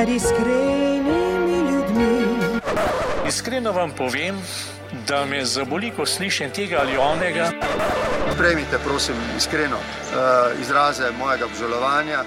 med 0.00 0.08
iskrenimi 0.08 1.70
ljudmi. 1.70 2.24
Iskreno 3.28 3.72
vam 3.72 3.90
povem, 3.90 4.36
da 5.08 5.24
me 5.24 5.44
zaboli, 5.44 5.90
ko 5.96 6.06
slišim 6.06 6.50
tega 6.50 6.78
ali 6.80 6.96
onega. 6.96 7.50
Prejmite, 8.38 8.78
prosim, 8.84 9.14
iskreno 9.36 9.76
uh, 9.76 10.60
izraze 10.60 11.10
mojega 11.18 11.44
obžalovanja. 11.44 12.24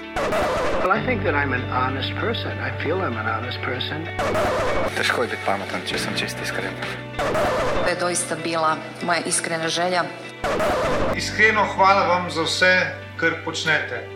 Well, 0.82 0.98
I 0.98 1.06
think 1.06 1.22
that 1.22 1.34
I'm 1.34 1.52
an 1.54 1.64
honest 1.70 2.12
person. 2.20 2.52
I 2.68 2.70
feel 2.82 2.96
I'm 2.96 3.18
an 3.18 3.26
honest 3.26 3.58
person. 3.64 4.06
Težko 4.96 5.22
je 5.22 5.28
biti 5.28 5.42
pameten, 5.46 5.82
če 5.86 5.98
sem 5.98 6.14
čest 6.16 6.36
iskren. 6.44 6.78
To 7.82 7.88
je 7.90 7.96
doista 8.00 8.36
bila 8.44 8.76
moja 9.02 9.26
iskrena 9.26 9.68
želja. 9.68 10.04
Iskreno 11.16 11.66
hvala 11.74 12.06
vam 12.06 12.30
za 12.30 12.42
vse, 12.42 12.72
kar 13.16 13.34
počnete. 13.44 14.06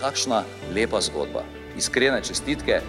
Kakšna 0.00 0.44
lepa 0.74 1.00
zgodba. 1.00 1.44
Iskrene 1.76 2.22
čestitke. 2.22 2.80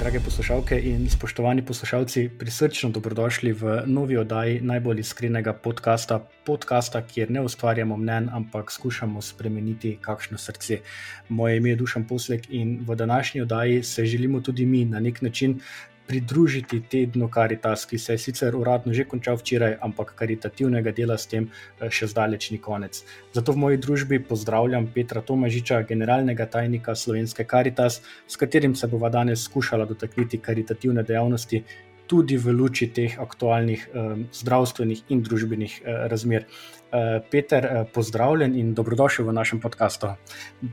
Drage 0.00 0.20
poslušalke 0.24 0.80
in 0.80 1.08
spoštovani 1.10 1.64
poslušalci, 1.64 2.30
prisrčno 2.38 2.90
dobrodošli 2.90 3.52
v 3.52 3.82
novi 3.86 4.16
oddaji 4.16 4.60
najbolj 4.60 5.00
iskrenega 5.00 5.52
podcasta, 5.52 6.18
podcasta, 6.44 7.02
kjer 7.02 7.30
ne 7.30 7.40
ustvarjamo 7.40 7.96
mnen, 7.96 8.28
ampak 8.32 8.72
skušamo 8.72 9.22
spremeniti 9.22 9.98
kakšno 10.00 10.38
srce. 10.38 10.80
Moje 11.28 11.56
ime 11.56 11.70
je 11.70 11.76
Dušan 11.76 12.08
Poslek 12.08 12.48
in 12.50 12.78
v 12.88 12.96
današnji 12.96 13.40
oddaji 13.40 13.82
se 13.82 14.04
želimo 14.04 14.40
tudi 14.40 14.66
mi 14.66 14.84
na 14.84 15.00
nek 15.00 15.22
način 15.22 15.60
pridružiti 16.06 16.80
tednu 16.90 17.28
Karitas, 17.28 17.86
ki 17.86 17.98
se 17.98 18.12
je 18.12 18.18
sicer 18.18 18.56
uradno 18.56 18.92
že 18.92 19.04
končal 19.08 19.36
včeraj, 19.36 19.78
ampak 19.80 20.14
karitativnega 20.18 20.92
dela 20.92 21.18
s 21.18 21.26
tem 21.26 21.48
eh, 21.48 21.90
še 21.90 22.10
zdaleč 22.12 22.50
ni 22.50 22.58
konec. 22.58 23.02
Zato 23.32 23.52
v 23.52 23.62
moji 23.64 23.80
družbi 23.80 24.20
pozdravljam 24.28 24.90
Petra 24.94 25.22
Tomažiča, 25.22 25.82
generalnega 25.88 26.46
tajnika 26.46 26.94
Slovenske 26.94 27.44
Karitas, 27.44 28.02
s 28.28 28.36
katerim 28.36 28.74
se 28.74 28.86
bova 28.86 29.08
danes 29.08 29.44
skušala 29.44 29.84
dotakniti 29.84 30.38
karitativne 30.38 31.02
dejavnosti. 31.02 31.64
Tudi 32.06 32.36
v 32.36 32.52
luči 32.52 32.90
teh 32.92 33.14
aktualnih 33.16 33.88
um, 33.88 34.26
zdravstvenih 34.28 35.06
in 35.08 35.22
družbenih 35.24 35.80
uh, 35.80 36.04
razmer. 36.12 36.44
Uh, 36.94 37.18
Peter, 37.30 37.64
uh, 37.64 37.86
pozdravljen 37.90 38.52
in 38.54 38.68
dobrodošel 38.74 39.26
v 39.26 39.32
našem 39.34 39.58
podkastu. 39.60 40.12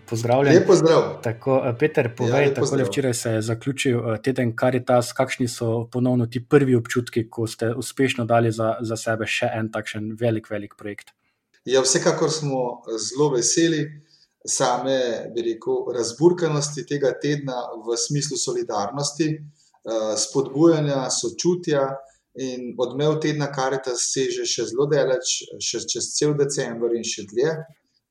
Pozdravljen. 0.05 0.53
Lep 0.53 0.67
pozdrav. 0.67 1.05
Tako, 1.23 1.55
uh, 1.57 1.71
Peter, 1.79 2.11
povej, 2.15 2.47
ja, 2.47 2.53
tako 2.53 2.77
da 2.77 2.85
včeraj 2.85 3.13
se 3.13 3.29
je 3.29 3.41
zaključil 3.41 4.03
teden 4.23 4.51
Karitas. 4.55 5.13
Kakšni 5.17 5.47
so 5.47 5.87
ponovno 5.91 6.25
ti 6.25 6.43
prvi 6.45 6.75
občutki, 6.75 7.25
ko 7.29 7.47
ste 7.47 7.71
uspešno 7.73 8.25
dali 8.25 8.51
za, 8.51 8.75
za 8.81 8.97
sebe 8.97 9.25
še 9.25 9.49
en 9.49 9.71
takšen 9.73 10.13
velik, 10.19 10.51
velik 10.53 10.77
projekt? 10.77 11.09
Ja, 11.65 11.81
vsekakor 11.81 12.29
smo 12.29 12.83
zelo 13.01 13.31
veseli 13.33 13.81
same, 14.45 14.99
bi 15.33 15.41
rekel, 15.41 15.89
razburkanosti 15.95 16.85
tega 16.85 17.13
tedna 17.21 17.65
v 17.85 17.97
smislu 17.97 18.37
solidarnosti. 18.37 19.31
Eh, 19.81 20.17
spodbujanja, 20.17 21.09
sočutja. 21.09 21.87
In 22.39 22.75
odmev 22.79 23.17
tedna 23.19 23.49
Karita 23.51 23.91
seže 23.99 24.45
še 24.47 24.69
zelo 24.69 24.85
daleč, 24.87 25.41
še 25.59 25.81
čez 25.83 26.13
cel 26.15 26.35
decembr 26.39 26.95
in 26.95 27.03
še 27.03 27.25
dlje. 27.27 27.55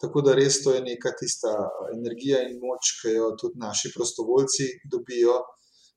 Tako 0.00 0.20
da 0.24 0.34
res 0.36 0.58
to 0.64 0.74
je 0.74 0.80
neka 0.84 1.12
tista 1.16 1.52
energija 1.92 2.40
in 2.48 2.58
moč, 2.60 2.94
ki 3.00 3.14
jo 3.16 3.30
tudi 3.40 3.60
naši 3.60 3.92
prostovoljci 3.96 4.68
dobijo. 4.92 5.40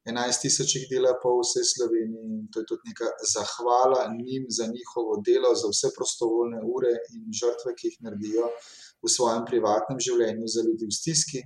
11 0.08 0.44
tisoč 0.44 0.74
jih 0.76 0.88
dela 0.92 1.14
po 1.22 1.38
vsej 1.40 1.64
Sloveniji 1.64 2.26
in 2.28 2.48
to 2.52 2.60
je 2.60 2.68
tudi 2.72 2.92
neka 2.92 3.08
zahvala 3.34 4.02
njim 4.12 4.50
za 4.52 4.68
njihovo 4.68 5.22
delo, 5.24 5.54
za 5.56 5.72
vse 5.72 5.94
prostovoljne 5.96 6.60
ure 6.76 6.92
in 7.16 7.30
žrtve, 7.32 7.72
ki 7.80 7.88
jih 7.88 8.02
naredijo 8.08 8.50
v 9.04 9.12
svojem 9.16 9.46
privatnem 9.48 10.00
življenju 10.04 10.52
za 10.56 10.66
ljudi 10.68 10.90
v 10.92 10.98
stiski. 11.00 11.44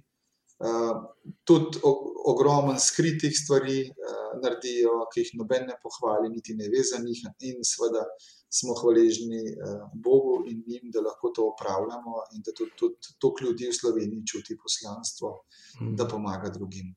Uh, 0.58 1.04
tudi 1.46 1.80
ogromno 2.26 2.74
skritih 2.82 3.34
stvari 3.38 3.84
uh, 3.86 4.32
naredijo, 4.42 5.04
ki 5.14 5.22
jih 5.22 5.36
noben 5.38 5.68
ne 5.70 5.76
pohvali, 5.84 6.32
niti 6.34 6.56
ne 6.58 6.70
ve 6.74 6.82
za 6.82 6.98
njih, 7.04 7.22
in 7.46 7.62
seveda 7.62 8.02
smo 8.50 8.74
hvaležni 8.80 9.44
uh, 9.54 9.84
Bogu 9.94 10.40
in 10.50 10.64
njim, 10.68 10.90
da 10.94 11.04
lahko 11.06 11.30
to 11.36 11.46
opravljamo, 11.54 12.24
in 12.34 12.42
da 12.46 12.56
tudi, 12.58 12.74
tudi 12.80 13.14
toliko 13.22 13.46
ljudi 13.46 13.70
v 13.70 13.78
Sloveniji 13.82 14.26
čuti 14.34 14.58
poslanstvo, 14.64 15.36
mm. 15.82 15.96
da 15.96 16.08
pomaga 16.08 16.50
drugim. 16.50 16.96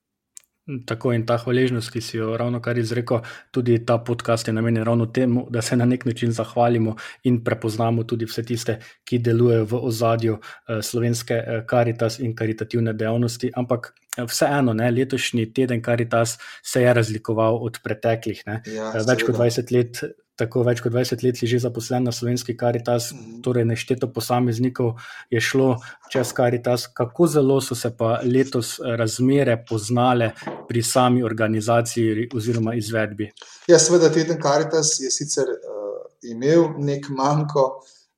Tako 0.87 1.13
in 1.13 1.27
ta 1.27 1.37
hvaležnost, 1.41 1.91
ki 1.93 2.01
si 2.01 2.17
jo 2.19 2.37
ravno 2.37 2.61
kar 2.63 2.79
izrekel, 2.79 3.23
tudi 3.51 3.79
ta 3.87 3.99
podcast 3.99 4.49
je 4.49 4.55
namenjen 4.55 4.85
ravno 4.85 5.07
temu, 5.07 5.47
da 5.51 5.63
se 5.63 5.77
na 5.77 5.85
nek 5.85 6.05
način 6.05 6.33
zahvalimo 6.33 6.97
in 7.25 7.43
prepoznamo 7.45 8.05
tudi 8.05 8.25
vse 8.25 8.45
tiste, 8.47 8.79
ki 9.05 9.19
delujejo 9.19 9.65
v 9.65 9.83
ozadju 9.91 10.39
eh, 10.39 10.83
slovenske 10.83 11.43
karitas 11.67 12.19
eh, 12.21 12.25
in 12.25 12.35
karitativne 12.37 12.93
dejavnosti. 12.93 13.53
Ampak 13.57 13.93
eh, 14.17 14.25
vseeno, 14.25 14.75
ne, 14.75 14.91
letošnji 14.91 15.53
teden 15.53 15.83
karitas 15.83 16.39
se 16.63 16.83
je 16.83 16.95
razlikoval 16.95 17.59
od 17.63 17.81
preteklih. 17.85 18.43
Ja, 18.47 18.93
Več 19.07 19.25
kot 19.27 19.37
20 19.37 19.77
let 19.77 20.05
tako 20.41 20.63
več 20.67 20.83
kot 20.85 20.93
20 20.95 21.25
let 21.25 21.41
že 21.53 21.61
zaposlen 21.63 22.07
na 22.09 22.13
slovenski 22.15 22.57
Karitas, 22.59 23.11
torej 23.45 23.67
nešteto 23.69 24.09
posameznikov 24.15 24.97
je 25.31 25.41
šlo 25.41 25.77
čez 26.13 26.33
Karitas. 26.37 26.87
Kako 26.87 27.29
zelo 27.35 27.61
so 27.61 27.77
se 27.79 27.93
pa 27.97 28.19
letos 28.25 28.79
razmere 28.81 29.59
poznale 29.69 30.33
pri 30.69 30.83
sami 30.83 31.25
organizaciji 31.27 32.29
oziroma 32.37 32.75
izvedbi? 32.75 33.31
Ja, 33.69 33.79
seveda, 33.79 34.13
teden 34.13 34.41
Karitas 34.41 34.97
je 35.01 35.11
sicer 35.15 35.49
uh, 35.49 35.97
imel 36.23 36.71
nek 36.79 37.11
manjko. 37.11 37.67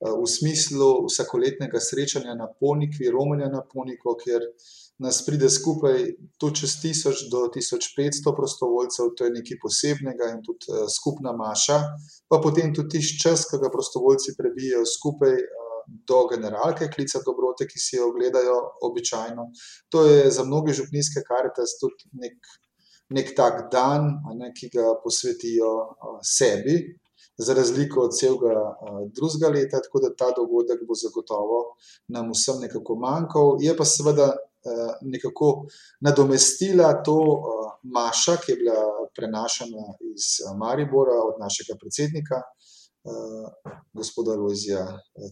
Uh, 0.02 0.16
v 0.18 0.26
smislu 0.26 1.04
vsakoletnega 1.06 1.78
srečanja 1.78 2.32
na 2.34 2.48
Ponikvi, 2.50 3.10
Romunija 3.14 3.46
na 3.52 3.60
Poniku, 3.62 4.16
kjer 4.18 4.48
uh, 4.48 4.70
nas 5.02 5.20
pride 5.26 5.48
skupaj 5.50 6.04
tu 6.38 6.50
čez 6.58 6.76
1000 6.82 7.30
do 7.32 7.46
1500 7.54 8.34
prostovoljcev, 8.36 9.10
to 9.16 9.26
je 9.26 9.34
nekaj 9.38 9.58
posebnega 9.62 10.30
in 10.34 10.42
tudi 10.46 10.70
uh, 10.70 10.86
skupna 10.96 11.34
maša, 11.36 11.80
pa 12.30 12.38
potem 12.44 12.74
tudi 12.74 12.98
tiš 12.98 13.16
čas, 13.22 13.44
ki 13.50 13.60
ga 13.62 13.72
prostovoljci 13.74 14.38
prebijajo 14.38 14.86
skupaj. 14.98 15.36
Do 16.08 16.20
generalke, 16.30 16.86
klica 16.94 17.18
dobrote, 17.26 17.66
ki 17.66 17.80
si 17.82 17.96
jo 17.96 18.04
ogledajo 18.12 18.54
običajno. 18.86 19.48
To 19.90 20.04
je 20.06 20.30
za 20.30 20.44
mnoge 20.46 20.72
župnijske 20.78 21.24
karte 21.26 21.64
tudi 21.80 22.06
nek, 22.22 22.36
nek 23.10 23.32
tak 23.36 23.58
dan, 23.72 24.06
ne, 24.38 24.52
ki 24.54 24.70
ga 24.76 24.92
posvetijo 25.02 25.72
uh, 25.82 26.20
sebi, 26.22 26.76
za 27.36 27.54
razliko 27.58 28.06
od 28.06 28.14
celega 28.14 28.54
uh, 28.54 29.02
drugega 29.16 29.50
leta, 29.56 29.82
tako 29.82 30.04
da 30.06 30.14
ta 30.14 30.30
dogodek 30.38 30.86
bo 30.88 30.94
zagotovo 30.94 31.60
nam 32.08 32.30
vsem 32.30 32.62
nekako 32.62 32.96
manjkal. 33.02 33.56
Je 33.60 33.76
pa 33.76 33.84
seveda 33.84 34.30
nekako 35.02 35.66
nadomestila 36.00 36.92
to 37.02 37.18
uh, 37.18 37.62
maša, 37.82 38.36
ki 38.42 38.52
je 38.52 38.56
bila 38.62 38.80
prenašana 39.16 39.84
iz 40.14 40.26
eh, 40.40 40.56
Maribora 40.58 41.18
od 41.28 41.40
našega 41.40 41.78
predsednika, 41.80 42.42
gospoda 43.92 44.36
Rojzija 44.38 44.84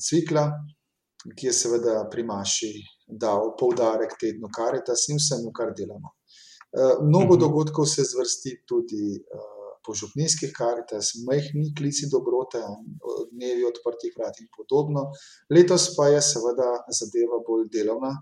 Cvikla, 0.03 0.43
ki 1.39 1.47
je 1.47 1.53
seveda 1.55 2.09
pri 2.11 2.25
maši 2.27 2.71
dal 3.07 3.53
poudarek 3.61 4.17
tednu 4.19 4.51
Karitas 4.57 5.07
in 5.13 5.21
vsemu, 5.21 5.53
kar 5.55 5.71
delamo. 5.79 6.11
Mnogo 7.03 7.37
mhm. 7.37 7.41
dogodkov 7.45 7.87
se 7.87 8.03
zvrsti 8.11 8.57
tudi 8.67 9.21
po 9.87 9.95
župnijskih 9.95 10.51
karitas, 10.57 11.13
majhni 11.29 11.71
klici 11.79 12.09
dobrote, 12.13 12.61
dnevi 13.33 13.65
odprtih 13.71 14.13
vrat 14.19 14.43
in 14.43 14.49
podobno. 14.57 15.07
Letos 15.55 15.89
pa 15.97 16.11
je 16.13 16.21
seveda 16.23 16.69
zadeva 16.99 17.39
bolj 17.47 17.69
delovna, 17.77 18.13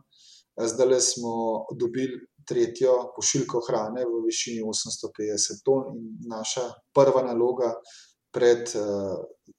Zdaj 0.58 1.00
smo 1.00 1.66
dobili 1.78 2.18
tretjo 2.48 3.12
pošiljko 3.16 3.60
hrane 3.68 4.04
v 4.04 4.22
višini 4.26 4.62
850 4.62 5.64
ton 5.64 5.92
in 5.96 6.06
naša 6.30 6.64
prva 6.94 7.22
naloga 7.22 7.74
pred 8.32 8.70
uh, 8.76 9.18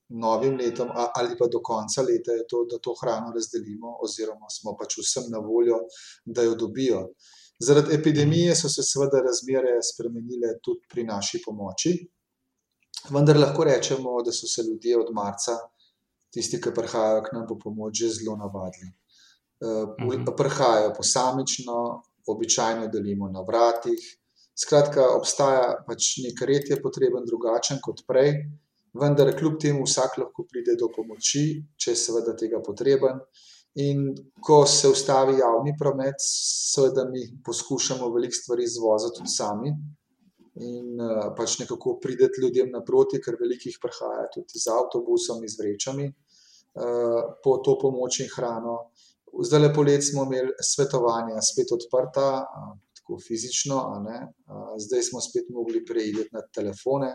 novim 0.10 0.58
letom 0.58 0.90
ali 0.94 1.38
pa 1.40 1.48
do 1.48 1.62
konca 1.64 2.02
leta 2.02 2.32
je 2.32 2.48
to, 2.50 2.66
da 2.72 2.78
to 2.78 2.96
hrano 3.02 3.32
razdelimo 3.36 3.98
oziroma 4.04 4.50
smo 4.50 4.76
pač 4.80 4.98
vsem 4.98 5.30
na 5.34 5.40
voljo, 5.40 5.80
da 6.26 6.44
jo 6.44 6.56
dobijo. 6.56 7.08
Zaradi 7.60 7.96
epidemije 7.96 8.56
so 8.56 8.70
se 8.70 8.84
seveda 8.84 9.22
razmere 9.26 9.74
spremenile 9.94 10.54
tudi 10.64 10.88
pri 10.90 11.04
naši 11.04 11.42
pomoči, 11.46 11.92
vendar 13.10 13.38
lahko 13.38 13.64
rečemo, 13.68 14.22
da 14.26 14.32
so 14.32 14.48
se 14.48 14.64
ljudje 14.68 14.98
od 15.00 15.12
marca, 15.14 15.58
tisti, 16.34 16.62
ki 16.62 16.74
prihajajo 16.76 17.24
k 17.26 17.36
nam 17.36 17.48
po 17.50 17.58
pomoč, 17.60 18.00
že 18.00 18.14
zelo 18.20 18.38
navadili. 18.38 18.94
Uh, 19.60 20.36
prihajajo 20.38 20.94
posamično, 20.96 21.78
običajno 22.28 22.88
delimo 22.88 23.28
na 23.30 23.42
vratih. 23.42 24.00
Skratka, 24.56 25.06
obstaja 25.16 25.84
pač 25.88 26.18
nek 26.24 26.42
red, 26.48 26.68
je 26.70 26.78
potreben 26.82 27.26
drugačen 27.28 27.80
kot 27.84 28.04
prej, 28.08 28.34
vendar 29.00 29.32
kljub 29.36 29.60
temu 29.62 29.86
vsak 29.88 30.18
lahko 30.20 30.46
pride 30.48 30.76
do 30.80 30.90
pomoči, 30.96 31.44
če 31.80 31.92
je 31.92 32.00
seveda 32.00 32.36
tega 32.40 32.60
potreben. 32.64 33.20
In 33.80 34.10
ko 34.44 34.64
se 34.68 34.90
ustavi 34.90 35.38
javni 35.40 35.76
promet, 35.80 36.20
seveda 36.24 37.06
mi 37.12 37.22
poskušamo 37.46 38.10
veliko 38.16 38.36
stvari 38.36 38.66
izvoziti 38.68 39.20
tudi 39.20 39.32
sami 39.32 39.72
in 40.60 41.00
uh, 41.00 41.30
pač 41.38 41.60
nekako 41.62 41.98
prideti 42.04 42.42
ljudem 42.44 42.72
naproti, 42.74 43.22
ker 43.24 43.38
velikih 43.40 43.78
prihaja 43.80 44.26
tudi 44.34 44.60
z 44.60 44.72
avtobusom, 44.76 45.46
z 45.48 45.62
vrečami. 45.62 46.10
po 47.44 47.58
to 47.58 47.78
pomoč 47.82 48.20
in 48.20 48.30
hrano. 48.30 48.92
Zdaj 49.46 49.62
lepo 49.62 49.84
let 49.84 50.04
smo 50.04 50.26
imeli 50.28 50.52
svetovanja, 50.72 51.42
spet 51.52 51.72
odprta, 51.78 52.28
tako 52.98 53.20
fizično, 53.28 53.78
zdaj 54.86 55.04
smo 55.10 55.22
spet 55.22 55.50
mogli 55.50 55.86
preiti 55.86 56.28
na 56.32 56.42
telefone, 56.56 57.14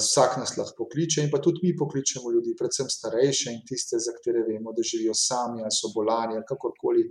vsak 0.00 0.38
nas 0.40 0.54
lahko 0.56 0.84
pokliče 0.84 1.22
in 1.22 1.30
pa 1.32 1.38
tudi 1.44 1.60
mi 1.62 1.74
pokličemo 1.76 2.30
ljudi, 2.32 2.54
predvsem 2.60 2.88
starejše 2.88 3.52
in 3.52 3.58
tiste, 3.68 3.98
za 4.04 4.14
katere 4.16 4.44
vemo, 4.46 4.72
da 4.76 4.82
živijo 4.90 5.14
sami 5.14 5.60
ali 5.62 5.74
so 5.78 5.90
bolani 5.96 6.38
ali 6.38 6.48
kakorkoli 6.48 7.04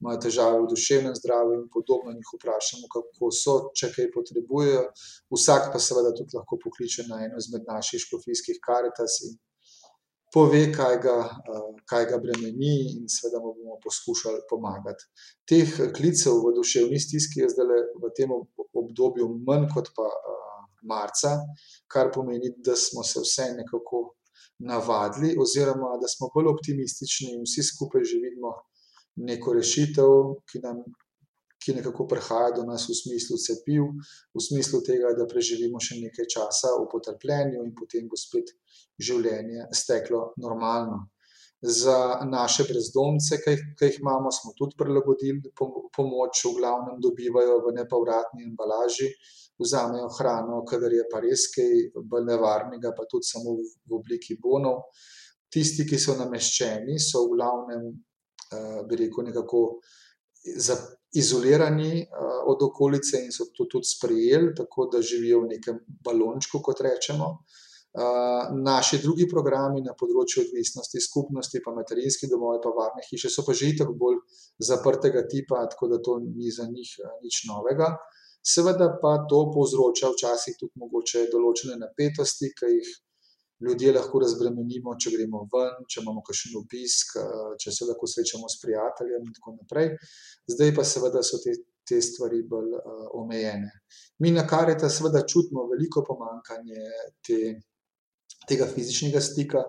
imajo 0.00 0.18
težave 0.24 0.58
v 0.62 0.70
duševnem 0.72 1.14
zdravju 1.20 1.60
in 1.60 1.68
podobno, 1.76 2.10
jih 2.16 2.32
vprašamo, 2.34 2.90
kako 2.96 3.30
so, 3.42 3.54
če 3.78 3.92
kaj 3.94 4.10
potrebujejo. 4.16 4.82
Vsak 5.36 5.70
pa 5.72 5.78
seveda 5.86 6.10
tudi 6.18 6.34
lahko 6.38 6.58
pokliče 6.64 7.06
na 7.12 7.22
eno 7.28 7.38
izmed 7.38 7.62
naših 7.70 8.02
škofijskih 8.06 8.58
Karitas 8.66 9.20
in 9.28 9.38
pove, 10.32 10.62
kaj 10.72 10.96
ga, 11.04 11.16
kaj 11.90 12.06
ga 12.10 12.18
bremeni 12.22 12.74
in 12.96 13.08
seveda 13.10 13.40
mu 13.42 13.54
bomo 13.54 13.78
poskušali 13.84 14.44
pomagati. 14.50 15.08
Teh 15.48 15.72
klicev 15.96 16.38
v 16.44 16.54
duševni 16.58 17.00
stiski 17.02 17.42
je 17.42 17.50
zdajle 17.54 17.80
v 18.02 18.12
tem 18.16 18.32
obdobju 18.82 19.28
manj 19.46 19.68
kot 19.74 19.90
pa, 19.96 20.06
marca, 20.82 21.36
kar 21.92 22.10
pomeni, 22.14 22.54
da 22.64 22.76
smo 22.76 23.02
se 23.04 23.20
vsaj 23.20 23.52
nekako 23.56 24.14
navadili 24.58 25.36
oziroma 25.40 25.96
da 26.00 26.08
smo 26.08 26.30
bolj 26.34 26.48
optimistični 26.54 27.34
in 27.34 27.44
vsi 27.44 27.62
skupaj 27.62 28.04
že 28.04 28.20
vidimo 28.24 28.52
neko 29.16 29.52
rešitev, 29.52 30.10
ki 30.48 30.60
nam, 30.64 30.82
ki 31.60 31.74
nekako 31.76 32.06
prihaja 32.08 32.54
do 32.56 32.64
nas 32.64 32.86
v 32.88 32.96
smislu 32.96 33.36
cepiv, 33.36 33.84
v 34.34 34.40
smislu 34.40 34.80
tega, 34.86 35.12
da 35.18 35.28
preživimo 35.28 35.80
še 35.80 36.00
nekaj 36.00 36.28
časa 36.34 36.72
v 36.78 36.88
potrpljenju 36.92 37.64
in 37.66 37.74
potem 37.76 38.08
bo 38.08 38.16
spet 38.16 38.54
življenje 39.00 39.68
steklo 39.76 40.30
normalno. 40.40 41.08
Za 41.60 42.24
naše 42.24 42.64
brezdomce, 42.64 43.36
ke 43.44 43.52
jih, 43.52 43.64
ke 43.76 43.90
jih 43.90 43.98
imamo, 44.00 44.30
smo 44.32 44.54
tudi 44.56 44.78
prilagodili 44.80 45.52
pomoč, 45.92 46.40
v 46.46 46.54
glavnem 46.56 46.96
dobivajo 47.04 47.58
v 47.66 47.74
nepovratni 47.76 48.46
embalaži, 48.48 49.10
vzamejo 49.60 50.08
hrano, 50.16 50.62
kadar 50.64 50.94
je 50.96 51.04
pa 51.12 51.20
res 51.20 51.50
kaj 51.52 51.90
bolj 52.08 52.24
nevarnega, 52.30 52.94
pa 52.96 53.04
tudi 53.04 53.28
samo 53.28 53.58
v 53.60 53.98
obliki 53.98 54.38
bonov. 54.40 54.88
Tisti, 55.52 55.84
ki 55.84 55.98
so 56.00 56.14
nameščeni, 56.16 56.96
so 56.96 57.26
v 57.26 57.36
glavnem, 57.36 57.84
bi 58.88 59.00
rekel, 59.02 59.28
nekako 59.28 59.60
izolirani, 61.12 62.06
od 62.46 62.62
okolice 62.62 63.24
in 63.24 63.32
so 63.32 63.46
to 63.56 63.66
tudi 63.70 63.86
sprejeli, 63.86 64.54
tako 64.56 64.88
da 64.92 65.02
živijo 65.02 65.40
v 65.44 65.54
nekem 65.56 65.80
balončku, 66.04 66.62
kot 66.62 66.80
rečemo. 66.80 67.38
naši 68.54 69.00
drugi 69.02 69.24
programi 69.26 69.80
na 69.82 69.96
področju 69.98 70.44
odvisnosti 70.44 71.00
skupnosti 71.02 71.58
pa 71.64 71.72
materinski 71.74 72.28
domovi 72.30 72.60
pa 72.62 72.70
varne 72.70 73.02
hiše 73.02 73.28
so 73.28 73.42
pa 73.42 73.52
že 73.52 73.66
itak 73.66 73.90
bolj 73.98 74.20
zaprtega 74.62 75.26
tipa, 75.26 75.66
tako 75.66 75.88
da 75.88 75.98
to 75.98 76.20
ni 76.22 76.50
za 76.54 76.68
njih, 76.70 76.86
nič 77.22 77.44
novega. 77.50 77.96
Seveda 78.46 78.94
pa 79.02 79.26
to 79.26 79.50
povzroča 79.50 80.12
včasih 80.14 80.54
tudi 80.60 80.78
mogoče 80.78 81.26
določene 81.32 81.76
napetosti, 81.82 82.54
ke 82.54 82.70
jih 82.70 82.94
ljudje 83.60 83.92
lahko 83.92 84.20
razbremenimo, 84.24 84.94
če 85.00 85.12
gremo 85.14 85.42
ven, 85.52 85.84
če 85.88 86.00
imamo 86.02 86.22
kakšen 86.26 86.56
obisk, 86.60 87.16
če 87.60 87.74
se 87.76 87.88
lahko 87.88 88.08
srečamo 88.08 88.48
s 88.48 88.60
prijateljem 88.62 89.26
in 89.26 89.34
tako 89.36 89.56
naprej. 89.58 89.92
Zdaj 90.50 90.74
pa 90.76 90.86
seveda 90.88 91.22
so 91.26 91.40
te, 91.44 91.54
te 91.86 92.00
stvari 92.04 92.42
bolj, 92.48 92.76
omejene. 93.20 93.72
Mi 94.24 94.32
na 94.32 94.46
Karitas 94.48 94.96
seveda 94.98 95.24
čutimo 95.26 95.66
veliko 95.70 96.04
pomanjkanje 96.06 96.86
te, 97.26 97.40
tega 98.48 98.68
fizičnega 98.70 99.20
stika, 99.24 99.64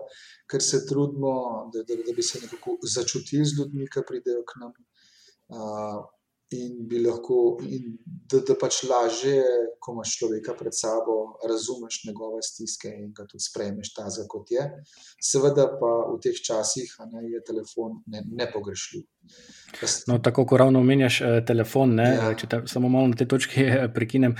ker 0.48 0.64
se 0.64 0.82
trudimo, 0.88 1.34
da, 1.74 1.84
da, 1.88 2.00
da 2.06 2.16
bi 2.16 2.24
se 2.24 2.40
nekako 2.42 2.78
začutili 2.94 3.44
z 3.44 3.58
ljudmi, 3.58 3.88
ke 3.92 4.04
pridejo 4.08 4.44
k 4.48 4.60
nam. 4.62 4.74
In 6.52 6.88
bi 6.88 6.98
lahko, 7.02 7.58
in 7.64 7.96
da, 8.30 8.40
da 8.48 8.54
pač 8.60 8.82
lažje, 8.88 9.38
ko 9.82 9.92
imaš 9.96 10.16
človeka 10.18 10.54
pred 10.58 10.74
sabo, 10.76 11.38
razumeš 11.48 12.02
njegove 12.06 12.42
stiske 12.42 12.88
in 12.88 13.12
ga 13.16 13.26
tudi 13.26 13.44
sprejmeš 13.44 13.94
takega, 13.94 14.26
kot 14.28 14.50
je. 14.54 14.66
Seveda 15.22 15.66
pa 15.80 15.92
v 16.12 16.18
teh 16.22 16.36
časih, 16.48 16.92
ne, 17.12 17.24
je 17.32 17.42
telefon 17.46 18.00
nepogrešljiv. 18.06 19.04
No, 20.10 20.18
tako 20.18 20.44
ko 20.46 20.56
ravno 20.58 20.80
omenjaš, 20.82 21.20
telefon, 21.46 21.94
ne, 21.94 22.08
Ja. 22.18 22.34
če 22.34 22.46
te 22.50 22.62
samo 22.66 22.88
malo 22.88 23.08
na 23.12 23.16
tej 23.16 23.28
točki, 23.28 23.66
prekinem. 23.94 24.34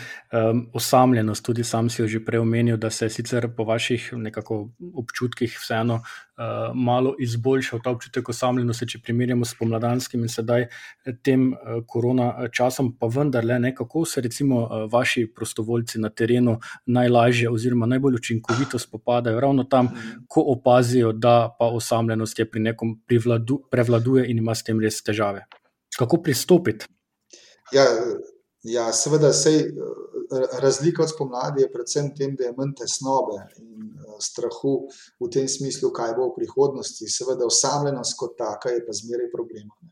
osamljenost, 0.75 1.45
tudi 1.45 1.65
sam 1.65 1.91
si 1.91 2.03
jo 2.03 2.09
že 2.09 2.21
prej 2.25 2.41
omenil, 2.41 2.77
da 2.77 2.91
se 2.91 3.09
sicer 3.09 3.49
po 3.57 3.65
vaših 3.65 4.11
nekako 4.17 4.71
občutkih 4.95 5.59
vseeno, 5.61 6.01
malo 6.75 7.15
izboljšal 7.19 7.81
ta 7.85 7.91
občutek 7.91 8.29
osamljenosti, 8.29 8.89
če 8.89 9.01
primerjamo 9.05 9.45
s 9.45 9.55
spomladanskim 9.57 10.23
in 10.23 10.33
sedaj 10.33 10.67
tem, 11.23 11.53
korona 11.87 12.49
časom, 12.53 12.93
pa 12.99 13.07
vendarle, 13.07 13.59
ne, 13.59 13.75
kako 13.75 14.05
se 14.05 14.21
recimo, 14.21 14.63
vaši 14.93 15.27
prostovoljci 15.37 16.01
na 16.01 16.11
terenu 16.11 16.59
najlažje 16.87 17.51
oziroma 17.51 17.87
najbolj 17.87 18.15
učinkovito 18.21 18.79
spopadajo 18.79 19.41
ravno 19.41 19.65
tam, 19.65 19.89
ko 20.29 20.45
opazijo, 20.57 21.13
da 21.13 21.55
pa 21.59 21.67
osamljenost 21.67 22.39
je 22.39 22.51
pri 22.51 22.61
nekom 22.61 22.97
prevladuje 23.71 24.31
in 24.31 24.39
ima 24.39 24.55
s 24.55 24.65
tem 24.65 24.81
res 24.81 25.03
težave? 25.03 25.47
Kako 25.99 26.23
pristopiti? 26.23 26.87
Ja, 27.73 27.85
ja, 28.63 28.93
seveda, 28.93 29.33
saj, 29.33 29.59
razlika 30.61 31.03
od 31.03 31.11
spomladi 31.11 31.63
je 31.63 31.73
predvsem 31.73 32.11
v 32.11 32.19
tem, 32.19 32.37
da 32.37 32.49
je 32.49 32.57
manj 32.57 32.75
tesnobe 32.81 33.39
in, 33.61 33.73
strahu 34.23 34.87
v 35.21 35.31
tem 35.31 35.49
smislu, 35.49 35.91
kaj 35.91 36.15
bo 36.19 36.31
v 36.31 36.37
prihodnosti. 36.43 37.09
Seveda 37.11 37.49
osamljenost 37.49 38.17
kot 38.19 38.39
taka 38.39 38.71
je 38.71 38.85
pa 38.87 38.95
zmeraj 38.95 39.33
problem, 39.35 39.67
a 39.71 39.79
ne. 39.83 39.91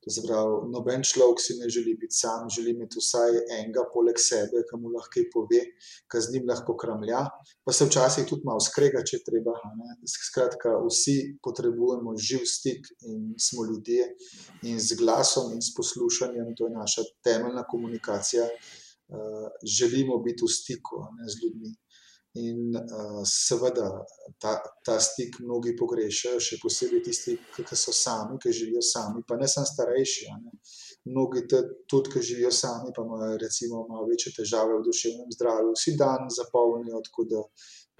To 0.00 0.08
se 0.08 0.22
pravi, 0.24 0.70
noben 0.72 1.02
človek 1.04 1.42
si 1.44 1.58
ne 1.60 1.68
želi 1.68 1.92
biti 2.00 2.16
sam, 2.16 2.48
želi 2.48 2.72
imeti 2.72 2.96
vsaj 2.96 3.34
enega 3.58 3.82
poleg 3.92 4.16
sebe, 4.16 4.62
ke 4.64 4.78
mu 4.80 4.88
lahko 4.94 5.26
pove, 5.28 5.60
ke 6.08 6.22
z 6.24 6.32
njim 6.32 6.48
lahko 6.48 6.72
kramlja, 6.80 7.26
pa 7.64 7.74
se 7.76 7.84
včasih 7.84 8.24
tudi 8.24 8.48
malo 8.48 8.64
skrega, 8.64 9.04
če 9.04 9.20
treba, 9.26 9.52
ne. 9.76 9.98
Skratka, 10.08 10.72
vsi 10.86 11.36
potrebujemo 11.44 12.16
živ 12.16 12.48
stik 12.48 12.88
in 13.04 13.34
smo 13.36 13.68
ljudje 13.68 14.08
in 14.72 14.80
z 14.80 14.96
glasom 14.96 15.52
in 15.52 15.60
s 15.60 15.76
poslušanjem, 15.76 16.54
to 16.56 16.70
je 16.70 16.78
naša 16.80 17.04
temeljna 17.20 17.68
komunikacija, 17.68 18.48
želimo 19.78 20.18
biti 20.24 20.44
v 20.44 20.52
stiku, 20.52 20.96
ne, 21.16 21.24
z 21.28 21.34
ljudmi. 21.42 21.70
In, 22.38 22.70
seveda 23.26 23.88
ta, 24.38 24.52
ta 24.86 25.00
stik 25.02 25.40
mnogi 25.42 25.72
pogrešajo, 25.74 26.38
še 26.38 26.60
posebej 26.62 27.02
tisti, 27.08 27.34
ke 27.56 27.74
so 27.74 27.90
sami, 27.90 28.38
ke 28.38 28.52
živijo 28.54 28.82
sami, 28.86 29.24
pa 29.26 29.34
ne 29.40 29.48
samo 29.50 29.66
starejši, 29.66 30.28
ne. 30.44 30.54
Mnogi 31.10 31.42
tudi, 31.50 32.12
ke 32.12 32.22
živijo 32.22 32.52
sami, 32.54 32.94
pa 32.94 33.02
imajo 33.02 33.34
recimo 33.42 33.82
malo 33.88 34.06
večje 34.06 34.36
težave 34.36 34.78
v 34.78 34.86
duševnem 34.86 35.34
zdravju, 35.34 35.74
si 35.74 35.96
dan 35.98 36.30
zapolnijo, 36.30 37.02
tako 37.08 37.26
da 37.32 37.42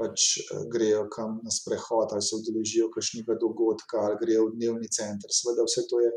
pač, 0.00 0.26
grejo 0.72 1.04
kam 1.12 1.40
na 1.44 1.52
sprehod 1.52 2.14
ali 2.14 2.24
se 2.24 2.36
udeležijo 2.38 2.88
kakšnega 2.94 3.36
dogodka 3.42 4.00
ali 4.06 4.20
grejo 4.22 4.46
v 4.48 4.54
dnevni 4.56 4.88
center, 4.98 5.32
seveda 5.38 5.66
vse 5.66 5.84
to 5.90 6.00
je 6.04 6.10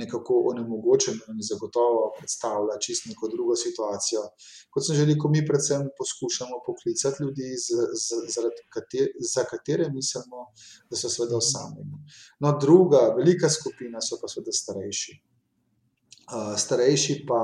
nekako 0.00 0.40
onemogočeno 0.52 1.32
in 1.32 1.40
zagotovo 1.50 2.02
predstavlja 2.18 2.78
čisto 2.84 3.10
neko 3.12 3.30
drugo 3.34 3.56
situacijo. 3.64 4.22
Kot 4.72 4.86
sem 4.86 4.98
že 4.98 5.08
rekel, 5.10 5.32
mi 5.32 5.44
predvsem 5.48 5.88
poskušamo 5.98 6.60
poklicati 6.68 7.24
ljudi, 7.24 7.51
zaradi 7.58 9.08
za 9.34 9.44
katere 9.50 9.90
mislimo, 9.90 10.46
da 10.90 10.96
so 10.96 11.08
seveda 11.08 11.36
osamljeni. 11.36 12.02
No, 12.40 12.56
druga 12.60 13.14
velika 13.16 13.50
skupina 13.50 14.00
so 14.00 14.18
pa 14.20 14.28
seveda 14.28 14.52
starejši. 14.52 15.18
starejši 16.58 17.24
pa, 17.28 17.40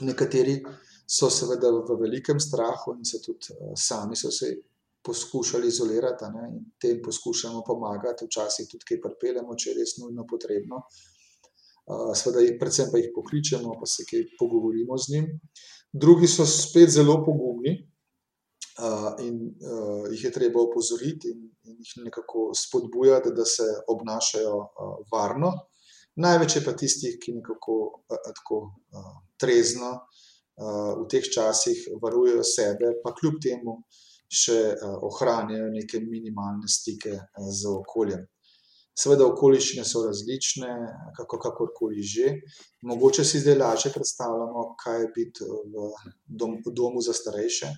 nekateri 0.00 0.60
so 1.06 1.30
seveda 1.30 1.70
v 1.70 1.96
velikem 2.00 2.40
strahu 2.40 2.96
in 2.98 3.04
se 3.04 3.20
tudi, 3.24 3.54
sami 3.76 4.16
so 4.16 4.30
se 4.30 4.56
poskušali 5.06 5.68
izolirati, 5.68 6.24
ne, 6.34 6.48
in 6.52 6.64
tem 6.82 6.98
poskušamo 7.04 7.62
pomagati, 7.66 8.26
včasih 8.26 8.66
tudi 8.70 8.84
kaj 8.88 9.00
pripeljemo, 9.04 9.54
če 9.54 9.70
je 9.70 9.76
res 9.78 9.98
nujno 10.02 10.26
potrebno. 10.30 10.82
seveda 12.18 12.42
predvsem 12.58 12.88
pa 12.90 12.98
jih 12.98 13.12
pokličemo 13.14 13.76
pa 13.80 13.86
se 13.86 14.04
kaj 14.10 14.24
pogovorimo 14.38 14.98
z 14.98 15.12
njim. 15.12 15.28
Drugi 15.92 16.26
so 16.26 16.46
spet 16.46 16.90
zelo 16.90 17.20
pogumni, 17.24 17.76
in, 19.24 19.38
jih 20.12 20.24
je 20.24 20.32
treba 20.32 20.60
opozoriti 20.60 21.30
in, 21.32 21.46
in 21.64 21.78
jih 21.80 22.04
nekako 22.04 22.50
spodbujati, 22.54 23.32
da 23.36 23.44
se 23.44 23.66
obnašajo, 23.88 24.58
varno. 25.12 25.52
Največ 26.16 26.56
je 26.56 26.64
pa 26.64 26.72
tistih, 26.72 27.18
ki 27.20 27.38
nekako, 27.38 27.76
tako, 28.08 28.60
trezno, 29.40 29.92
v 30.56 31.04
teh 31.12 31.24
časih 31.24 31.82
varujejo 32.02 32.44
sebe, 32.44 32.94
pa 33.04 33.12
kljub 33.16 33.36
temu 33.44 33.82
še, 34.32 34.56
ohranjajo 35.04 35.68
neke 35.74 36.00
minimalne 36.00 36.68
stike, 36.68 37.12
z 37.36 37.68
okoljem. 37.68 38.24
Seveda 38.96 39.26
okoliščine 39.28 39.84
so 39.84 40.06
različne, 40.06 40.70
kakorkoli 41.28 42.00
že, 42.00 42.30
mogoče 42.88 43.26
si 43.28 43.42
zdaj 43.42 43.58
lažje 43.60 43.92
predstavljamo, 43.92 44.62
kaj 44.80 45.02
je 45.02 45.10
biti 45.12 45.44
v 45.44 45.90
v 46.64 46.72
domu 46.72 47.04
za 47.04 47.12
starejše, 47.12 47.68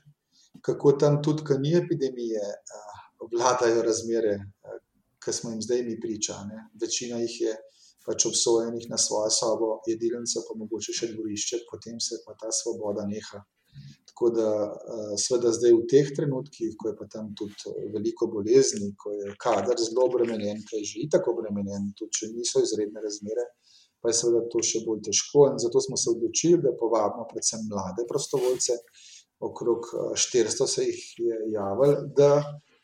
kako 0.63 0.93
tam 1.01 1.23
tudi, 1.23 1.45
ke 1.47 1.59
ni 1.63 1.75
epidemije, 1.77 2.45
vladajo 3.33 3.83
razmere, 3.83 4.39
ki 5.25 5.33
smo 5.33 5.51
jim 5.51 5.63
zdaj 5.63 5.83
mi 5.83 5.99
priča. 6.01 6.39
Ne. 6.51 6.69
Večina 6.81 7.19
jih 7.25 7.41
je 7.41 7.55
pač 8.07 8.25
obsojenih 8.27 8.87
na 8.91 8.99
svojo 8.99 9.31
sobo, 9.31 9.71
jedilnico, 9.91 10.45
pa 10.49 10.57
mogoče 10.57 10.95
še 10.97 11.13
dvorišče, 11.13 11.65
potem 11.71 11.99
se 12.01 12.23
pa 12.25 12.37
ta 12.41 12.53
svoboda 12.55 13.05
neha. 13.09 13.43
Tako 14.09 14.31
da, 14.35 14.49
seveda, 15.21 15.53
zdaj 15.55 15.75
v 15.77 15.83
teh 15.93 16.09
trenutkih, 16.17 16.73
ko 16.81 16.89
je 16.91 16.95
pa 16.99 17.07
tam 17.13 17.29
tudi 17.39 17.75
veliko 17.95 18.27
bolezni, 18.33 18.89
ko 18.99 19.13
je 19.15 19.35
kader 19.45 19.79
zelo 19.79 20.09
obremenjen, 20.09 20.65
ki 20.67 20.81
je 20.81 20.89
že 20.93 21.05
tako 21.15 21.37
obremenjen, 21.37 21.93
tudi 21.99 22.17
če 22.19 22.31
niso 22.33 22.65
izredne 22.65 23.05
razmere, 23.05 23.45
pa 24.01 24.11
je 24.11 24.19
seveda 24.21 24.41
to 24.51 24.65
še 24.71 24.83
bolj 24.87 25.05
težko. 25.11 25.45
In 25.53 25.61
zato 25.63 25.85
smo 25.85 26.01
se 26.01 26.11
odločili, 26.15 26.63
da 26.65 26.75
povabimo 26.81 27.29
predvsem 27.31 27.69
mlade 27.71 28.09
prostovoljce, 28.11 28.79
okrog 29.41 29.91
400 30.15 30.67
se 30.67 30.85
jih 30.85 31.05
je 31.19 31.37
javilo, 31.53 32.01
da 32.17 32.31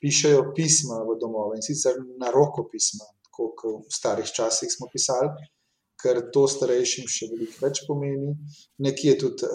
pišejo 0.01 0.53
pisma 0.57 1.01
v 1.09 1.19
domove 1.21 1.59
in 1.59 1.65
sicer 1.65 1.99
na 2.21 2.31
roko 2.31 2.69
pisma, 2.71 3.07
tako 3.29 3.51
kot 3.59 3.89
v 3.89 3.99
starih 3.99 4.31
časih 4.37 4.71
smo 4.71 4.91
pisali, 4.93 5.33
ker 6.05 6.21
to 6.35 6.43
starejšim 6.51 7.07
še 7.09 7.31
veliko 7.33 7.63
več 7.65 7.81
pomeni. 7.89 8.35
Nekje 8.85 9.15
tudi 9.23 9.49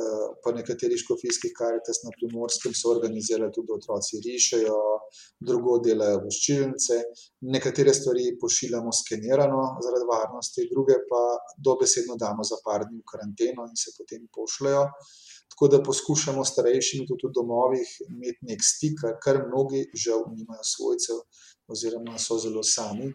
po 0.43 0.53
nekaterih 0.55 0.97
škofijskih 0.97 1.53
karitas 1.53 2.01
na 2.05 2.13
Primorskem 2.15 2.73
so 2.73 2.89
organizirali 2.95 3.53
tudi, 3.53 3.75
otroci 3.75 4.21
rišejo, 4.25 4.79
drugod 5.45 5.85
delajo 5.85 6.23
voščilnice, 6.25 6.99
nekatere 7.53 7.93
stvari 7.93 8.31
pošiljamo 8.41 8.93
skenirano 9.01 9.61
zaradi 9.85 10.09
varnosti, 10.09 10.69
druge 10.73 10.97
pa 11.11 11.23
dobesedno 11.69 12.17
damo 12.17 12.47
za 12.47 12.57
par 12.65 12.87
dni 12.87 13.03
v 13.03 13.09
karanteno 13.13 13.69
in 13.69 13.77
se 13.77 13.93
potem 13.99 14.25
pošljejo. 14.33 14.87
Tako 15.49 15.67
da 15.67 15.83
poskušamo 15.83 16.45
s 16.45 16.53
starejšimi 16.53 17.07
tudi 17.07 17.27
v 17.27 17.33
domovih 17.35 17.89
imeti 18.09 18.45
neki 18.51 18.65
stik, 18.65 19.01
ker 19.23 19.41
mnogi 19.47 19.81
žal 20.05 20.23
nimajo 20.35 20.65
svojcev 20.73 21.17
oziroma 21.67 22.17
so 22.17 22.37
zelo 22.37 22.63
sami. 22.63 23.09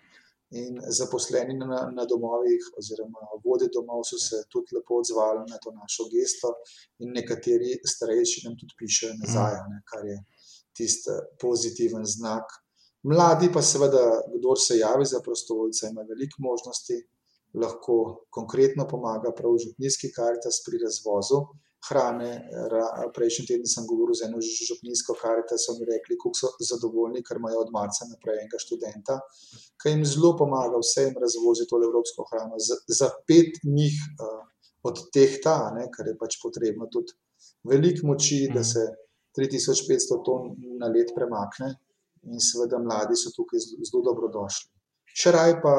In 0.54 0.76
zaposleni 0.98 1.54
na, 1.58 1.78
na 1.96 2.04
domovih 2.06 2.66
oziroma 2.78 3.22
vodje 3.44 3.68
domov 3.74 4.04
so 4.06 4.18
se 4.22 4.42
tudi 4.52 4.76
lepo 4.76 5.00
odzvali 5.00 5.46
na 5.50 5.58
to 5.62 5.72
našo 5.74 6.04
gesto 6.12 6.52
in 7.02 7.14
nekateri 7.16 7.72
starejši 7.94 8.44
nam 8.44 8.58
tudi 8.60 8.76
pišejo 8.78 9.16
nazaj, 9.22 9.56
a 9.62 9.64
ne, 9.72 9.80
kar 9.90 10.04
je 10.06 10.18
tisti 10.76 11.16
pozitiven 11.40 12.04
znak. 12.16 12.54
Mladi 13.10 13.50
pa 13.52 13.62
seveda, 13.62 14.04
kdor 14.36 14.60
se 14.60 14.78
javi 14.78 15.08
za 15.08 15.20
prostovoljca, 15.24 15.88
ima 15.88 16.06
veliko 16.08 16.44
možnosti, 16.50 17.00
lahko 17.64 17.96
konkretno 18.30 18.86
pomaga 18.90 19.32
prav 19.36 19.56
v 19.56 19.64
župnijski 19.66 20.12
Karitas 20.14 20.62
pri 20.66 20.80
razvozu 20.84 21.42
hrane. 21.88 22.30
Prejšnji 23.16 23.46
teden 23.50 23.68
sem 23.70 23.86
govoril 23.88 24.16
z 24.18 24.28
eno 24.28 24.40
župnijsko 24.40 25.16
Karitas, 25.20 25.66
so 25.66 25.76
mi 25.78 25.86
rekli, 25.88 26.18
koliko 26.20 26.38
so 26.38 26.50
zadovoljni, 26.70 27.22
ker 27.26 27.40
imajo 27.40 27.62
od 27.66 27.72
marca 27.74 28.08
naprej 28.10 28.40
enega 28.42 28.60
študenta, 28.62 29.18
ki 29.82 29.94
jim 29.94 30.04
zelo 30.08 30.34
pomaga, 30.40 30.80
vse 30.82 31.08
jim 31.08 31.20
razvozi 31.20 31.68
tole 31.70 31.88
evropsko 31.90 32.26
hrano. 32.32 32.58
Za, 32.58 32.80
za 32.88 33.10
pet 33.28 33.62
njih 33.64 33.96
odtehta, 34.84 35.54
a 35.68 35.72
ne, 35.78 35.88
kar 35.92 36.08
je 36.10 36.18
pač 36.20 36.40
potrebno 36.42 36.90
tudi 36.92 37.16
veliko 37.64 38.10
moči, 38.12 38.44
da 38.54 38.64
se 38.64 38.84
tri 39.34 39.48
tisoč 39.50 39.86
petsto 39.88 40.20
ton 40.26 40.52
na 40.80 40.90
let 40.92 41.12
premakne, 41.16 41.74
in 42.24 42.40
seveda 42.40 42.78
mladi 42.80 43.16
so 43.20 43.32
tukaj 43.36 43.60
zelo 43.60 44.02
dobrodošli. 44.04 44.70
Še 45.14 45.30
raje 45.30 45.54
pa, 45.62 45.72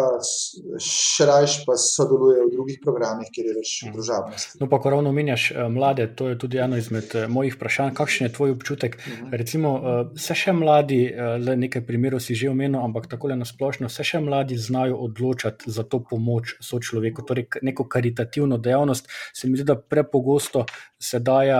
še 0.79 1.25
rajši 1.27 1.65
pa 1.67 1.75
sodelujejo 1.75 2.45
v 2.47 2.51
drugih 2.53 2.77
programih, 2.79 3.27
kjer 3.35 3.49
je 3.49 3.55
več 3.57 3.71
družabnosti. 3.91 4.61
No, 4.61 4.69
pa 4.71 4.79
ko 4.79 4.93
ravno 4.93 5.11
omenjaš 5.11 5.49
mlade, 5.75 6.05
to 6.15 6.29
je 6.31 6.37
tudi 6.39 6.61
eno 6.63 6.79
izmed 6.79 7.11
mojih 7.27 7.57
vprašanj. 7.57 7.91
Kakšen 7.97 8.29
je 8.29 8.33
tvoj 8.37 8.53
občutek? 8.55 8.95
Recimo, 9.35 9.73
se 10.15 10.37
še 10.39 10.53
mladi, 10.55 11.01
le 11.43 11.57
nekaj 11.65 11.83
primerov 11.83 12.23
si 12.23 12.31
že 12.39 12.47
omenil, 12.47 12.79
ampak 12.79 13.09
takole 13.11 13.35
na 13.35 13.43
splošno, 13.43 13.91
se 13.91 14.07
še 14.07 14.23
mladi 14.23 14.55
znajo 14.55 15.01
odločati 15.03 15.67
za 15.67 15.83
to 15.83 15.99
pomoč 15.99 16.55
sočloveku, 16.63 17.27
torej 17.27 17.59
neko 17.59 17.89
karitativno 17.91 18.55
dejavnost. 18.55 19.11
Se 19.35 19.51
mi 19.51 19.59
zdi, 19.59 19.67
da 19.67 19.75
prepogosto 19.75 20.63
se 20.95 21.19
daje 21.19 21.59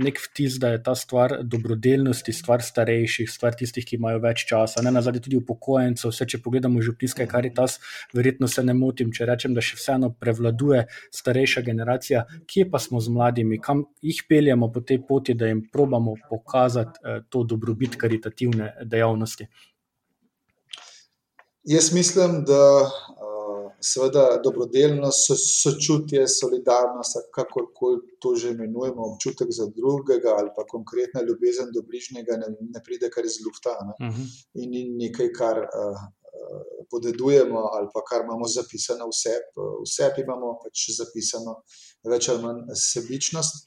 neki 0.00 0.24
vtis, 0.24 0.56
da 0.56 0.72
je 0.72 0.82
ta 0.82 0.96
stvar 0.96 1.36
dobrodelnosti, 1.44 2.32
stvar 2.32 2.64
starejših, 2.64 3.28
stvar 3.28 3.54
tistih, 3.60 3.84
ki 3.84 4.00
imajo 4.00 4.24
več 4.24 4.48
časa, 4.48 4.80
nenazadnje 4.82 5.20
tudi 5.28 5.36
upokojencev. 5.38 6.10
Vse, 6.10 6.24
če 6.24 6.40
pogledamo 6.42 6.80
župnijske 6.82 7.09
Karitas, 7.14 7.78
verjetno 8.14 8.48
se 8.48 8.62
ne 8.62 8.74
motim, 8.74 9.12
če 9.12 9.26
rečem, 9.26 9.54
da 9.54 9.64
še 9.64 9.78
vseeno 9.78 10.12
prevladuje 10.20 10.84
starejša 11.14 11.64
generacija. 11.66 12.24
Kje 12.46 12.68
pa 12.70 12.78
smo 12.78 13.00
z 13.00 13.12
mladimi, 13.14 13.60
kam 13.60 13.84
jih 14.02 14.22
peljemo 14.28 14.70
po 14.72 14.80
tej 14.80 15.02
poti, 15.08 15.34
da 15.34 15.50
jim 15.50 15.64
probamo 15.72 16.14
pokazati 16.30 17.20
to 17.28 17.44
dobrobit 17.44 17.96
karitativne 18.00 18.74
dejavnosti? 18.84 19.48
Jaz 21.68 21.92
mislim, 21.92 22.44
da 22.48 22.60
seveda 23.80 24.40
dobrodelnost, 24.44 25.32
sočutje, 25.62 26.28
solidarnost, 26.28 27.16
kakorkoli 27.34 28.00
to 28.20 28.34
že 28.36 28.50
imenujemo, 28.50 29.06
občutek 29.14 29.48
za 29.50 29.66
drugega 29.76 30.34
ali 30.38 30.50
pa 30.56 30.64
konkretna 30.68 31.22
ljubezen 31.22 31.72
do 31.74 31.82
bližnjega 31.82 32.36
ne, 32.36 32.50
ne 32.60 32.82
pride 32.84 33.08
kar 33.10 33.24
iz 33.24 33.40
lufta, 33.44 33.76
ne. 33.88 34.12
In 34.54 34.70
ni 34.70 34.82
nekaj, 35.06 35.32
kar 35.32 35.62
podedujemo 36.90 37.58
ali 37.74 37.88
pa 37.94 38.02
kar 38.08 38.24
imamo 38.24 38.48
zapisano 38.48 39.06
v 39.10 39.16
sebi. 39.16 39.50
V 39.56 39.88
sebi 39.88 40.22
imamo 40.22 40.56
pač 40.62 40.90
zapisano 40.96 41.60
več 42.08 42.28
ali 42.28 42.42
manj 42.42 42.62
sebičnost 42.74 43.66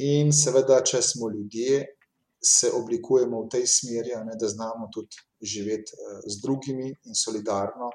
in 0.00 0.32
seveda, 0.32 0.80
če 0.86 1.02
smo 1.02 1.28
ljudje, 1.28 1.84
se 2.40 2.70
oblikujemo 2.72 3.42
v 3.44 3.50
tej 3.52 3.66
smeri, 3.68 4.14
ne, 4.24 4.36
da 4.40 4.48
znamo 4.48 4.88
tudi 4.94 5.18
živeti 5.44 5.92
z 6.24 6.40
drugimi 6.40 6.88
in 6.88 7.14
solidarno 7.14 7.90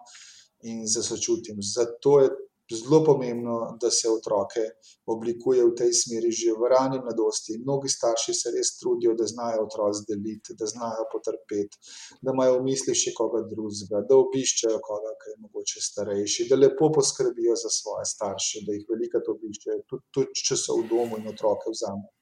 in 0.69 0.83
s 0.85 1.01
sočutjem. 1.07 1.57
Zato 1.65 2.19
je 2.21 2.29
zelo 2.73 3.03
pomembno, 3.03 3.77
da 3.81 3.91
se 3.91 4.09
otroke 4.09 4.63
oblikuje 5.05 5.65
v 5.65 5.75
tej 5.77 5.91
smeri 5.93 6.31
že 6.31 6.55
v 6.57 6.69
rani 6.73 6.97
mladosti. 6.97 7.59
Mnogi 7.61 7.89
starši 7.89 8.33
se 8.33 8.53
res 8.55 8.73
trudijo, 8.79 9.13
da 9.13 9.27
znajo 9.29 9.67
otroci 9.67 10.05
deliti, 10.09 10.57
da 10.57 10.65
znajo 10.65 11.05
potrpeti, 11.13 11.77
da 12.21 12.33
imajo 12.33 12.57
v 12.57 12.65
mislih 12.69 12.97
še 12.97 13.13
koga 13.13 13.43
drugega, 13.51 14.01
da 14.09 14.17
obiščejo 14.17 14.81
koga, 14.81 15.13
ki 15.21 15.33
je 15.33 15.37
mogoče 15.45 15.85
starejši, 15.89 16.49
da 16.49 16.61
lepo 16.63 16.89
poskrbijo 16.97 17.55
za 17.63 17.69
svoje 17.69 18.09
starše, 18.15 18.65
da 18.65 18.73
jih 18.73 18.89
velikokrat 18.89 19.29
obiščejo, 19.35 19.79
tudi, 19.89 20.05
tudi 20.17 20.47
če 20.49 20.57
so 20.57 20.79
v 20.81 20.89
domu 20.89 21.21
in 21.21 21.29
otroke 21.29 21.69
vzamejo. 21.69 22.14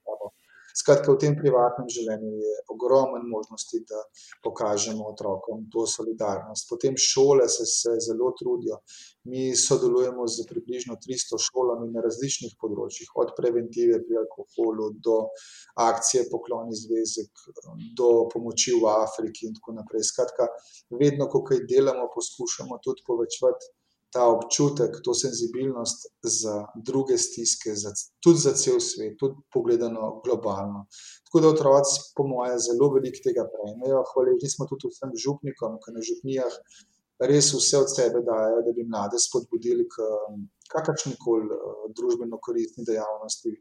Skratka, 0.73 1.13
v 1.13 1.19
tem 1.21 1.35
privatnem 1.37 1.89
življenju 1.93 2.31
je 2.41 2.53
ogromno 2.73 3.19
možnosti, 3.29 3.83
da 3.89 3.99
pokažemo 4.45 5.05
otrokom 5.11 5.67
to 5.73 5.85
solidarnost. 5.89 6.65
Potem 6.69 6.97
šole 6.97 7.45
se, 7.49 7.67
se 7.69 7.93
zelo 8.07 8.31
trudijo. 8.39 8.79
Mi 9.29 9.51
sodelujemo 9.55 10.25
s 10.27 10.47
približno 10.49 10.97
tristo 11.03 11.37
šolami 11.37 11.91
na 11.93 12.01
različnih 12.03 12.57
področjih, 12.59 13.11
od 13.21 13.35
preventive 13.37 14.01
pri 14.07 14.19
alkoholu 14.23 14.89
do 15.05 15.19
akcije 15.85 16.25
Pokloni 16.31 16.73
zvezek, 16.75 17.45
do 17.97 18.09
pomoči 18.33 18.73
v 18.73 18.89
Afriki 18.97 19.47
in 19.51 19.55
tako 19.59 19.77
naprej. 19.77 20.07
Skratka, 20.09 20.49
vedno, 20.89 21.29
ko 21.29 21.45
kaj 21.45 21.67
delamo, 21.69 22.09
poskušamo 22.17 22.81
tudi 22.81 23.05
povečevati 23.05 23.71
ta 24.13 24.27
občutek, 24.29 24.99
to 25.05 25.13
senzibilnost 25.17 26.07
za 26.21 26.55
druge 26.87 27.17
stiske, 27.17 27.73
za 27.83 27.91
tudi 28.23 28.39
za 28.45 28.53
cel 28.53 28.79
svet, 28.79 29.17
tudi 29.19 29.41
pogledano 29.53 30.21
globalno. 30.25 30.85
Tako 31.25 31.41
da 31.41 31.53
otroci 31.53 32.01
po 32.15 32.27
moje 32.29 32.59
zelo 32.67 32.91
veliko 32.93 33.23
tega 33.25 33.47
prejmejo, 33.53 34.03
hvaležni 34.13 34.49
smo 34.53 34.69
tudi 34.69 34.91
vsem 34.93 35.15
župnikom, 35.25 35.79
ke 35.83 35.95
na 35.95 36.05
župnijah 36.09 36.59
res 37.29 37.53
vse 37.53 37.77
od 37.77 37.89
sebe 37.95 38.21
dajejo, 38.25 38.61
da 38.65 38.71
bi 38.75 38.85
mlade 38.89 39.19
spodbudili 39.19 39.85
k 39.89 40.05
kakršnikoli 40.73 41.57
družbeno 41.97 42.39
koristni 42.41 42.85
dejavnosti. 42.87 43.53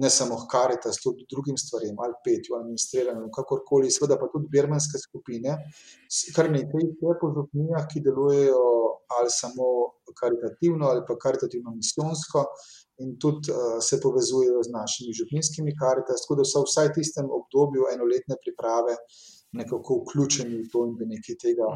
Ne 0.00 0.08
samo 0.08 0.38
h 0.40 0.46
Karitas, 0.48 0.96
tudi 1.04 1.26
drugim 1.28 1.58
stvarem, 1.60 1.98
ali 2.00 2.14
petju, 2.24 2.54
ali 2.56 2.70
ministriranju, 2.70 3.26
kakorkoli, 3.36 3.90
seveda 3.92 4.16
pa 4.20 4.30
tudi 4.32 4.48
birmanske 4.52 5.00
skupine, 5.02 5.58
kar 6.36 6.48
nekaj 6.54 6.86
je 6.88 7.16
po 7.20 7.32
župnijah, 7.36 7.84
ki 7.90 8.00
delujejo 8.06 8.62
ali 9.18 9.30
samo 9.30 9.66
karitativno 10.20 10.86
ali 10.86 11.02
pa 11.08 11.14
karitativno-misijonsko 11.24 12.44
in 13.02 13.18
tudi 13.18 13.52
se 13.88 14.00
povezujejo 14.00 14.62
z 14.62 14.70
našimi 14.78 15.12
župnijskimi 15.18 15.76
Karitas, 15.80 16.22
tako 16.22 16.34
da 16.40 16.44
so 16.44 16.62
vsaj 16.66 16.88
v 16.88 16.96
tistem 16.98 17.26
obdobju 17.38 17.88
enoletne 17.94 18.36
priprave 18.42 18.96
nekako 19.52 20.02
vključeni 20.02 20.62
v 20.62 20.68
to 20.72 20.84
in 20.88 20.96
da 20.98 21.08
nekaj 21.14 21.36
tega 21.44 21.68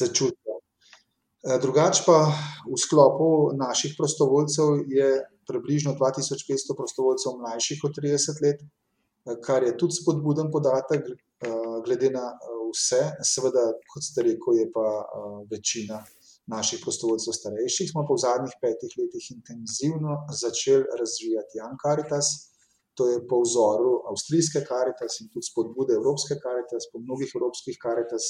začutijo. 0.00 0.54
Drugače 1.62 2.02
pa 2.06 2.18
v 2.66 2.78
sklopu 2.80 3.28
naših 3.56 3.94
prostovoljcev 3.98 4.82
je 4.90 5.10
približno 5.48 5.94
dva 5.94 6.10
tisoč 6.10 6.42
petsto 6.48 6.74
prostovoljcev 6.74 7.36
mlajših 7.38 7.84
od 7.84 7.94
trideset 7.94 8.40
let, 8.42 8.64
kar 9.44 9.62
je 9.62 9.76
tudi 9.78 9.94
spodbuden 9.94 10.50
podatek, 10.52 11.06
glede 11.86 12.10
na 12.10 12.32
vse. 12.72 13.02
Seveda, 13.22 13.62
kot 13.92 14.02
ste 14.02 14.24
rekel, 14.26 14.58
je 14.58 14.66
pa 14.74 14.86
večina 15.50 16.02
naših 16.46 16.80
prostovoljcev 16.82 17.34
starejših, 17.34 17.90
smo 17.90 18.04
pa 18.06 18.14
v 18.14 18.22
zadnjih 18.22 18.54
petih 18.62 18.92
letih 19.00 19.30
intenzivno 19.34 20.12
začeli 20.42 20.84
razvijati 21.00 21.58
Young 21.58 21.78
Karitas, 21.82 22.26
To 22.96 23.04
je 23.12 23.18
po 23.28 23.42
vzoru 23.44 23.92
avstrijske 24.10 24.62
karitas 24.68 25.20
in 25.20 25.28
tudi 25.32 25.44
spodbude 25.50 25.92
evropske 25.98 26.38
karitas, 26.44 26.88
po 26.92 26.98
mnogih 27.04 27.32
evropskih 27.36 27.76
karitas 27.82 28.28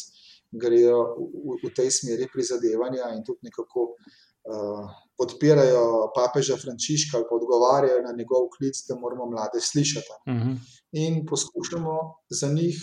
grejo 0.62 0.98
v, 1.46 1.58
v 1.62 1.70
tej 1.76 1.92
smeri 1.94 2.26
prizadevanja 2.32 3.12
in 3.14 3.22
tudi 3.26 3.46
nekako 3.46 3.84
uh, 3.94 4.96
podpirajo 5.18 5.84
papeža 6.16 6.58
Frančiška 6.58 7.18
ali 7.18 7.28
pa 7.28 7.38
odgovarjajo 7.38 8.02
na 8.08 8.14
njegov 8.18 8.50
klic, 8.56 8.82
da 8.88 8.98
moramo 8.98 9.30
mlade 9.30 9.62
slišati. 9.62 10.18
Uh 10.26 10.34
-huh. 10.34 10.56
In 11.04 11.22
poskušamo 11.30 11.96
za 12.40 12.48
njih 12.58 12.82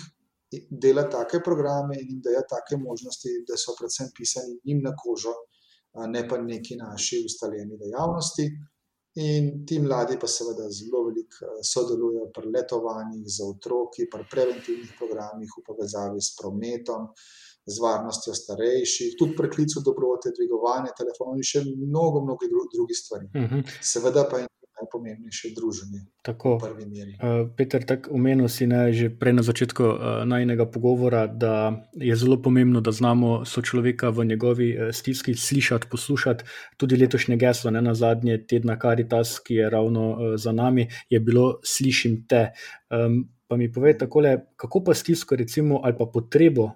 delati 0.69 1.11
take 1.11 1.39
programe 1.45 1.97
in 2.01 2.07
jim 2.09 2.21
dajati 2.25 2.51
take 2.53 2.77
možnosti, 2.81 3.29
da 3.47 3.57
so 3.57 3.75
predvsem 3.79 4.11
pisani 4.17 4.59
njim 4.65 4.83
na 4.83 4.93
kožo, 5.03 5.33
ne 6.13 6.27
pa 6.27 6.37
neki 6.41 6.75
naši 6.75 7.23
ustaljeni 7.25 7.77
dejavnosti. 7.77 8.47
In 9.15 9.65
ti 9.67 9.77
mladi 9.79 10.15
pa 10.21 10.27
seveda 10.27 10.65
zelo 10.73 11.03
veliko 11.05 11.49
sodelujejo 11.71 12.31
pri 12.33 12.49
letovanjih 12.55 13.25
za 13.35 13.45
otroki, 13.45 14.07
pri 14.09 14.25
preventivnih 14.31 14.95
programih 14.97 15.51
v 15.53 15.61
povezavi 15.67 16.21
s 16.27 16.33
prometom, 16.39 17.11
z 17.65 17.75
varnostjo 17.83 18.33
starejših, 18.33 19.13
tudi 19.19 19.37
preklicu 19.37 19.83
dobrote, 19.85 20.33
dvigovanje 20.37 20.95
telefonov 20.97 21.37
in 21.37 21.45
še 21.45 21.61
mnogo, 21.67 22.23
mnogo 22.25 22.49
drugih 22.73 22.97
stvari. 22.97 23.29
Uh 23.29 23.45
-huh. 23.51 23.77
Seveda 23.93 24.25
pa 24.31 24.41
je 24.41 24.47
najpomembnejše 24.81 25.47
druženje. 25.55 25.99
Tako. 26.21 26.55
Uh, 26.55 27.49
Peter, 27.57 27.83
tako 27.85 28.15
omenil 28.15 28.47
si 28.47 28.67
ne, 28.67 28.93
že 28.93 29.09
prej 29.09 29.33
na 29.33 29.43
začetku 29.43 29.83
uh, 29.83 29.95
najnega 30.25 30.65
pogovora, 30.65 31.27
da 31.27 31.85
je 31.93 32.15
zelo 32.15 32.41
pomembno, 32.41 32.81
da 32.81 32.91
znamo 32.91 33.45
sočloveka 33.45 34.09
v 34.09 34.25
njegovi 34.25 34.69
uh, 34.73 34.89
stiski 34.91 35.35
slišati, 35.35 35.87
poslušati. 35.91 36.43
Tudi 36.77 36.97
letošnje 36.97 37.37
geslo, 37.37 37.71
ne 37.71 37.81
na 37.81 37.93
zadnje 37.93 38.37
tedna 38.47 38.79
Karitas, 38.79 39.39
ki 39.39 39.61
je 39.61 39.69
ravno 39.69 40.09
uh, 40.11 40.17
za 40.35 40.51
nami, 40.51 40.87
je 41.09 41.19
bilo 41.19 41.59
Slišim 41.63 42.25
te. 42.27 42.51
Um, 42.89 43.29
Pa 43.53 43.57
mi 43.59 43.67
povej, 43.69 43.97
takole, 44.01 44.55
kako 44.57 44.79
pa 44.81 44.93
stisko, 44.97 45.35
recimo, 45.35 45.81
ali 45.83 45.93
pa 45.93 46.07
potrebo 46.09 46.71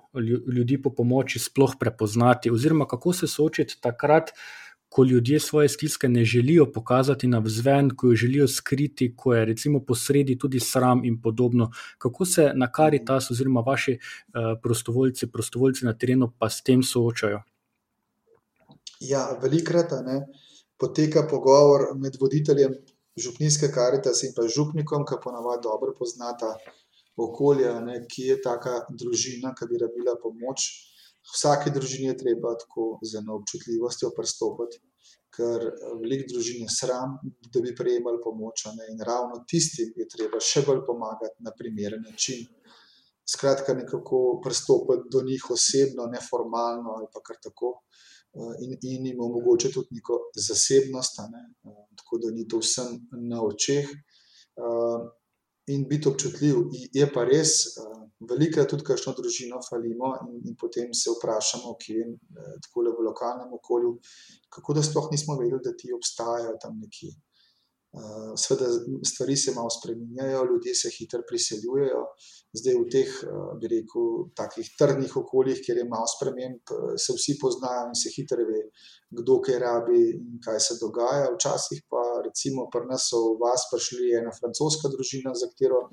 ljudi 0.53 0.75
po 0.77 0.91
pomoči 0.93 1.39
sploh 1.39 1.73
prepoznati, 1.79 2.51
oziroma 2.53 2.85
kako 2.85 3.13
se 3.13 3.27
soočiti 3.27 3.79
takrat, 3.81 4.29
ko 4.97 5.03
ljudje 5.03 5.39
svoje 5.39 5.69
stiske 5.69 6.09
ne 6.09 6.25
želijo 6.25 6.65
pokazati 6.73 7.27
na 7.27 7.39
vzven, 7.39 7.89
ko 7.95 8.07
jo 8.07 8.15
želijo 8.15 8.47
skriti, 8.47 9.13
ko 9.15 9.33
je 9.33 9.45
recimo 9.45 9.79
posredi 9.85 10.37
tudi 10.37 10.59
sram 10.59 11.05
in 11.05 11.21
podobno. 11.21 11.71
Kako 11.97 12.25
se 12.25 12.51
na 12.55 12.71
karitas, 12.71 13.31
oziroma 13.31 13.61
vaši 13.61 13.93
uh, 13.93 14.33
prostovoljci, 14.63 15.27
prostovoljci 15.31 15.85
na 15.85 15.93
terenu, 15.93 16.31
pa 16.39 16.49
s 16.49 16.63
tem 16.63 16.83
soočajo? 16.83 17.43
Ja, 18.99 19.37
velikrat 19.41 19.93
ne, 20.05 20.17
poteka 20.77 21.27
pogovor 21.29 21.93
med 21.95 22.17
voditeljem 22.21 22.73
župnijske 23.15 23.69
karitas 23.69 24.23
in 24.23 24.33
pa 24.35 24.47
župnikom, 24.49 25.05
ki 25.05 25.21
ponavadi 25.23 25.61
dobro 25.69 25.93
poznata 25.99 26.55
okolje, 27.17 27.69
ne, 27.85 28.01
ki 28.09 28.31
je 28.31 28.41
taka 28.41 28.79
družina, 28.89 29.53
ki 29.53 29.69
bi 29.69 29.85
rabila 29.85 30.17
pomoč. 30.23 30.71
Vsaki 31.33 31.71
družini 31.75 32.11
je 32.11 32.17
treba 32.17 32.53
tako 32.59 32.99
z 33.03 33.19
eno 33.19 33.35
občutljivostjo 33.41 34.13
pristopiti, 34.15 34.79
ker 35.35 35.65
veliko 36.01 36.31
družin 36.31 36.63
je 36.63 36.73
sram, 36.73 37.17
da 37.53 37.61
bi 37.61 37.75
prejemali 37.75 38.21
pomoč. 38.23 38.65
Ne, 38.77 38.87
in 38.93 39.03
ravno 39.05 39.43
tistim 39.49 39.91
je 39.99 40.07
treba 40.09 40.39
še 40.41 40.63
bolj 40.67 40.85
pomagati 40.87 41.43
na 41.45 41.53
primeren 41.57 42.05
način. 42.07 42.45
Skratka, 43.27 43.75
nekako 43.75 44.39
pristopiti 44.43 45.11
do 45.11 45.21
njih 45.27 45.49
osebno, 45.51 46.07
neformalno 46.13 46.95
ali 46.95 47.09
pa 47.13 47.21
kar 47.21 47.41
tako. 47.43 47.73
In, 48.63 48.75
in 48.85 49.05
jim 49.09 49.21
omogočiti 49.23 49.73
tudi 49.73 49.97
neko 49.97 50.17
zasebnost, 50.35 51.19
ne, 51.31 51.43
tako 51.97 52.19
da 52.23 52.31
ni 52.31 52.45
to 52.47 52.59
vsem 52.61 52.99
na 53.31 53.41
očeh, 53.43 53.89
in 55.67 55.85
biti 55.87 56.09
občutljiv. 56.09 56.55
Je 56.93 57.07
pa 57.13 57.23
res, 57.27 57.53
veliko 58.29 58.61
je 58.61 58.67
tudi, 58.73 58.85
kakšno 58.87 59.13
družino 59.17 59.59
falimo, 59.69 60.13
in, 60.25 60.41
in 60.49 60.55
potem 60.59 60.93
se 60.95 61.11
vprašamo, 61.13 61.75
ki 61.81 61.97
je 61.99 62.09
tako 62.65 62.85
le 62.87 62.95
v 62.95 63.07
lokalnem 63.09 63.53
okolju, 63.59 63.97
kako 64.53 64.77
da 64.77 64.83
sploh 64.83 65.09
nismo 65.11 65.37
vedeli, 65.39 65.63
da 65.63 65.75
ti 65.77 65.93
obstajajo 65.95 66.55
tam 66.63 66.79
neki. 66.83 67.11
Sveda, 68.37 68.67
stvari 69.05 69.35
se 69.37 69.51
malo 69.55 69.69
spremenjajo, 69.73 70.45
ljudje 70.51 70.75
se 70.75 70.89
hitro 70.93 71.23
priseljujejo. 71.29 72.03
Zdaj, 72.57 72.75
v 72.79 72.85
teh, 72.93 73.15
bi 73.61 73.69
rekel, 73.71 74.05
takih 74.37 74.69
trdnih 74.79 75.15
okoljih, 75.19 75.59
kjer 75.65 75.81
je 75.81 75.87
malo 75.89 76.07
sprememb, 76.13 76.73
se 76.97 77.15
vsi 77.17 77.37
poznajo 77.41 77.89
in 77.89 77.97
se 77.97 78.13
hitro 78.15 78.45
ve, 78.47 78.61
kdo 79.19 79.39
kaj 79.45 79.59
rabi 79.63 79.99
in 80.15 80.39
kaj 80.43 80.59
se 80.67 80.77
dogaja. 80.81 81.27
Včasih 81.33 81.83
pa, 81.89 82.03
recimo, 82.25 82.69
pri 82.73 82.87
nas 82.91 83.09
so 83.11 83.23
v 83.33 83.37
vas 83.43 83.67
prišli 83.71 84.13
ena 84.21 84.33
francoska 84.39 84.93
družina, 84.93 85.35
za 85.35 85.49
katero 85.51 85.87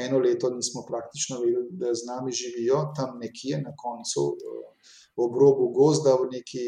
eno 0.00 0.18
leto 0.24 0.50
nismo 0.54 0.84
praktično 0.88 1.40
vedeli, 1.44 1.68
da 1.80 1.94
z 1.94 2.08
nami 2.08 2.32
živijo 2.32 2.86
tam 2.96 3.18
nekje 3.20 3.60
na 3.64 3.74
koncu, 3.76 4.30
ob 5.20 5.36
robu 5.36 5.70
gozda, 5.76 6.16
v 6.20 6.30
neki 6.36 6.66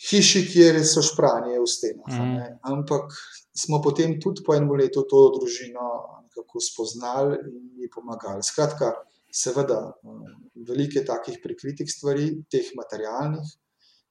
hiši, 0.00 0.44
kjer 0.50 0.80
so 0.86 1.02
špranje 1.02 1.58
v 1.60 1.66
stenah. 1.70 2.12
Mm. 2.18 2.58
Ampak 2.72 3.14
smo 3.54 3.80
potem 3.82 4.18
tudi 4.20 4.42
po 4.46 4.54
enem 4.54 4.74
letu 4.78 5.06
to 5.08 5.28
družino 5.38 5.88
nekako 6.24 6.60
spoznali 6.60 7.38
in 7.50 7.82
ji 7.82 7.90
pomagali. 7.90 8.42
Skratka, 8.42 8.92
seveda, 9.30 9.92
veliko 10.54 10.98
je 10.98 11.04
takih 11.04 11.38
prikritih 11.42 11.90
stvari, 11.90 12.30
teh 12.50 12.72
materialnih, 12.74 13.46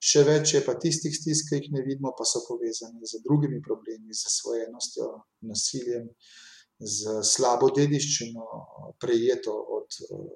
še 0.04 0.24
več 0.28 0.56
je 0.56 0.63
pa 0.65 0.76
tistih 0.76 1.13
stisk, 1.15 1.50
ki 1.50 1.60
jih 1.62 1.69
ne 1.76 1.84
vidimo, 1.84 2.12
pa 2.17 2.26
so 2.28 2.43
povezani 2.48 3.06
z 3.08 3.22
drugimi 3.24 3.62
problemi, 3.63 4.12
z 4.12 4.34
svojenostjo, 4.39 5.12
nasiljem. 5.48 6.10
Z 6.84 7.22
slabo 7.24 7.69
dediščino, 7.72 8.43
prejeto 9.00 9.54
od 9.78 9.93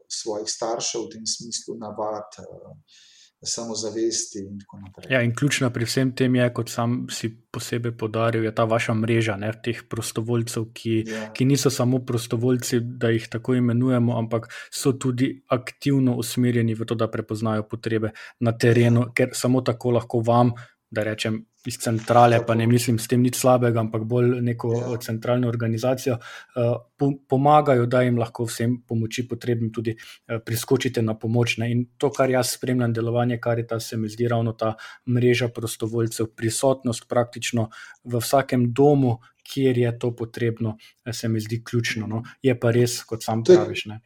svojih 0.08 0.48
staršev, 0.48 1.08
v 1.08 1.16
tem 1.16 1.26
smislu, 1.28 1.76
navad, 1.82 2.38
samozavesti 3.46 4.40
in 4.40 4.60
tako 4.60 4.78
naprej. 4.78 5.14
Ja, 5.14 5.22
in 5.22 5.36
ključna 5.36 5.70
pri 5.70 5.86
vsem 5.86 6.16
tem 6.16 6.36
je, 6.36 6.48
kot 6.54 6.70
sam 6.70 7.06
si 7.12 7.30
posebej 7.52 7.94
podaril, 7.98 8.48
ta 8.52 8.66
vaša 8.66 8.94
mreža 8.98 9.36
ne, 9.38 9.52
teh 9.64 9.84
prostovoljcev, 9.90 10.66
ki, 10.74 10.96
ja. 11.08 11.28
ki 11.34 11.46
niso 11.46 11.70
samo 11.70 12.00
prostovoljci, 12.06 12.80
da 12.80 13.10
jih 13.14 13.28
tako 13.30 13.56
imenujemo, 13.56 14.18
ampak 14.18 14.50
so 14.74 14.94
tudi 14.94 15.30
aktivno 15.54 16.18
usmerjeni 16.18 16.74
v 16.74 16.86
to, 16.86 16.96
da 16.96 17.10
prepoznajo 17.12 17.68
potrebe 17.70 18.12
na 18.40 18.58
terenu, 18.58 19.08
ja. 19.08 19.14
ker 19.14 19.38
samo 19.38 19.62
tako 19.62 19.92
lahko 20.00 20.24
vam 20.26 20.54
da 20.90 21.04
rečem, 21.04 21.46
iz 21.68 21.78
centrale, 21.78 22.40
pa 22.48 22.56
ne 22.56 22.68
mislim 22.68 23.00
s 23.00 23.10
tem 23.12 23.22
nič 23.22 23.36
slabega, 23.36 23.82
ampak 23.84 24.06
bolj 24.08 24.38
neko 24.42 24.72
ja. 24.76 24.98
centralno 25.04 25.50
organizacijo, 25.52 26.16
uh, 26.16 27.12
pomagajo, 27.30 27.86
da 27.86 28.02
jim 28.06 28.18
lahko 28.18 28.46
vsem 28.48 28.78
pomoči 28.88 29.26
potrebnim 29.28 29.72
tudi 29.76 29.98
uh, 29.98 30.40
priskočite 30.46 31.02
na 31.04 31.18
pomoč. 31.20 31.58
Ne? 31.58 31.72
In 31.72 31.84
to, 31.98 32.12
kar 32.16 32.32
jaz 32.32 32.54
spremljam, 32.56 32.94
delovanje 32.96 33.40
Karita, 33.44 33.80
se 33.84 33.98
mi 33.98 34.10
zdi 34.10 34.30
ravno 34.32 34.54
ta 34.54 34.76
mreža 35.08 35.50
prostovoljcev, 35.52 36.32
prisotnost 36.36 37.10
praktično 37.10 37.68
v 38.04 38.22
vsakem 38.24 38.70
domu, 38.74 39.18
kjer 39.48 39.78
je 39.78 39.92
to 40.00 40.16
potrebno, 40.16 40.78
se 41.12 41.28
mi 41.28 41.40
zdi 41.40 41.64
ključno. 41.64 42.08
No? 42.08 42.24
Je 42.42 42.56
pa 42.60 42.72
res, 42.72 43.02
kot 43.04 43.24
sam 43.24 43.44
praviš. 43.44 43.86
Ja. 43.92 44.00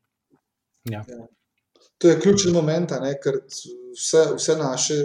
Ja. 0.90 1.06
To 2.02 2.10
je 2.10 2.20
ključni 2.20 2.52
moment, 2.52 2.92
ne, 3.02 3.14
ker 3.22 3.38
vse, 3.94 4.24
vse 4.38 4.56
naše 4.58 4.96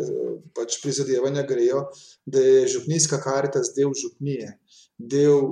pač, 0.57 0.79
prizadevanja 0.83 1.43
grejo, 1.49 1.83
da 2.25 2.41
je 2.41 2.69
župnijska 2.73 3.21
karta 3.21 3.61
del 3.77 3.93
župnije, 4.01 4.55
del 4.99 5.43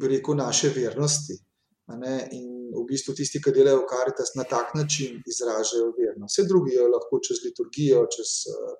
rekel, 0.00 0.38
naše 0.40 0.72
vernosti. 0.76 1.36
In 1.86 2.46
v 2.74 2.82
bistvu 2.88 3.14
tisti, 3.14 3.38
ki 3.38 3.52
delajo 3.54 3.84
v 3.84 3.86
karitas, 3.86 4.32
na 4.34 4.42
tak 4.44 4.72
način 4.74 5.20
izražajo 5.22 5.92
vernost. 5.94 6.32
Vse 6.34 6.44
drugi 6.50 6.74
jo 6.74 6.88
lahko 6.90 7.20
čez 7.22 7.38
liturgijo, 7.44 8.00
čez 8.10 8.32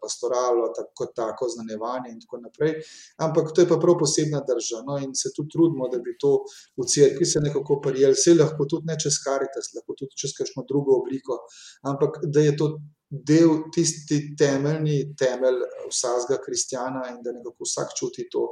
pastoralo, 0.02 0.72
tako, 0.74 0.92
kot 1.00 1.12
tako 1.14 1.46
znanevanje 1.54 2.10
in 2.10 2.18
tako 2.24 2.40
naprej. 2.42 2.74
Ampak 3.22 3.52
to 3.54 3.62
je 3.62 3.68
pa 3.70 3.78
prav 3.78 3.94
posebna 4.02 4.42
država. 4.50 4.82
No? 4.88 4.98
In 5.06 5.14
se 5.14 5.30
tudi 5.36 5.54
trudimo, 5.54 5.86
da 5.92 6.02
bi 6.02 6.16
to 6.18 6.32
v 6.74 6.88
cerkvi 6.94 7.30
se 7.30 7.44
nekako 7.46 7.78
prijeli. 7.86 8.18
Vse 8.18 8.34
lahko 8.34 8.66
tudi 8.66 8.90
ne 8.90 8.98
čez 8.98 9.20
karitas, 9.22 9.70
lahko 9.78 9.94
tudi 9.94 10.18
čez 10.18 10.34
kakšno 10.34 10.66
drugo 10.66 10.98
obliko. 10.98 11.38
Ampak 11.86 12.18
da 12.26 12.42
je 12.42 12.56
to 12.58 12.72
del, 13.10 13.70
tisti 13.74 14.34
temeljni 14.38 15.14
temelj 15.18 15.62
vsakega 15.90 16.40
kristjana 16.42 17.04
in 17.12 17.20
da 17.22 17.32
nekako 17.36 17.68
vsak 17.68 17.94
čuti 17.98 18.26
to, 18.32 18.48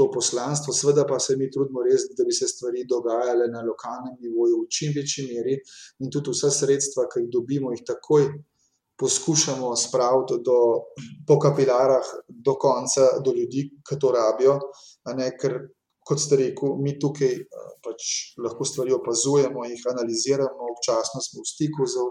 to 0.00 0.08
poslanstvo. 0.10 0.72
Sveda 0.72 1.04
pa 1.08 1.18
se 1.20 1.36
mi 1.36 1.50
trudimo 1.52 1.84
res, 1.84 2.08
da 2.16 2.24
bi 2.24 2.32
se 2.32 2.48
stvari 2.48 2.86
dogajale 2.88 3.48
na 3.52 3.60
lokalnem 3.66 4.16
nivoju 4.20 4.62
v 4.62 4.70
čim 4.72 4.94
večji 4.96 5.26
meri 5.28 5.58
in 6.00 6.12
tudi 6.14 6.32
vsa 6.32 6.48
sredstva, 6.60 7.04
ki 7.12 7.26
jih 7.26 7.34
dobimo, 7.36 7.74
jih 7.74 7.84
takoj 7.92 8.30
poskušamo 9.00 9.74
spraviti 9.76 10.40
do, 10.44 10.58
po 11.28 11.36
kapilarah 11.40 12.08
do 12.28 12.56
konca, 12.60 13.06
do 13.24 13.32
ljudi, 13.36 13.66
ki 13.84 14.00
to 14.00 14.12
rabijo. 14.16 14.56
Ne, 15.16 15.30
ker 15.40 15.56
kot 16.10 16.18
ste 16.18 16.36
rekel, 16.40 16.74
mi 16.82 16.96
tukaj 16.98 17.36
pač 17.84 18.06
lahko 18.42 18.66
stvari 18.66 18.92
opazujemo, 18.96 19.62
jih 19.68 19.84
analiziramo, 19.92 20.70
občasno 20.74 21.22
smo 21.24 21.44
v 21.44 21.50
stiku 21.52 21.86
z 21.88 22.02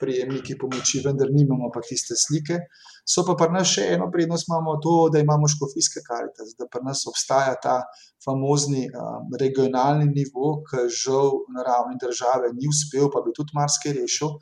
prejemniki 0.00 0.56
pomoči, 0.58 1.02
vendar 1.04 1.30
nimamo 1.30 1.68
pa 1.74 1.82
tiste 1.84 2.16
slike. 2.18 2.58
So 3.04 3.26
pa 3.28 3.36
pri 3.38 3.52
nas 3.54 3.70
še 3.74 3.86
eno 3.94 4.08
prednost, 4.14 4.48
imamo 4.48 4.78
to, 4.82 4.96
da 5.12 5.22
imamo 5.22 5.50
škofijske 5.54 6.02
karte, 6.08 6.48
da 6.58 6.68
pri 6.72 6.84
nas 6.88 7.04
obstaja 7.10 7.54
ta 7.62 7.76
famozni 8.24 8.88
um, 8.88 9.30
regionalni 9.38 10.08
nivo, 10.10 10.58
ki 10.66 10.88
žal 11.04 11.42
na 11.54 11.66
ravni 11.68 12.00
države 12.02 12.54
ni 12.56 12.70
uspel, 12.72 13.10
pa 13.12 13.22
bi 13.26 13.34
tudi 13.36 13.58
marsikaj 13.58 13.98
rešil. 14.00 14.38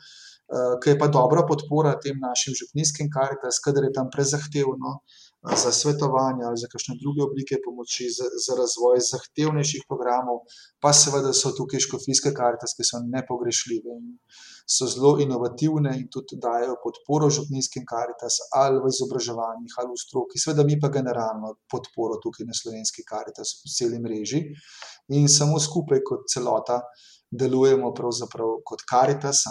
Uh, 0.51 0.75
Ker 0.83 0.97
je 0.97 0.99
pa 0.99 1.07
dobra 1.07 1.45
podpora 1.47 1.93
tem 2.03 2.17
našim 2.19 2.57
župnijskim 2.59 3.11
karitas, 3.15 3.61
kadar 3.63 3.85
je 3.87 3.93
tam 3.95 4.09
prezahtevno, 4.11 4.97
uh, 4.99 5.30
za 5.43 5.73
svetovanje 5.73 6.45
ali 6.45 6.57
za 6.63 6.69
kakšne 6.73 6.95
druge 7.03 7.23
oblike 7.25 7.57
pomoči, 7.65 8.11
za, 8.13 8.27
za 8.45 8.53
razvoj 8.61 9.01
zahtevnejših 9.13 9.87
programov, 9.89 10.45
pa 10.83 10.93
seveda 10.93 11.33
so 11.33 11.53
tukaj 11.57 11.81
škofijske 11.87 12.33
karte, 12.37 12.69
ki 12.77 12.85
so 12.85 13.01
nepogrešljive 13.15 13.97
in 13.97 14.19
so 14.69 14.87
zelo 14.93 15.17
inovativne 15.25 15.95
in 16.01 16.09
tudi 16.13 16.37
dajo 16.47 16.77
podporo 16.85 17.31
župnijskim 17.37 17.87
karitas 17.93 18.37
ali 18.63 18.83
v 18.83 18.93
izobraževanjih 18.93 19.79
ali 19.81 19.95
v 19.95 20.03
stroki, 20.05 20.43
seveda 20.43 20.67
mi 20.69 20.77
pa 20.83 20.93
generalno 20.93 21.57
podporo 21.73 22.21
tukaj 22.23 22.47
na 22.47 22.55
slovenski 22.61 23.07
karitas 23.09 23.57
v 23.65 23.73
celi 23.77 23.99
mreži. 24.05 24.45
In 25.17 25.27
samo 25.29 25.57
skupaj 25.59 26.05
kot 26.05 26.29
celota 26.29 26.83
delujemo 27.31 27.95
kot 28.65 28.83
karitas, 28.91 29.45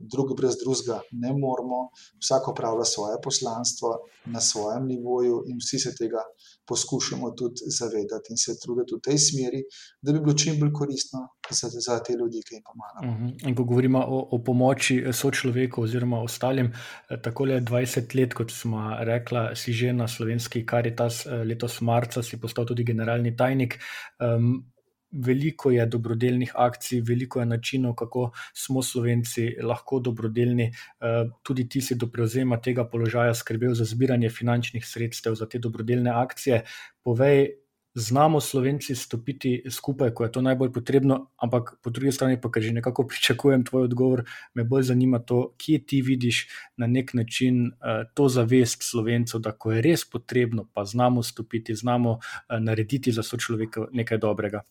drug 0.00 0.36
brez 0.36 0.56
drugega 0.62 1.00
ne 1.12 1.32
moremo, 1.32 1.90
vsak 2.22 2.48
opravlja 2.48 2.84
svoje 2.84 3.16
poslanstvo 3.24 3.88
na 4.24 4.40
svojem 4.40 4.86
nivoju 4.86 5.44
in 5.46 5.58
vsi 5.60 5.78
se 5.78 5.94
tega 5.98 6.22
poskušamo 6.68 7.30
tudi 7.30 7.60
zavedati 7.78 8.30
in 8.30 8.36
se 8.36 8.52
truditi 8.62 8.94
v 8.94 9.00
tej 9.04 9.18
smeri, 9.18 9.62
da 10.02 10.12
bi 10.12 10.20
bilo 10.20 10.34
čim 10.34 10.60
bolj 10.60 10.72
koristno 10.72 11.20
za, 11.50 11.68
za 11.68 11.98
te 11.98 12.12
ljudi, 12.12 12.42
ki 12.48 12.54
jim 12.54 12.62
pomagamo. 12.70 13.12
Uh-huh. 13.12 13.48
In 13.48 13.56
ko 13.56 13.64
govorimo 13.64 13.98
o, 13.98 14.20
o 14.30 14.38
pomoči 14.44 15.02
sočloveku 15.12 15.82
oziroma 15.82 16.22
ostalim, 16.22 16.72
eh, 16.72 17.20
tako 17.22 17.44
le 17.44 17.60
20 17.60 18.16
let, 18.20 18.34
kot 18.34 18.50
smo 18.50 18.96
rekla, 19.00 19.54
si 19.54 19.72
že 19.72 19.92
na 19.92 20.08
slovenski 20.08 20.66
karitas, 20.66 21.26
eh, 21.26 21.44
letos 21.44 21.80
marca 21.80 22.22
si 22.22 22.40
postal 22.40 22.66
tudi 22.66 22.84
generalni 22.84 23.36
tajnik. 23.36 23.78
Um, 24.20 24.72
veliko 25.12 25.70
je 25.70 25.86
dobrodelnih 25.86 26.52
akcij, 26.54 27.00
veliko 27.00 27.40
je 27.40 27.46
načinov, 27.46 27.94
kako 27.94 28.30
smo 28.54 28.82
Slovenci 28.82 29.48
lahko 29.62 30.00
dobrodelni. 30.00 30.72
Eh, 30.72 31.30
tudi 31.42 31.68
ti 31.68 31.80
si 31.80 31.94
do 31.94 32.06
prevzema 32.06 32.60
tega 32.60 32.84
položaja 32.84 33.34
skrbel 33.34 33.74
za 33.74 33.84
zbiranje 33.84 34.30
finančnih 34.30 34.86
sredstev 34.86 35.34
za 35.34 35.46
te 35.46 35.58
dobrodelne 35.58 36.10
akcije. 36.10 36.64
Povej, 37.02 37.62
znamo 37.94 38.40
Slovenci 38.40 38.94
stopiti 38.94 39.62
skupaj, 39.70 40.10
ko 40.14 40.24
je 40.24 40.32
to 40.32 40.40
najbolj 40.40 40.72
potrebno, 40.72 41.30
ampak 41.36 41.76
po 41.82 41.90
drugi 41.90 42.12
strani, 42.12 42.40
pa 42.40 42.50
ker 42.50 42.62
že 42.62 42.72
nekako 42.72 43.06
pričakujem 43.10 43.64
tvoj 43.64 43.84
odgovor, 43.84 44.24
me 44.54 44.64
bolj 44.64 44.82
zanima 44.82 45.18
to, 45.18 45.54
kje 45.58 45.78
ti 45.86 46.02
vidiš 46.02 46.48
na 46.76 46.86
nek 46.86 47.14
način 47.14 47.66
uh, 47.66 48.08
to 48.14 48.28
zavest 48.28 48.82
Slovencev, 48.82 49.40
da 49.40 49.52
ko 49.52 49.72
je 49.72 49.82
res 49.82 50.04
potrebno, 50.10 50.68
pa 50.72 50.84
znamo 50.84 51.22
stopiti, 51.22 51.74
znamo 51.74 52.10
uh, 52.10 52.58
narediti 52.60 53.12
za 53.12 53.22
sočloveka 53.22 53.86
nekaj 53.92 54.18
dobrega. 54.18 54.62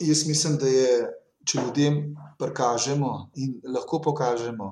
Jaz 0.00 0.26
mislim, 0.26 0.56
da 0.56 0.66
je, 0.66 0.92
če 1.44 1.60
ljudem 1.60 1.96
prikažemo 2.40 3.10
in 3.42 3.58
lahko 3.74 3.98
pokažemo, 4.04 4.70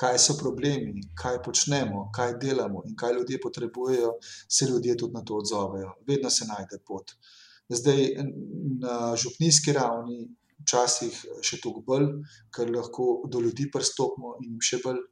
kaj 0.00 0.16
so 0.24 0.36
problemi, 0.40 1.02
kaj 1.20 1.40
počnemo, 1.44 2.06
kaj 2.16 2.38
delamo 2.40 2.80
in 2.88 2.96
kaj 2.96 3.12
ljudje 3.18 3.40
potrebujejo, 3.44 4.14
se 4.48 4.68
ljudje 4.70 4.96
tudi 5.02 5.18
na 5.18 5.24
to 5.24 5.36
odzovejo. 5.42 5.92
Vedno 6.08 6.30
se 6.30 6.48
najde 6.48 6.80
pot. 6.86 7.12
Zdaj, 7.68 8.06
na 8.80 8.96
župnijski 9.20 9.76
ravni, 9.76 10.22
včasih 10.64 11.20
še 11.44 11.60
toliko 11.60 11.84
bolj, 11.92 12.08
ker 12.56 12.72
lahko 12.72 13.10
do 13.28 13.40
ljudi 13.44 13.68
pristopimo 13.72 14.38
in 14.40 14.54
jim 14.54 14.64
še 14.70 14.80
bolj 14.84 15.04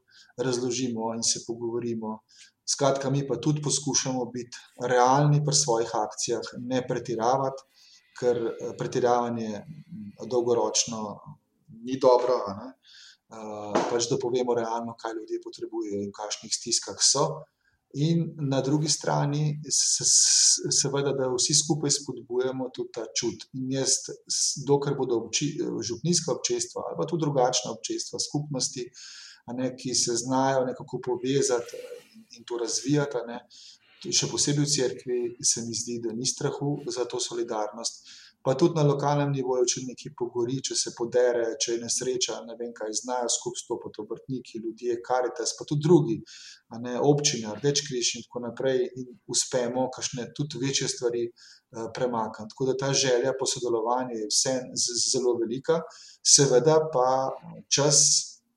razložimo 0.49 1.13
in 1.17 1.25
se 1.25 1.45
pogovorimo. 1.47 2.23
Skratka, 2.69 3.11
mi 3.13 3.27
pa 3.29 3.37
tudi 3.41 3.63
poskušamo 3.65 4.25
biti 4.33 4.65
realni 4.93 5.45
pri 5.45 5.57
svojih 5.57 5.93
akcijah, 6.05 6.55
ne 6.73 6.83
pretiravati 6.89 7.65
ker 8.19 8.43
eh, 8.47 8.73
pretiravanje 8.79 9.51
mm, 9.59 10.29
dolgoročno 10.31 11.03
ni 11.85 11.99
dobro. 12.01 12.41
Uh, 13.29 13.75
pač 13.91 14.07
da 14.09 14.17
povemo 14.17 14.55
realno, 14.57 14.95
kaj 14.97 15.13
ljudje 15.19 15.37
potrebujejo 15.45 15.99
in 16.01 16.09
v 16.09 16.17
kakšnih 16.17 16.53
stiskah 16.55 16.97
so. 17.05 17.27
In 18.01 18.23
na 18.49 18.61
drugi 18.61 18.89
strani, 18.89 19.61
se, 19.73 20.05
seveda, 20.73 21.13
da 21.17 21.29
vsi 21.33 21.55
skupaj 21.57 21.93
spodbujamo 21.97 22.69
tudi 22.77 22.93
ta 22.93 23.05
čut. 23.17 23.47
In 23.57 23.73
jaz, 23.73 23.95
dokler 24.69 24.97
bodo 24.97 25.23
obči, 25.23 25.51
župnijska 25.61 26.35
občestva 26.35 26.85
ali 26.89 26.99
pa 26.99 27.07
tudi 27.09 27.25
drugačna 27.25 27.73
občestva, 27.73 28.21
skupnosti, 28.21 28.85
ne, 29.57 29.71
ki 29.77 29.95
se 29.95 30.17
znajo 30.21 30.67
nekako 30.69 31.01
povezati 31.05 31.81
in, 32.15 32.27
in 32.37 32.45
to 32.49 32.59
razvijati, 32.61 33.25
ne, 33.29 33.41
še 34.07 34.29
posebej 34.31 34.65
v 34.65 34.71
cerkvi, 34.71 35.19
se 35.43 35.65
mi 35.67 35.75
zdi, 35.75 35.99
da 36.05 36.15
ni 36.15 36.27
strahu 36.27 36.79
za 36.87 37.05
to 37.11 37.21
solidarnost. 37.21 38.07
Pa 38.43 38.55
tudi 38.55 38.79
na 38.79 38.85
lokalnem 38.87 39.33
nivoju, 39.35 39.67
če 39.67 39.81
nekaj 39.89 40.13
pogori, 40.17 40.61
če 40.63 40.77
se 40.79 40.93
podere, 40.97 41.57
če 41.59 41.73
je 41.75 41.81
nesreča, 41.83 42.37
ne 42.47 42.55
vem 42.61 42.71
kaj, 42.77 42.95
znajo 43.01 43.27
skupaj 43.35 43.65
stopiti 43.65 44.01
obrtniki, 44.05 44.61
ljudje, 44.63 45.01
karitas, 45.05 45.57
pa 45.59 45.67
tudi 45.67 45.85
drugi, 45.89 46.17
ne, 46.85 46.95
občine, 47.03 47.51
rdeč 47.59 47.83
križ 47.89 48.13
in 48.15 48.27
tako 48.29 48.45
naprej, 48.47 48.85
in 49.03 49.11
uspemo 49.27 49.89
kakšne 49.91 50.31
tudi 50.39 50.63
večje 50.63 50.89
stvari 50.95 51.27
uh, 51.27 51.91
premakniti. 51.95 52.55
Tako 52.55 52.71
da 52.71 52.79
ta 52.87 52.95
želja 52.95 53.35
po 53.35 53.51
sodelovanju 53.51 54.23
je 54.23 54.31
vse 54.31 54.57
zelo 55.11 55.35
velika, 55.43 55.83
seveda 56.23 56.81
pa 56.95 57.11
čas. 57.69 58.03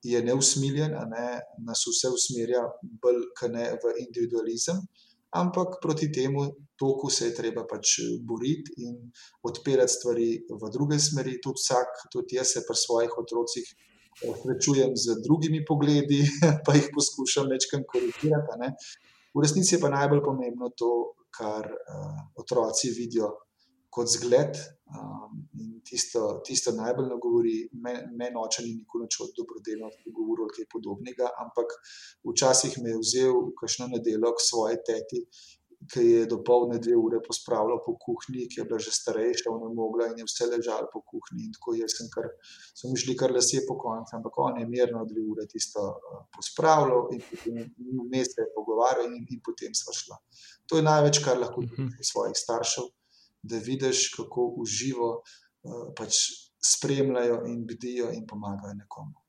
Je 0.02 0.18
neusmiljen, 0.18 0.96
ne, 1.12 1.26
nas 1.62 1.84
vse 1.86 2.08
usmerja 2.10 2.64
bolj 3.04 3.20
kot 3.38 3.52
ne 3.54 3.68
v 3.84 3.92
individualizem, 4.02 4.80
uh, 4.80 5.11
ampak 5.32 5.80
proti 5.82 6.12
temu 6.12 6.44
toku 6.76 7.10
se 7.10 7.30
je 7.30 7.34
treba 7.34 7.64
pač 7.68 8.00
boriti 8.26 8.74
in 8.84 8.98
odpirati 9.42 9.92
stvari 9.92 10.28
v 10.50 10.70
druge 10.74 10.98
smeri. 10.98 11.38
Tudi 11.42 11.60
vsak, 11.60 12.08
tudi 12.12 12.36
jaz 12.36 12.54
se 12.56 12.64
pri 12.66 12.76
svojih 12.76 13.16
otrocih 13.22 13.66
eh, 13.68 14.34
srečujem 14.42 14.92
z 14.96 15.22
drugimi 15.24 15.64
pogledi, 15.68 16.22
pa 16.66 16.76
jih 16.76 16.90
poskušam 16.94 17.48
večkrat 17.52 17.86
korigirati. 17.88 18.74
V 19.32 19.40
resnici 19.40 19.76
je 19.76 19.80
pa 19.80 19.88
najbolj 19.88 20.20
pomembno 20.24 20.68
to, 20.76 21.16
kar 21.32 21.64
uh, 21.64 22.18
otroci 22.36 22.90
vidijo 22.92 23.30
kot 23.92 24.08
zgled. 24.08 24.58
Um, 24.92 25.42
tisto, 25.84 26.40
tisto 26.46 26.72
najbolj 26.76 27.08
nagovori, 27.08 27.54
meni 28.18 28.36
oče 28.38 28.64
ni 28.66 28.74
nikoli 28.80 29.06
več 29.06 29.18
od 29.24 29.32
dobrodelnosti 29.38 30.12
govoril 30.14 30.46
ali 30.46 30.56
kaj 30.58 30.68
podobnega, 30.74 31.32
ampak 31.42 31.74
včasih 32.28 32.78
me 32.84 32.94
je 32.94 33.00
vzel 33.00 33.34
v 33.48 33.56
kakšno 33.60 33.88
nedeljo 33.94 34.32
k 34.36 34.46
svoji 34.46 34.78
teti, 34.86 35.24
ki 35.90 36.02
je 36.06 36.26
do 36.30 36.38
polne 36.46 36.78
dve 36.78 36.94
ure 36.94 37.18
pospravljal 37.26 37.80
po 37.82 37.96
kuhinji, 38.04 38.46
ki 38.52 38.60
je 38.60 38.66
bila 38.70 38.78
že 38.78 38.92
starejša, 38.94 39.50
ona 39.50 39.70
mogla 39.74 40.06
in 40.12 40.20
je 40.22 40.26
vse 40.28 40.46
ležala 40.52 40.86
po 40.92 41.02
kuhinji. 41.02 41.48
In 41.48 41.56
tako 41.56 41.74
jaz 41.74 41.96
sem 41.98 42.10
kar, 42.12 42.28
so 42.78 42.90
mi 42.90 43.00
šli 43.02 43.16
kar 43.18 43.34
lasje 43.34 43.64
po 43.66 43.74
koncu, 43.82 44.14
ampak 44.18 44.38
on 44.46 44.60
je 44.62 44.68
mirno 44.70 45.02
dve 45.10 45.26
ure 45.34 45.48
tisto 45.50 45.82
uh, 45.90 46.22
pospravljal 46.36 47.10
in 47.16 47.22
potem 47.26 47.58
vmes 48.06 48.34
se 48.34 48.44
je 48.44 48.50
pogovarjal 48.54 49.10
in, 49.10 49.26
in 49.34 49.42
potem 49.44 49.74
sva 49.74 49.96
šla. 49.98 50.20
To 50.70 50.78
je 50.78 50.86
največ, 50.86 51.22
kar 51.24 51.42
lahko 51.42 51.66
mhm. 51.66 51.96
svojih 52.12 52.38
staršev, 52.38 52.86
da 53.42 53.58
vidiš, 53.58 54.08
kako 54.16 54.54
uživo 54.62 55.10
uh, 55.18 55.82
pač 55.98 56.22
spremljajo 56.62 57.42
in 57.46 57.66
bdijo 57.66 58.12
in 58.14 58.26
pomagajo 58.26 58.74
nekomu. 58.74 59.22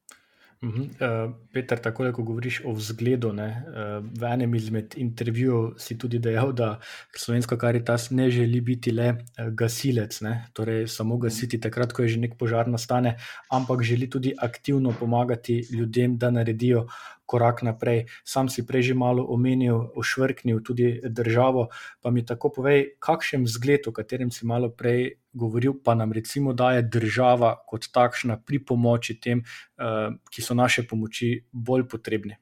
Uh, 0.63 1.33
Peter, 1.51 1.79
tako 1.79 2.05
kot 2.15 2.25
govoriš 2.25 2.61
o 2.65 2.71
vzgledu, 2.71 3.33
ne, 3.35 3.47
uh, 3.67 4.05
v 4.19 4.27
enem 4.29 4.53
izmed 4.55 4.93
intervjujev 4.95 5.73
si 5.77 5.97
tudi 5.99 6.21
dejal, 6.23 6.53
da 6.55 6.77
slovenska 7.11 7.57
karitas 7.59 8.07
ne 8.15 8.29
želi 8.31 8.61
biti 8.61 8.93
le 8.95 9.09
uh, 9.11 9.49
gasilec, 9.51 10.21
ne, 10.23 10.37
torej 10.55 10.87
samo 10.87 11.17
gasiti 11.19 11.59
takrat, 11.59 11.91
ko 11.91 12.07
je 12.07 12.15
že 12.15 12.21
nek 12.23 12.37
požar 12.39 12.71
nastane, 12.71 13.17
ampak 13.51 13.83
želi 13.83 14.07
tudi 14.09 14.31
aktivno 14.39 14.95
pomagati 14.99 15.59
ljudem, 15.71 16.15
da 16.17 16.31
naredijo 16.31 16.87
korak 17.25 17.63
naprej. 17.63 18.05
Sam 18.25 18.49
si 18.49 18.65
prej 18.67 18.91
že 18.91 18.93
malo 18.93 19.25
omenil, 19.29 19.91
ošvrknil 19.95 20.61
tudi 20.63 21.01
državo. 21.03 21.67
Pa 22.01 22.11
mi 22.11 22.25
tako 22.25 22.49
povej, 22.49 22.95
kakšen 22.99 23.47
zgled, 23.47 23.87
o 23.87 23.91
katerem 23.91 24.31
si 24.31 24.45
malo 24.45 24.69
prej 24.69 25.19
govoril, 25.33 25.73
pa 25.83 25.95
nam 25.95 26.11
recimo 26.13 26.53
daje 26.53 26.83
država 26.83 27.55
kot 27.67 27.89
takšna 27.93 28.37
pri 28.45 28.59
pomoči 28.65 29.19
tem, 29.19 29.41
eh, 29.41 30.09
ki 30.31 30.41
so 30.41 30.53
naše 30.53 30.87
pomoči 30.87 31.43
bolj 31.51 31.87
potrebni. 31.87 32.37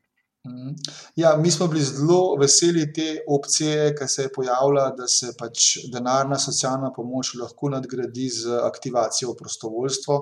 Mhm. 0.48 0.76
Ja, 1.16 1.38
mi 1.38 1.52
smo 1.52 1.68
bili 1.68 1.84
zelo 1.84 2.36
veseli 2.36 2.94
te 2.94 3.20
opcije, 3.28 3.96
ki 3.96 4.08
se 4.08 4.22
je 4.22 4.34
pojavila, 4.34 4.90
da 4.98 5.08
se 5.08 5.34
pač 5.40 5.78
denarna 5.94 6.40
socialna 6.40 6.90
pomoč 6.94 7.36
lahko 7.42 7.70
nadgradi 7.70 8.30
z 8.30 8.58
aktivacijo 8.64 9.36
prostovoljstva. 9.38 10.20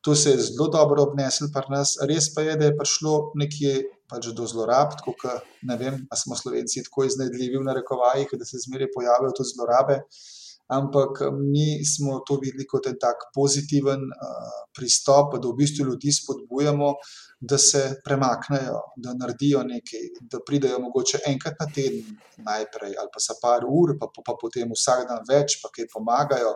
To 0.00 0.14
se 0.16 0.30
je 0.30 0.42
zelo 0.48 0.68
dobro 0.72 1.02
obneslo 1.02 1.50
pri 1.52 1.74
nas. 1.76 1.96
Res 2.08 2.30
pa 2.34 2.44
je, 2.46 2.56
da 2.56 2.68
je 2.70 2.76
prišlo 2.76 3.32
nekje 3.36 3.72
pač 4.10 4.30
do 4.36 4.46
zlorab, 4.48 4.96
tako 4.98 5.14
da 5.22 5.38
ne 5.68 5.76
vem, 5.76 5.98
ali 6.08 6.20
smo 6.22 6.36
Slovenci 6.36 6.82
tako 6.86 7.04
iznajdljivi 7.06 7.60
v 7.60 7.66
narekovajih, 7.68 8.32
da 8.32 8.48
se 8.48 8.62
zmeraj 8.64 8.90
pojavijo 8.96 9.34
tudi 9.36 9.52
zlorabe. 9.54 10.00
ampak 10.70 11.20
mi 11.34 11.84
smo 11.84 12.20
to 12.26 12.36
videli 12.42 12.66
kot 12.66 12.86
en 12.86 12.98
tak 13.02 13.24
pozitiven 13.34 14.04
uh, 14.06 14.50
pristop, 14.76 15.34
da 15.42 15.48
v 15.48 15.56
bistvu 15.58 15.88
ljudi 15.88 16.12
spodbujamo, 16.14 16.92
da 17.40 17.58
se 17.58 18.00
premaknejo, 18.04 18.80
da 18.96 19.14
naredijo 19.14 19.62
nekaj, 19.64 20.00
da 20.20 20.38
pridejo 20.46 20.78
mogoče 20.78 21.18
enkrat 21.26 21.54
na 21.60 21.66
teden 21.74 22.18
najprej 22.44 22.94
ali 23.00 23.08
pa 23.12 23.20
za 23.20 23.34
par 23.42 23.64
ur, 23.64 23.94
pa, 24.00 24.06
pa, 24.14 24.22
pa 24.26 24.34
potem 24.40 24.68
vsak 24.72 25.06
dan 25.08 25.24
več, 25.28 25.56
pa 25.62 25.70
kaj 25.72 25.88
pomagajo, 25.92 26.52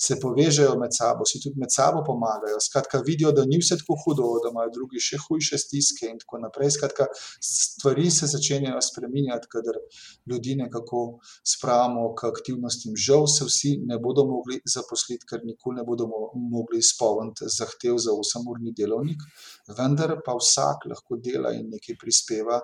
se 0.00 0.18
povežejo 0.20 0.76
med 0.80 0.92
sabo, 0.96 1.24
si 1.28 1.40
tudi 1.40 1.60
med 1.60 1.72
sabo 1.72 2.02
pomagajo. 2.04 2.60
Skratka, 2.60 3.00
vidijo, 3.06 3.32
da 3.36 3.46
ni 3.48 3.60
vse 3.60 3.78
tako 3.80 3.96
hudo, 4.04 4.28
da 4.44 4.52
imajo 4.52 4.72
drugi 4.74 5.00
še 5.00 5.20
hujše 5.24 5.60
stiske 5.60 6.10
in 6.10 6.20
tako 6.20 6.40
naprej. 6.44 6.74
Skratka, 6.76 7.08
stvari 7.40 8.10
se 8.12 8.28
začenjajo 8.32 8.82
spreminjati, 8.84 9.50
kadar 9.52 9.80
ljudi 10.28 10.56
nekako 10.60 11.02
spravimo 11.44 12.10
k 12.18 12.30
aktivnostim. 12.32 12.96
Žal 13.06 13.26
se 13.32 13.48
vsi 13.48 13.74
ne 13.88 14.00
bodo 14.02 14.26
mogli 14.28 14.60
zaposliti, 14.68 15.28
ker 15.28 15.44
nikoli 15.48 15.80
ne 15.80 15.86
bodo 15.86 16.08
mogli 16.08 16.80
izpolniti 16.84 17.48
zahtev 17.52 17.96
za 18.02 18.12
8-urni 18.12 18.74
delovnik, 18.76 19.24
vendar 19.76 20.18
pa 20.26 20.34
vsak 20.34 20.88
lahko 20.90 21.20
dela 21.22 21.54
in 21.54 21.70
nekaj 21.70 21.98
prispeva 22.02 22.60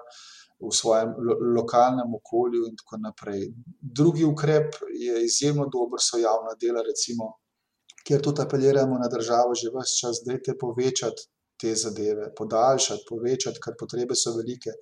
v 0.63 0.71
svojem 0.71 1.15
lo 1.27 1.37
lokalnem 1.59 2.15
okolju, 2.15 2.67
in 2.69 2.77
tako 2.79 2.99
naprej. 3.03 3.49
Drugi 3.81 4.25
ukrep 4.25 4.77
je 4.95 5.25
izjemno 5.25 5.67
dober, 5.67 5.99
so 6.01 6.21
javna 6.23 6.55
dela, 6.61 6.85
recimo, 6.87 7.33
kjer 8.07 8.23
tudi 8.23 8.43
apeliramo 8.43 8.99
na 8.99 9.09
državo 9.11 9.55
že 9.55 9.73
vse 9.75 9.97
čas, 10.01 10.23
da 10.27 10.39
je 10.39 10.59
povečati 10.59 11.27
te 11.63 11.75
zadeve, 11.75 12.31
podaljšati, 12.39 13.07
povečati, 13.09 13.63
ker 13.63 13.75
potrebe 13.79 14.19
so 14.19 14.35
velike. 14.37 14.75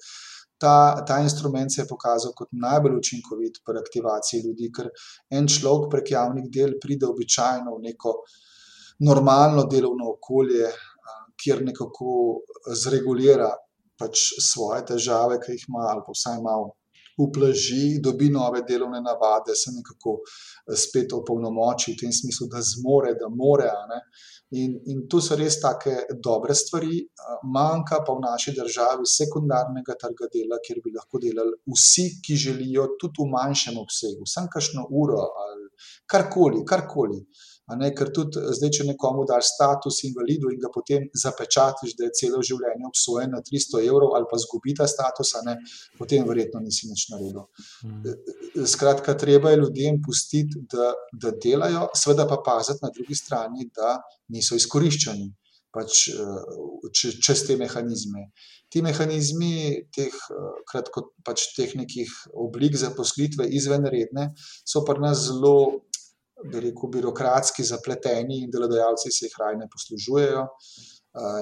Ta, 0.61 1.05
ta 1.09 1.19
instrument 1.25 1.73
se 1.73 1.83
je 1.83 1.89
pokazal 1.89 2.33
kot 2.37 2.49
najbolj 2.53 2.99
učinkovit 2.99 3.61
pri 3.65 3.81
aktivaciji 3.81 4.43
ljudi, 4.45 4.69
ker 4.77 4.91
en 5.37 5.49
človek 5.49 5.89
prek 5.95 6.13
javnih 6.13 6.49
del 6.53 6.77
pride 6.83 7.09
običajno 7.09 7.77
v 7.77 7.85
neko 7.89 8.15
normalno 9.09 9.65
delovno 9.65 10.11
okolje, 10.17 10.69
kjer 11.41 11.65
nekako 11.65 12.13
zregulira 12.85 13.51
pač 14.01 14.31
svoje 14.41 14.85
težave, 14.93 15.41
ki 15.43 15.57
jih 15.57 15.67
ima, 15.69 15.89
ali 15.93 16.05
pa 16.07 16.15
vsaj 16.17 16.39
malo 16.45 16.75
uplaži, 17.21 18.01
dobi 18.03 18.31
nove 18.31 18.63
delovne 18.69 19.01
navade, 19.01 19.55
se 19.55 19.73
nekako 19.77 20.17
eh, 20.21 20.77
spet 20.85 21.13
opolnomoči 21.13 21.93
v 21.93 22.01
tem 22.03 22.13
smislu, 22.13 22.49
da 22.53 22.63
zmore, 22.65 23.15
da 23.21 23.29
more. 23.29 23.69
In, 24.61 24.73
in 24.91 25.05
tu 25.11 25.21
so 25.23 25.37
res 25.39 25.61
take 25.63 25.93
dobre 26.25 26.57
stvari, 26.59 26.97
manjka 27.55 28.01
pa 28.07 28.17
v 28.17 28.25
naši 28.25 28.55
državi 28.57 29.07
sekundarnega 29.07 29.95
trga 30.01 30.27
dela, 30.33 30.59
kjer 30.65 30.81
bi 30.83 30.95
lahko 30.97 31.21
delali 31.23 31.55
vsi, 31.71 32.07
ki 32.25 32.39
želijo, 32.47 32.89
tudi 32.99 33.23
v 33.23 33.31
manjšem 33.37 33.79
obsegu, 33.79 34.27
samo 34.27 34.51
kakšno 34.51 34.89
uro 35.03 35.23
ali 35.45 35.71
karkoli, 36.11 36.65
karkoli. 36.67 37.23
Ne, 37.79 37.91
ker 37.97 38.11
tudi 38.15 38.41
eh, 38.41 38.51
zdaj, 38.57 38.73
če 38.77 38.87
nekomu 38.91 39.25
daš 39.29 39.53
status 39.55 40.03
invalidu 40.09 40.53
in 40.55 40.61
ga 40.63 40.71
potem 40.75 41.07
zapečatiš, 41.25 41.97
da 41.99 42.09
je 42.09 42.15
celo 42.21 42.43
življenje 42.47 42.89
obsojen 42.89 43.35
na 43.37 43.43
300 43.47 43.83
evrov 43.87 44.15
ali 44.19 44.29
pa 44.31 44.39
zgubi 44.43 44.75
ta 44.79 44.89
status, 44.91 45.35
ne, 45.47 45.57
potem 45.99 46.27
verjetno 46.29 46.63
nisi 46.65 46.91
nič 46.91 47.09
naredil. 47.13 47.45
Mm. 47.87 48.65
Skratka, 48.75 49.17
treba 49.19 49.53
je 49.53 49.61
ljudem 49.63 50.01
pustiti, 50.05 50.65
da, 50.73 50.93
da 51.13 51.35
delajo, 51.45 51.89
seveda 51.97 52.27
pa 52.31 52.41
paziti 52.47 52.85
na 52.85 52.93
drugi 52.95 53.19
strani, 53.19 53.69
da 53.77 53.99
niso 54.35 54.59
izkoriščeni 54.59 55.31
pač, 55.75 56.09
čez 56.95 57.45
te 57.47 57.57
mehanizme. 57.59 58.31
Ti 58.71 58.83
mehanizmi 58.87 59.87
teh, 59.95 60.15
kratko, 60.71 61.09
pač 61.27 61.49
teh 61.57 61.75
nekih 61.79 62.11
oblik 62.39 62.77
zaposlitve 62.79 63.49
izvenredne 63.59 64.31
so 64.67 64.85
pri 64.87 65.03
nas 65.03 65.25
zelo 65.29 65.55
bi 66.45 66.61
rekel, 66.67 66.91
birokratski, 66.95 67.65
zapleteni 67.65 68.43
in 68.45 68.51
delodajalci 68.53 69.13
se 69.13 69.27
jih 69.27 69.35
raje 69.41 69.59
ne 69.61 69.69
poslužujejo. 69.73 70.47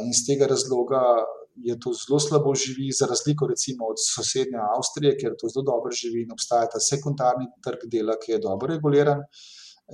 In 0.02 0.10
iz 0.10 0.24
tega 0.26 0.48
razloga 0.48 1.02
je 1.68 1.74
to 1.80 1.92
zelo 1.92 2.20
slabo 2.20 2.54
živi, 2.54 2.90
za 3.00 3.06
razliko 3.06 3.46
recimo 3.46 3.86
od 3.92 4.00
sosednje 4.14 4.58
Avstrije, 4.76 5.16
kjer 5.20 5.34
to 5.38 5.48
zelo 5.52 5.64
dobro 5.72 5.90
živi 6.00 6.22
in 6.22 6.32
obstaja 6.32 6.68
ta 6.72 6.80
sekundarni 6.80 7.48
trg 7.64 7.88
dela, 7.92 8.16
ki 8.22 8.32
je 8.32 8.38
dobro 8.38 8.74
reguliran. 8.74 9.24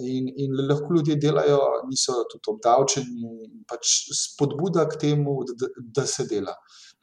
In, 0.03 0.27
in 0.43 0.57
lahko 0.69 0.95
ljudje 0.97 1.17
delajo, 1.23 1.59
niso 1.89 2.25
tudi 2.31 2.51
obdavčeni, 2.51 3.29
pač 3.71 3.93
spodbuda 4.21 4.89
k 4.91 4.99
temu, 5.05 5.37
da, 5.61 5.69
da 6.01 6.07
se 6.07 6.27
dela. 6.31 6.55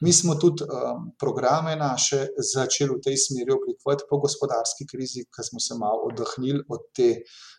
Mi 0.02 0.12
smo 0.12 0.34
tudi 0.34 0.64
um, 0.64 1.10
programe 1.18 1.76
naše 1.76 2.24
začeli 2.52 2.96
v 2.96 3.02
tej 3.06 3.16
smeri 3.16 3.54
oblikovati 3.54 4.08
po 4.10 4.18
gospodarski 4.18 4.86
krizi, 4.90 5.28
ker 5.30 5.46
smo 5.46 5.62
se 5.62 5.78
malo 5.78 6.08
oddahnili 6.08 6.64
od 6.68 6.88
te 6.96 7.10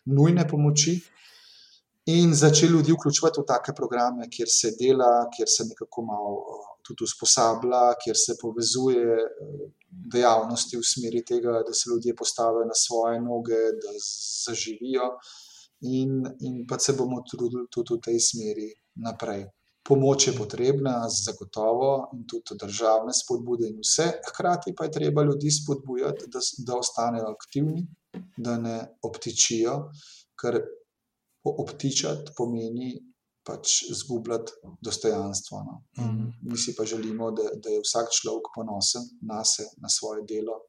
nujne 0.04 0.44
pomoči 0.48 0.98
in 2.12 2.34
začeli 2.36 2.72
ljudi 2.72 2.92
vključevati 2.92 3.40
v 3.40 3.46
take 3.48 3.72
programe, 3.72 4.28
kjer 4.28 4.50
se 4.52 4.74
dela, 4.80 5.30
kjer 5.36 5.48
se 5.48 5.64
nekako 5.70 6.04
malo 6.04 6.34
uh, 6.36 6.68
tudi 6.84 7.08
usposablja, 7.08 7.82
kjer 8.04 8.20
se 8.26 8.36
povezuje 8.42 9.16
uh, 9.24 9.64
dejavnosti 9.88 10.76
v 10.76 10.84
smeri 10.84 11.24
tega, 11.24 11.62
da 11.64 11.72
se 11.72 11.88
ljudje 11.90 12.12
postavijo 12.16 12.68
na 12.68 12.76
svoje 12.76 13.24
noge, 13.24 13.64
da 13.80 13.96
zaživijo 14.04 15.14
in, 15.80 16.24
in 16.40 16.66
pa 16.68 16.78
se 16.78 16.92
bomo 16.92 17.24
trudili 17.30 17.66
tudi 17.70 17.96
v 17.96 18.02
tej 18.04 18.20
smeri 18.20 18.68
naprej. 19.00 19.46
Pomoč 19.84 20.26
je 20.26 20.32
potrebna, 20.32 20.94
zagotovo, 21.12 22.08
in 22.16 22.22
tudi 22.26 22.56
državne 22.60 23.12
spodbude, 23.12 23.68
in 23.68 23.82
vse, 23.84 24.06
hkrati 24.30 24.72
pa 24.76 24.86
je 24.88 24.94
treba 24.96 25.24
ljudi 25.24 25.50
spodbujati, 25.50 26.30
da, 26.32 26.40
da 26.66 26.78
ostanejo 26.80 27.26
aktivni, 27.34 27.84
da 28.36 28.56
ne 28.58 28.78
obtičijo, 29.02 29.74
ker 30.40 30.60
obtičati 31.44 32.32
pomeni 32.36 32.94
pač 33.44 33.82
izgubljati 33.92 34.52
dostojanstvo. 34.80 35.58
No. 35.66 35.82
Mm. 36.04 36.30
Mi 36.42 36.58
si 36.58 36.74
pa 36.76 36.84
želimo, 36.84 37.30
da, 37.30 37.50
da 37.56 37.70
je 37.70 37.82
vsak 37.84 38.08
človek 38.20 38.48
ponosen 38.54 39.04
na 39.20 39.44
sebe, 39.44 39.68
na 39.84 39.88
svoje 39.88 40.24
delo, 40.28 40.62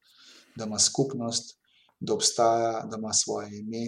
da 0.55 0.67
ima 0.67 0.79
skupnost, 0.79 1.55
da 1.99 2.13
obstaja, 2.13 2.83
da 2.91 2.97
ima 2.97 3.13
svoje 3.13 3.59
ime 3.59 3.85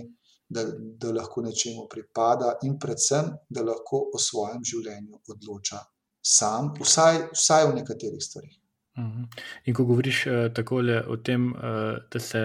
da, 0.50 0.64
da 1.02 1.12
lahko 1.12 1.42
nečemu 1.42 1.88
pripada, 1.92 2.56
in 2.64 2.78
predvsem, 2.80 3.34
da 3.50 3.64
lahko 3.68 4.08
o 4.14 4.20
svojem 4.20 4.64
življenju 4.64 5.22
odloča 5.34 5.84
sam, 6.28 6.74
vsaj, 6.80 7.30
vsaj 7.34 7.70
v 7.70 7.76
nekaterih 7.82 8.24
stvarih. 8.24 8.56
Mhm. 8.98 9.28
In 9.66 9.76
ko 9.78 9.86
govoriš 9.86 10.26
uh, 10.28 10.34
takole 10.54 11.02
o 11.06 11.18
tem, 11.18 11.52
uh, 11.54 12.00
da 12.12 12.20
se 12.20 12.42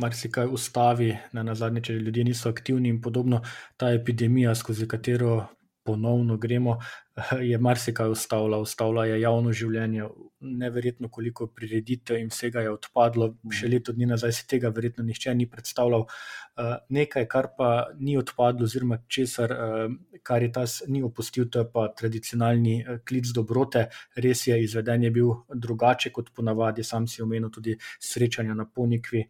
marsikaj 0.00 0.46
ustavi, 0.52 1.14
na 1.32 1.54
zadnje, 1.54 1.82
če 1.88 1.96
ljudje 1.98 2.24
niso 2.24 2.50
aktivni 2.50 2.88
in 2.88 3.00
podobno, 3.02 3.40
ta 3.76 3.90
epidemija, 3.92 4.54
skozi 4.54 4.88
katero 4.88 5.46
ponovno 5.84 6.36
gremo, 6.36 6.76
je 7.50 7.58
marsikaj 7.58 8.08
ustavila, 8.08 8.58
ustavila 8.58 9.06
je 9.06 9.20
javno 9.20 9.52
življenje, 9.52 10.06
neverjetno 10.40 11.08
koliko 11.12 11.46
prireditev 11.46 12.20
in 12.20 12.30
vsega 12.30 12.62
je 12.64 12.72
odpadlo, 12.72 13.34
še 13.52 13.68
leto 13.68 13.92
dni 13.92 14.08
nazaj 14.12 14.32
si 14.32 14.46
tega 14.48 14.70
verjetno 14.74 15.04
nihče 15.04 15.34
ni 15.34 15.48
predstavljal. 15.50 16.06
Eh, 16.60 16.76
nekaj, 16.96 17.26
kar 17.30 17.50
pa 17.56 17.70
ni 17.98 18.16
odpadlo, 18.18 18.64
oziroma 18.68 19.00
česar, 19.08 19.52
eh, 19.52 20.20
kar 20.22 20.42
je 20.42 20.52
tas 20.52 20.82
ni 20.88 21.02
opustil, 21.02 21.48
to 21.50 21.64
je 21.64 21.68
pa 21.72 21.88
tradicionalni 21.96 22.74
eh, 22.80 22.98
klic 23.08 23.32
dobrote. 23.34 23.86
Res 24.16 24.46
je, 24.46 24.56
izveden 24.64 25.04
je 25.04 25.10
bil 25.10 25.30
drugače 25.54 26.12
kot 26.12 26.32
ponavadi, 26.36 26.84
sam 26.84 27.06
si 27.08 27.22
omenil 27.22 27.50
tudi 27.50 27.76
srečanja 28.00 28.54
na 28.54 28.66
Ponikvi, 28.70 29.24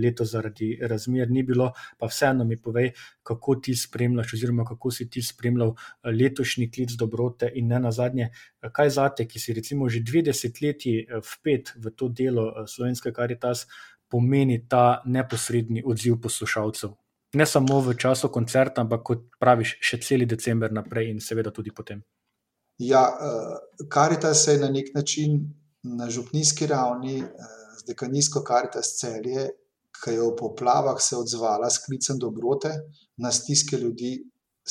leto 0.00 0.24
zaradi 0.24 0.74
razmer 0.82 1.30
ni 1.30 1.42
bilo, 1.42 1.70
pa 1.98 2.06
vseeno 2.06 2.44
mi 2.44 2.56
povej, 2.56 2.90
kako 3.22 3.54
ti 3.62 3.74
spremljaš, 3.74 4.34
oziroma 4.34 4.64
kako 4.64 4.90
si 4.90 5.08
ti 5.10 5.22
spremljal 5.22 5.74
letošnji 6.04 6.70
klic 6.70 6.96
dobrote 6.98 7.19
celote 7.20 7.50
in 7.54 7.68
ne 7.68 7.78
na 7.80 7.90
zadnje, 7.90 8.30
kaj 8.72 8.90
zate, 8.90 9.26
ki 9.26 9.38
si 9.38 9.52
recimo 9.52 9.88
že 9.88 10.00
dve 10.00 10.22
desetletji 10.22 11.06
eh, 11.08 11.20
vpet 11.20 11.74
v 11.76 11.90
to 11.96 12.08
delo 12.08 12.48
eh, 12.50 12.66
slovenske 12.66 13.12
karitas, 13.12 13.66
pomeni 14.08 14.66
ta 14.68 15.02
neposredni 15.06 15.82
odziv 15.86 16.20
poslušalcev. 16.20 16.90
Ne 17.34 17.46
samo 17.46 17.80
v 17.80 17.94
času 17.94 18.28
koncerta, 18.28 18.82
ampak 18.82 19.02
kot 19.02 19.20
praviš, 19.38 19.76
še 19.80 20.00
cel 20.02 20.26
decembr 20.26 20.72
naprej 20.72 21.10
in 21.10 21.20
seveda 21.20 21.50
tudi 21.50 21.70
potem. 21.70 22.02
Ja, 22.78 23.06
karitas 23.88 24.48
eh, 24.48 24.52
je 24.52 24.58
na 24.58 24.70
nek 24.70 24.94
način 24.94 25.54
na 25.82 26.10
župnijski 26.10 26.66
ravni, 26.66 27.22
z 27.78 27.86
dekanijsko 27.88 28.42
karitas 28.44 28.98
celje, 28.98 29.46
ki 30.00 30.12
je 30.16 30.20
v 30.20 30.34
poplavah 30.36 30.98
se 31.00 31.16
odzvala 31.16 31.70
s 31.70 31.80
klicem 31.84 32.18
dobrote 32.18 32.68
na 33.16 33.32
stiske 33.32 33.76
ljudi, 33.76 34.18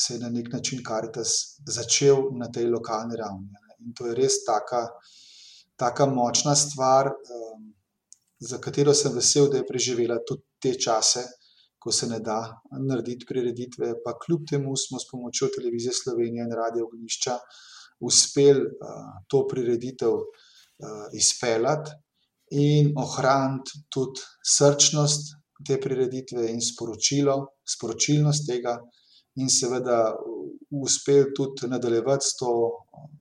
se 0.00 0.14
je 0.14 0.20
na 0.20 0.30
nek 0.32 0.52
način 0.52 0.82
Karitas 0.84 1.32
začel 1.66 2.30
na 2.40 2.48
tej 2.52 2.70
lokalni 2.72 3.16
ravni. 3.16 3.48
In 3.84 3.92
to 3.96 4.06
je 4.08 4.14
res 4.14 4.42
taka, 4.46 4.86
taka 5.76 6.06
močna 6.06 6.54
stvar, 6.56 7.12
um, 7.12 7.70
za 8.40 8.58
katero 8.58 8.94
sem 8.96 9.12
vesel, 9.12 9.48
da 9.52 9.60
je 9.60 9.68
preživela 9.68 10.18
tudi 10.26 10.44
te 10.60 10.74
čase, 10.80 11.24
ko 11.80 11.92
se 11.92 12.08
ne 12.08 12.20
da 12.20 12.40
narediti 12.88 13.28
prireditve. 13.28 13.94
Pa 14.04 14.16
kljub 14.20 14.46
temu 14.50 14.76
smo 14.76 15.00
s 15.00 15.08
pomočjo 15.10 15.48
televizije 15.56 15.96
Slovenije 15.96 16.44
in 16.44 16.54
Radio 16.56 16.86
Ognišča 16.88 17.38
uspeli 18.00 18.64
uh, 18.64 19.10
to 19.28 19.46
prireditev 19.48 20.16
uh, 20.16 20.24
izpeljati 21.12 21.96
in 22.50 22.92
ohraniti 22.98 23.84
tudi 23.88 24.24
srčnost 24.56 25.36
te 25.66 25.76
prireditve 25.80 26.48
in 26.50 26.60
sporočilo 26.64 27.36
sporočilnost 27.68 28.48
tega 28.48 28.78
in 29.38 29.48
seveda 29.48 29.98
uspeli 30.70 31.32
tudi 31.34 31.68
nadaljevati 31.70 32.26
s, 32.26 32.36
to, 32.38 32.50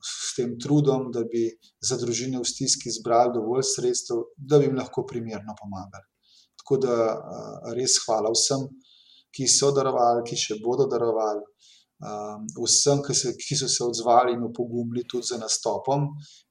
s 0.01 0.35
tem 0.37 0.55
trudom, 0.61 1.09
da 1.13 1.23
bi 1.29 1.47
za 1.81 1.97
družine 2.01 2.41
v 2.41 2.47
stiski 2.47 2.91
zbrali 2.93 3.35
dovolj 3.37 3.65
sredstev, 3.73 4.23
da 4.37 4.59
bi 4.59 4.69
jim 4.69 4.77
lahko 4.77 5.05
primerno 5.09 5.55
pomagali. 5.59 6.07
Tako 6.59 6.77
da 6.85 6.95
res 7.77 7.97
hvala 8.05 8.33
vsem, 8.33 8.67
ki 9.33 9.47
so 9.49 9.71
darovali, 9.73 10.25
ki 10.25 10.37
še 10.37 10.59
bodo 10.63 10.89
darovali. 10.89 11.45
Vsem, 11.99 13.01
ki, 13.03 13.13
se, 13.17 13.33
ki 13.35 13.57
so 13.59 13.67
se 13.67 13.81
odzvali 13.83 14.31
in 14.31 14.45
opogumili 14.47 15.03
tudi 15.09 15.27
za 15.27 15.39
nastopom, 15.41 16.05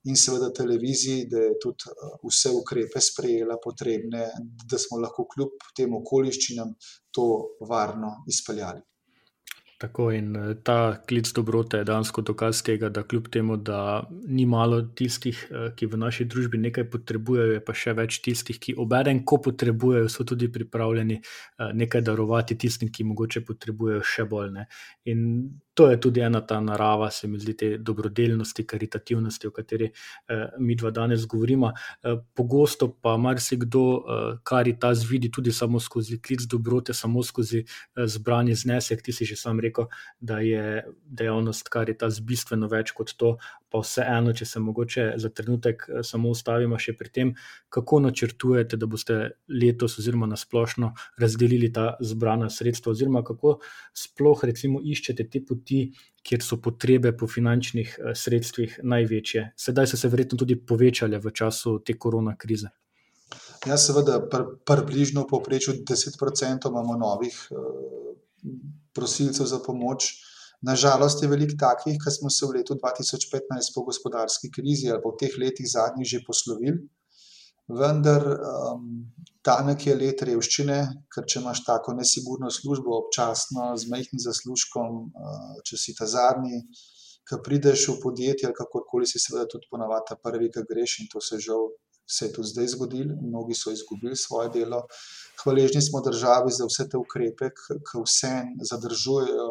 in 0.05 0.18
seveda 0.18 0.51
televiziji, 0.53 1.25
da 1.31 1.40
je 1.47 1.55
tudi 1.62 1.94
vse 2.27 2.53
ukrepe 2.53 3.01
sprejela, 3.01 3.57
potrebne, 3.64 4.27
da 4.68 4.81
smo 4.83 5.01
lahko 5.01 5.25
kljub 5.33 5.71
tem 5.79 5.94
okoliščinam 6.03 6.75
to 7.14 7.29
varno 7.71 8.18
izpeljali. 8.29 8.85
Tako 9.78 10.10
in 10.10 10.36
eh, 10.36 10.54
ta 10.62 10.96
klic 11.06 11.30
dobrote 11.32 11.78
je 11.78 11.84
dansko 11.84 12.22
dokaz 12.26 12.62
tega, 12.66 12.88
da 12.88 13.02
kljub 13.02 13.28
temu, 13.30 13.56
da 13.56 14.08
ni 14.26 14.46
malo 14.46 14.80
tistih, 14.82 15.38
eh, 15.50 15.68
ki 15.76 15.86
v 15.86 16.00
naši 16.02 16.24
družbi 16.24 16.58
nekaj 16.58 16.88
potrebujejo, 16.90 17.52
je 17.52 17.60
pa 17.64 17.74
še 17.78 17.94
več 17.94 18.18
tistih, 18.24 18.58
ki 18.58 18.74
obeden, 18.74 19.22
ko 19.24 19.38
potrebujejo, 19.44 20.08
so 20.10 20.26
tudi 20.26 20.50
pripravljeni 20.52 21.20
eh, 21.20 21.70
nekaj 21.74 22.02
darovati 22.10 22.58
tistim, 22.58 22.90
ki 22.90 23.06
mogoče 23.06 23.44
potrebujejo 23.46 24.02
še 24.02 24.26
bolj. 24.26 24.50
Ne. 24.58 24.66
In 25.06 25.22
to 25.78 25.90
je 25.90 26.00
tudi 26.00 26.20
ena 26.20 26.40
ta 26.40 26.56
narava, 26.60 27.06
se 27.10 27.28
mi 27.28 27.38
zdi, 27.38 27.52
te 27.56 27.66
dobrodelnosti, 27.78 28.64
karitativnosti, 28.66 29.46
o 29.46 29.52
kateri 29.54 29.86
eh, 29.86 30.48
mi 30.58 30.74
dva 30.74 30.90
danes 30.90 31.26
govorimo. 31.26 31.70
Eh, 32.02 32.16
pogosto 32.34 32.88
pa 33.02 33.12
marsikdo 33.16 33.82
eh, 33.98 34.24
karitas 34.42 35.04
vidi 35.10 35.30
tudi 35.30 35.52
samo 35.54 35.78
skozi 35.80 36.18
klic 36.18 36.48
dobrote, 36.50 36.94
samo 36.94 37.22
skozi 37.22 37.62
eh, 37.62 38.06
zbrani 38.06 38.58
znesek. 38.58 39.04
Ti 39.06 39.12
si 39.12 39.24
že 39.24 39.36
sam 39.38 39.60
rekel, 39.60 39.86
da 40.18 40.40
je 40.42 40.82
dejavnost 41.06 41.70
karitas 41.70 42.18
bistveno 42.26 42.66
več 42.66 42.90
kot 42.90 43.14
to, 43.14 43.36
pa 43.70 43.83
vseeno, 43.83 44.33
če 44.33 44.46
se 44.48 44.61
mogoče 44.61 45.07
za 45.16 45.28
trenutek 45.28 45.87
eh, 45.88 46.02
samo 46.02 46.33
ustavimo 46.35 46.78
še 46.78 46.94
pri 46.98 47.12
tem, 47.14 47.33
kako 47.68 48.00
načrtujete, 48.07 48.76
da 48.76 48.87
boste 48.87 49.18
letos 49.48 49.98
oziroma 50.00 50.28
nasplošno 50.31 50.92
razdelili 51.18 51.72
ta 51.72 51.96
zbrana 52.00 52.50
sredstva, 52.50 52.92
oziroma 52.96 53.24
kako 53.24 53.59
sploh 53.92 54.44
recimo 54.48 54.81
iščete 54.85 55.28
te 55.28 55.44
poti 55.44 55.88
kjer 56.28 56.42
so 56.44 56.59
potrebe 56.61 57.12
po 57.16 57.28
finančnih 57.31 57.94
eh, 57.98 58.12
sredstvih 58.14 58.81
največje. 58.83 59.52
Sedaj 59.57 59.92
so 59.92 60.00
se 60.00 60.11
verjetno 60.12 60.38
tudi 60.38 60.59
povečale 60.59 61.20
v 61.22 61.33
času 61.33 61.78
te 61.85 61.96
korona 61.98 62.37
krize. 62.37 62.70
Ja, 63.66 63.76
seveda, 63.76 64.20
približno 64.64 65.24
pr 65.24 65.26
v 65.26 65.31
povprečju 65.31 65.74
10% 65.88 66.70
imamo 66.70 66.94
novih 66.96 67.35
uh, 67.50 67.59
prosilcev 68.94 69.46
za 69.50 69.59
pomoč. 69.61 70.07
Nažalost, 70.66 71.23
je 71.23 71.29
veliko 71.31 71.55
takih, 71.59 71.99
ki 72.03 72.11
smo 72.11 72.31
se 72.35 72.47
v 72.47 72.59
letu 72.59 72.75
2015 72.75 73.75
po 73.75 73.85
gospodarski 73.87 74.51
krizi 74.51 74.90
ali 74.90 75.03
pa 75.03 75.12
v 75.12 75.18
teh 75.21 75.37
letih 75.38 75.68
zadnjih 75.71 76.09
že 76.12 76.25
poslovili, 76.27 76.81
vendar 77.68 78.25
um, 78.27 78.88
tanek 79.44 79.87
je 79.87 79.94
let 79.94 80.25
revščine, 80.27 80.79
ker 81.14 81.29
če 81.31 81.42
imaš 81.44 81.62
tako 81.66 81.94
nesigurno 81.94 82.51
službo, 82.51 82.97
občasno 83.05 83.71
z 83.79 83.92
majhnim 83.92 84.23
zaslužkom, 84.25 84.99
uh, 85.14 85.62
če 85.62 85.79
si 85.79 85.94
ta 85.94 86.11
zadnji, 86.11 86.64
ki 87.29 87.38
prideš 87.44 87.87
v 87.92 87.99
podjetje 88.03 88.49
ali 88.49 88.57
kakorkoli, 88.59 89.07
si 89.07 89.23
seveda 89.23 89.47
tudi 89.53 89.71
ponavadi 89.71 90.11
ta 90.11 90.18
prvi, 90.18 90.51
ki 90.51 90.66
greš 90.66 90.99
in 91.05 91.12
to 91.12 91.23
se 91.23 91.38
žal. 91.38 91.71
Se 92.09 92.25
je 92.25 92.33
tudi 92.33 92.49
zdaj 92.49 92.71
zgodilo, 92.73 93.14
mnogi 93.21 93.53
so 93.53 93.68
izgubili 93.68 94.16
svoje 94.16 94.49
delo. 94.55 94.79
Hvaležni 95.42 95.83
smo 95.85 96.01
državi 96.01 96.55
za 96.57 96.64
vse 96.64 96.87
te 96.88 96.97
ukrepe, 96.97 97.51
ki 97.53 98.01
vse 98.01 98.31
zadržujejo 98.71 99.51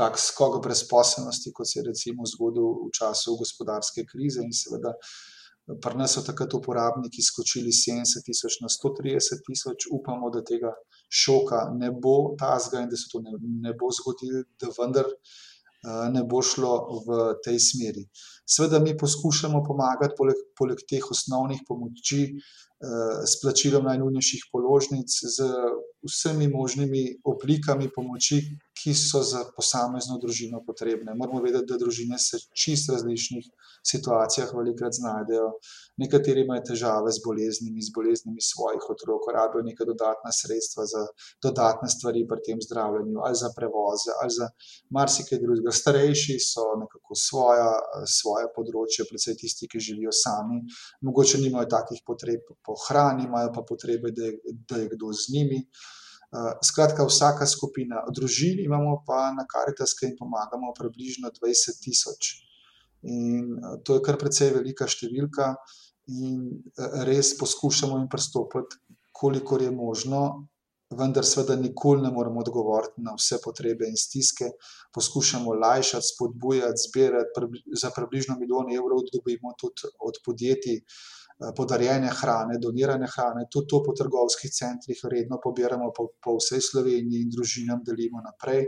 tak 0.00 0.16
skok 0.18 0.62
brezposelnosti, 0.64 1.52
kot 1.52 1.68
se 1.68 1.80
je 1.80 1.88
recimo 1.90 2.24
zgodil 2.24 2.72
v 2.86 2.88
času 2.96 3.36
gospodarske 3.42 4.06
krize 4.08 4.40
in 4.46 4.56
seveda 4.56 4.96
Pri 5.78 5.94
nas 5.98 6.16
so 6.16 6.22
takrat 6.26 6.54
uporabniki 6.56 7.22
skočili 7.22 7.70
70 7.70 8.24
tisoč 8.26 8.58
na 8.62 8.68
130 8.72 9.44
tisoč, 9.46 9.86
upamo, 9.94 10.30
da 10.34 10.42
tega 10.44 10.72
šoka 11.22 11.60
ne 11.76 11.92
bo 11.92 12.34
tazga 12.40 12.82
in 12.82 12.90
da 12.90 12.98
se 12.98 13.10
to 13.12 13.20
ne, 13.22 13.36
ne 13.66 13.74
bo 13.78 13.90
zgodilo, 13.94 14.42
da 14.62 14.72
vendar 14.78 15.06
uh, 15.10 16.08
ne 16.14 16.24
bo 16.24 16.42
šlo 16.42 16.72
v 17.06 17.20
tej 17.44 17.60
smeri. 17.68 18.06
Sveda 18.48 18.80
mi 18.82 18.96
poskušamo 18.98 19.62
pomagati, 19.66 20.16
poleg, 20.18 20.42
poleg 20.58 20.82
teh 20.90 21.06
osnovnih 21.14 21.62
pomoči, 21.68 22.24
uh, 22.32 23.22
s 23.22 23.38
plačilom 23.44 23.86
najnujnejših 23.86 24.48
položnic, 24.50 25.06
z 25.36 25.52
vsemi 26.02 26.48
možnimi 26.48 27.20
oblikami 27.24 27.90
pomoči, 27.94 28.40
ki 28.80 28.94
so 28.96 29.20
za 29.22 29.42
posamezno 29.56 30.16
družino 30.18 30.62
potrebne. 30.64 31.12
Moramo 31.14 31.42
vedeti, 31.44 31.68
da 31.68 31.76
družine 31.76 32.18
se 32.18 32.38
čist 32.56 32.88
različnih 32.88 33.44
situacijah 33.86 34.52
velikrat 34.56 34.96
znajdejo. 34.96 35.50
Nekateri 36.00 36.44
imajo 36.46 36.62
težave 36.70 37.12
z 37.12 37.20
boleznimi, 37.24 37.82
z 37.84 37.92
boleznimi 37.96 38.40
svojih 38.40 38.86
otrok, 38.94 39.28
rabijo 39.36 39.64
neka 39.66 39.84
dodatna 39.84 40.32
sredstva 40.32 40.86
za 40.88 41.04
dodatne 41.44 41.88
stvari 41.92 42.24
pri 42.28 42.40
tem 42.46 42.62
zdravljenju, 42.64 43.20
ali 43.26 43.40
za 43.42 43.52
prevoze, 43.56 44.16
ali 44.22 44.32
za 44.38 44.48
marsikaj 44.96 45.42
drugega. 45.44 45.76
Starejši 45.80 46.38
so 46.40 46.66
nekako 46.80 47.18
svoja, 47.26 47.70
svoje 48.08 48.48
področje, 48.56 49.08
predvsej 49.10 49.36
tisti, 49.44 49.68
ki 49.68 49.84
živijo 49.90 50.14
sami, 50.16 50.62
mogoče 51.04 51.42
nimajo 51.44 51.68
takih 51.76 52.00
potreb 52.06 52.48
po 52.64 52.78
hrani, 52.86 53.28
imajo 53.28 53.52
pa 53.56 53.64
potrebe, 53.68 54.12
da 54.16 54.30
je, 54.30 54.56
da 54.68 54.80
je 54.80 54.92
kdo 54.94 55.12
z 55.12 55.36
njimi. 55.36 55.64
Skratka, 56.62 57.06
vsaka 57.06 57.46
skupina 57.46 58.04
družin 58.14 58.60
imamo 58.62 59.00
pa 59.06 59.30
na 59.34 59.46
Karitas, 59.50 59.96
ki 59.98 60.06
jim 60.06 60.16
pomagamo, 60.18 60.72
približno 60.78 61.32
20 61.34 61.82
tisoč. 61.82 62.36
In 63.02 63.58
eh, 63.58 63.80
to 63.84 63.98
je 63.98 64.04
kar 64.04 64.18
precej 64.20 64.54
velika 64.54 64.88
številka, 64.88 65.54
in 66.12 66.38
eh, 66.76 67.02
res 67.08 67.34
poskušamo 67.40 67.98
jim 67.98 68.08
pristopiti, 68.12 68.78
kolikor 69.20 69.62
je 69.62 69.70
možno, 69.74 70.22
vendar, 70.96 71.26
seveda, 71.26 71.56
nikoli 71.56 72.02
ne 72.02 72.10
moremo 72.10 72.42
odgovoriti 72.42 73.02
na 73.04 73.14
vse 73.14 73.38
potrebe 73.44 73.86
in 73.86 73.96
stiske. 73.98 74.48
Poskušamo 74.94 75.54
lajšati, 75.54 76.08
spodbujati, 76.14 76.82
zbirati 76.86 77.62
za 77.78 77.92
približno 77.94 78.38
milijon 78.40 78.72
evrov, 78.74 79.04
dobimo 79.12 79.54
tudi 79.60 79.90
od 80.06 80.18
podjetij. 80.26 80.80
Eh, 81.40 81.52
podarjene 81.56 82.10
hrane, 82.12 82.58
donirane 82.58 83.06
hrane, 83.06 83.46
tudi 83.48 83.66
to 83.72 83.78
po 83.82 83.94
trgovskih 83.96 84.50
centrih 84.52 84.98
redno 85.12 85.38
pobiramo 85.40 85.86
po, 85.96 86.10
po 86.20 86.34
vsej 86.36 86.60
Sloveniji 86.60 87.22
in 87.24 87.30
družinam 87.32 87.80
delimo 87.86 88.20
naprej. 88.20 88.66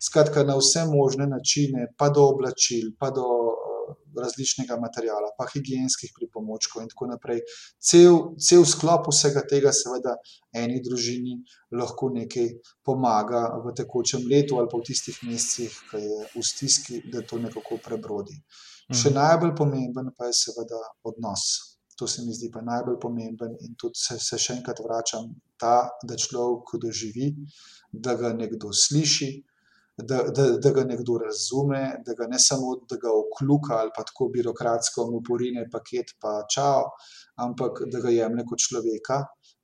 Skratka, 0.00 0.40
na 0.48 0.56
vse 0.56 0.86
možne 0.88 1.26
načine, 1.28 1.90
pa 1.98 2.08
do 2.08 2.24
oblačil, 2.30 2.94
pa 2.96 3.10
do 3.12 3.26
uh, 3.28 3.90
različnega 4.16 4.78
materijala, 4.80 5.34
pa 5.36 5.44
higijenskih 5.52 6.14
pripomočkov 6.16 6.86
in 6.86 6.88
tako 6.94 7.10
naprej. 7.12 7.42
Cel, 7.76 8.16
cel 8.40 8.64
sklop 8.72 9.10
vsega 9.12 9.44
tega, 9.50 9.74
seveda, 9.76 10.16
eni 10.56 10.80
družini 10.80 11.36
lahko 11.76 12.08
nekaj 12.14 12.48
pomaga 12.88 13.50
v 13.60 13.76
tekočem 13.76 14.24
letu 14.32 14.56
ali 14.62 14.72
pa 14.72 14.80
v 14.80 14.88
tistih 14.88 15.20
mesecih, 15.28 15.76
ki 15.92 16.02
je 16.06 16.24
v 16.38 16.48
stiski, 16.54 17.04
da 17.12 17.20
to 17.20 17.42
nekako 17.44 17.82
prebrodi. 17.84 18.40
Mhm. 18.88 18.96
Še 18.96 19.12
najbolj 19.12 19.56
pomemben 19.60 20.12
pa 20.16 20.32
je 20.32 20.40
seveda 20.46 20.80
odnos. 21.04 21.73
To 21.98 22.06
se 22.10 22.24
mi 22.26 22.34
zdi 22.34 22.50
pa 22.50 22.60
najbolj 22.66 22.98
pomemben 23.00 23.54
in 23.66 23.74
tudi 23.78 23.98
se, 23.98 24.18
se 24.18 24.38
še 24.38 24.58
enkrat 24.58 24.80
vračam 24.82 25.28
ta, 25.60 25.76
da 26.02 26.16
človek 26.18 26.74
doživi, 26.82 27.28
da 27.92 28.16
ga 28.18 28.32
nekdo 28.34 28.72
sliši, 28.74 29.30
da, 29.96 30.22
da, 30.36 30.46
da 30.58 30.70
ga 30.74 30.84
nekdo 30.84 31.18
razume, 31.22 31.82
da 32.06 32.14
ga 32.18 32.26
ne 32.26 32.38
samo, 32.42 32.74
da 32.90 32.98
ga 32.98 33.12
okluka 33.14 33.78
ali 33.78 33.94
pa 33.96 34.02
tako 34.02 34.28
birokratsko 34.34 35.06
mu 35.10 35.20
porine 35.22 35.68
paket 35.70 36.16
pa 36.20 36.40
čao, 36.54 36.88
ampak 37.46 37.84
da 37.92 38.00
ga 38.02 38.10
jemlje 38.10 38.44
kot 38.50 38.64
človeka, 38.66 39.20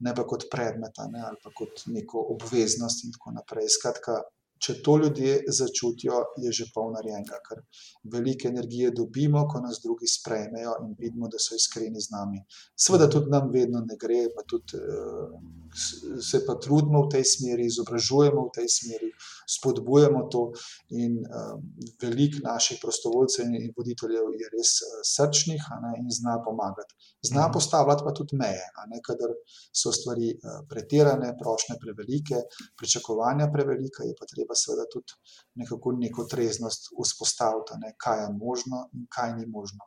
ne 0.07 0.15
pa 0.15 0.25
kot 0.25 0.47
predmeta 0.53 1.09
ne, 1.11 1.25
ali 1.27 1.41
pa 1.43 1.51
kot 1.57 1.83
neko 1.87 2.29
obveznost 2.37 3.05
in 3.05 3.17
tako 3.17 3.35
naprej. 3.41 3.67
Skratka, 3.75 4.21
če 4.61 4.77
to 4.85 4.97
ljudje 5.01 5.37
začutijo, 5.49 6.21
je 6.45 6.53
že 6.53 6.67
pol 6.75 6.93
narejenega, 6.93 7.39
ker 7.47 7.63
veliko 8.13 8.49
energije 8.51 8.93
dobimo, 8.97 9.47
ko 9.49 9.63
nas 9.65 9.81
drugi 9.83 10.09
sprejmejo 10.11 10.77
in 10.85 10.95
vidimo, 10.99 11.31
da 11.33 11.41
so 11.41 11.57
iskreni 11.57 12.01
z 12.01 12.13
nami. 12.13 12.43
Sveda 12.77 13.09
tudi 13.11 13.33
nam 13.33 13.49
vedno 13.55 13.81
ne 13.87 13.97
gre, 14.01 14.27
pa 14.37 14.45
tudi 14.49 14.77
uh, 14.77 15.33
se 16.21 16.43
pa 16.47 16.57
trudimo 16.61 17.05
v 17.07 17.13
tej 17.15 17.25
smeri, 17.25 17.69
izobražujemo 17.71 18.47
v 18.49 18.55
tej 18.59 18.69
smeri, 18.69 19.11
spodbujamo 19.57 20.27
to 20.33 20.43
in 20.99 21.21
uh, 21.23 21.55
veliko 22.03 22.43
naših 22.45 22.81
prostovoljcev 22.83 23.49
in 23.49 23.71
voditeljev 23.77 24.35
je 24.43 24.51
res 24.57 24.75
uh, 24.85 25.01
srčnih 25.07 25.71
ne, 25.85 25.95
in 26.03 26.11
zna 26.21 26.41
pomagati. 26.45 26.95
Zna 27.23 27.47
mhm. 27.47 27.53
postavljati 27.53 28.05
pa 28.05 28.13
tudi 28.17 28.37
meje, 28.37 28.67
kadar 29.07 29.33
so 29.73 29.93
stvari 29.93 30.33
pretirane, 30.69 31.35
prošle 31.41 31.77
prevelike, 31.81 32.41
pričakovanja 32.79 33.51
prevelika, 33.53 34.05
je 34.05 34.15
pa 34.19 34.27
treba 34.27 34.50
treba 34.51 34.55
seveda 34.55 34.87
tudi 34.91 35.13
nekako 35.55 35.93
neko 35.93 36.25
treznost 36.25 36.91
vzpostaviti, 36.99 37.79
ne, 37.79 37.95
kaj 37.99 38.23
je 38.25 38.29
možno 38.33 38.89
in 38.93 39.07
kaj 39.09 39.37
ni 39.37 39.47
možno. 39.47 39.87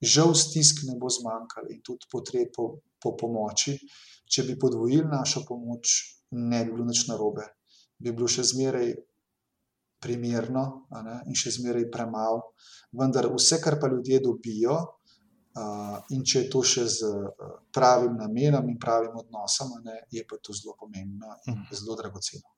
Žal 0.00 0.34
stisk 0.34 0.84
ne 0.84 0.98
bo 1.00 1.08
zmanjkalo 1.08 1.70
in 1.70 1.80
tudi 1.82 2.06
potreb 2.12 2.52
po, 2.52 2.80
po 3.00 3.16
pomoči. 3.16 3.78
Če 4.28 4.42
bi 4.44 4.58
podvojili 4.58 5.08
našo 5.08 5.44
pomoč, 5.48 5.88
ne 6.30 6.64
bi 6.64 6.72
bilo 6.72 6.84
nič 6.84 7.08
narobe. 7.08 7.46
bi 7.98 8.12
bilo 8.12 8.28
še 8.28 8.42
zmeraj 8.42 8.92
primerno 10.02 10.84
in 11.26 11.34
še 11.34 11.50
zmeraj 11.50 11.86
premalo. 11.90 12.52
Vendar 12.92 13.30
vse, 13.32 13.60
kar 13.62 13.78
pa 13.80 13.88
ljudje 13.88 14.20
dobijo, 14.20 14.74
uh, 14.74 16.00
in 16.10 16.24
če 16.26 16.42
je 16.42 16.50
to 16.50 16.60
še 16.62 16.84
z 16.90 17.12
pravim 17.72 18.18
namenom 18.18 18.68
in 18.68 18.78
pravim 18.78 19.16
odnosom, 19.22 19.78
ne, 19.84 20.02
je 20.10 20.26
pa 20.28 20.36
to 20.42 20.52
zelo 20.52 20.74
pomembno 20.76 21.38
in 21.48 21.64
zelo 21.70 21.96
dragoceno. 21.96 22.53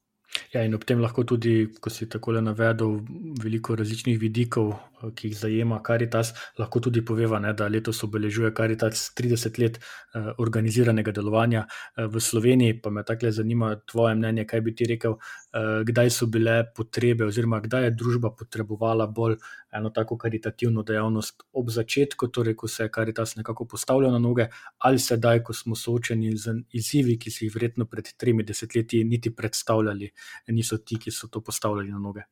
Ja, 0.53 0.63
in 0.65 0.75
ob 0.75 0.85
tem 0.85 1.01
lahko 1.01 1.25
tudi, 1.25 1.67
ko 1.81 1.91
si 1.91 2.07
tako 2.09 2.33
navedel, 2.41 3.01
veliko 3.43 3.77
različnih 3.77 4.19
vidikov, 4.21 4.73
eh, 4.73 5.11
ki 5.17 5.29
jih 5.29 5.39
zajema 5.39 5.83
Karitas, 5.83 6.33
lahko 6.59 6.81
tudi 6.81 7.03
poveva, 7.05 7.39
ne, 7.41 7.53
da 7.53 7.69
letos 7.69 8.03
obeležuje 8.05 8.53
Karitas 8.55 9.11
30 9.17 9.59
let 9.59 9.79
eh, 9.79 10.33
organiziranega 10.39 11.13
delovanja 11.13 11.67
eh, 11.67 12.07
v 12.07 12.21
Sloveniji. 12.21 12.81
Pa 12.83 12.91
me 12.91 13.05
tako 13.05 13.31
zanima 13.31 13.75
tvoje 13.87 14.15
mnenje, 14.15 14.47
kaj 14.47 14.61
bi 14.61 14.75
ti 14.75 14.89
rekel, 14.89 15.17
eh, 15.17 15.85
kdaj 15.89 16.11
so 16.11 16.27
bile 16.27 16.65
potrebe, 16.77 17.25
oziroma 17.25 17.61
kdaj 17.61 17.85
je 17.85 17.95
družba 17.97 18.31
potrebovala 18.37 19.07
bolj 19.07 19.37
eno 19.77 19.91
tako 19.91 20.17
karitativno 20.17 20.83
dejavnost 20.83 21.43
ob 21.53 21.71
začetku, 21.71 22.29
torej 22.29 22.57
ko 22.57 22.69
se 22.69 22.85
je 22.85 22.91
Karitas 22.91 23.37
nekako 23.37 23.65
postavljal 23.65 24.13
na 24.13 24.19
noge, 24.19 24.49
ali 24.79 24.99
sedaj, 24.99 25.43
ko 25.43 25.53
smo 25.53 25.77
soočeni 25.77 26.37
z 26.37 26.55
izzivi, 26.73 27.19
ki 27.19 27.31
si 27.31 27.45
jih 27.45 27.55
verjetno 27.55 27.85
pred 27.85 28.09
tremi 28.17 28.45
desetletji 28.45 29.05
niti 29.05 29.35
predstavljali 29.37 30.11
niso 30.49 30.79
ti, 30.79 30.99
ki 30.99 31.11
so 31.11 31.29
to 31.29 31.41
postavljali 31.41 31.91
na 31.91 31.99
noge. 31.99 32.27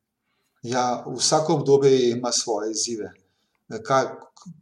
Ja, 0.65 1.03
vsako 1.17 1.59
obdobje 1.59 2.09
ima 2.09 2.31
svoje 2.31 2.71
izzive. 2.71 3.11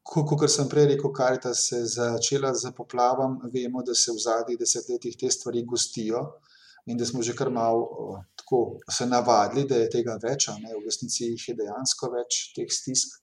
Kot 0.04 0.52
sem 0.52 0.70
prej 0.70 0.86
rekel, 0.94 1.12
karita 1.12 1.54
se 1.54 1.78
je 1.82 1.86
začela 1.96 2.54
z 2.56 2.72
poplavom, 2.76 3.40
vemo, 3.54 3.84
da 3.84 3.96
se 3.96 4.12
v 4.12 4.20
zadnjih 4.24 4.60
desetletjih 4.60 5.18
te 5.20 5.32
stvari 5.32 5.64
gostijo 5.66 6.24
in 6.86 6.98
da 6.98 7.06
smo 7.06 7.24
že 7.24 7.36
kar 7.36 7.50
malo 7.50 8.20
tako 8.36 8.80
se 8.92 9.06
navadili, 9.06 9.68
da 9.68 9.76
je 9.76 9.90
tega 9.90 10.18
več, 10.24 10.48
ne, 10.60 10.74
v 10.76 10.84
resnici 10.86 11.30
jih 11.30 11.48
je 11.50 11.56
dejansko 11.56 12.10
več 12.12 12.40
teh 12.56 12.68
stisk. 12.68 13.23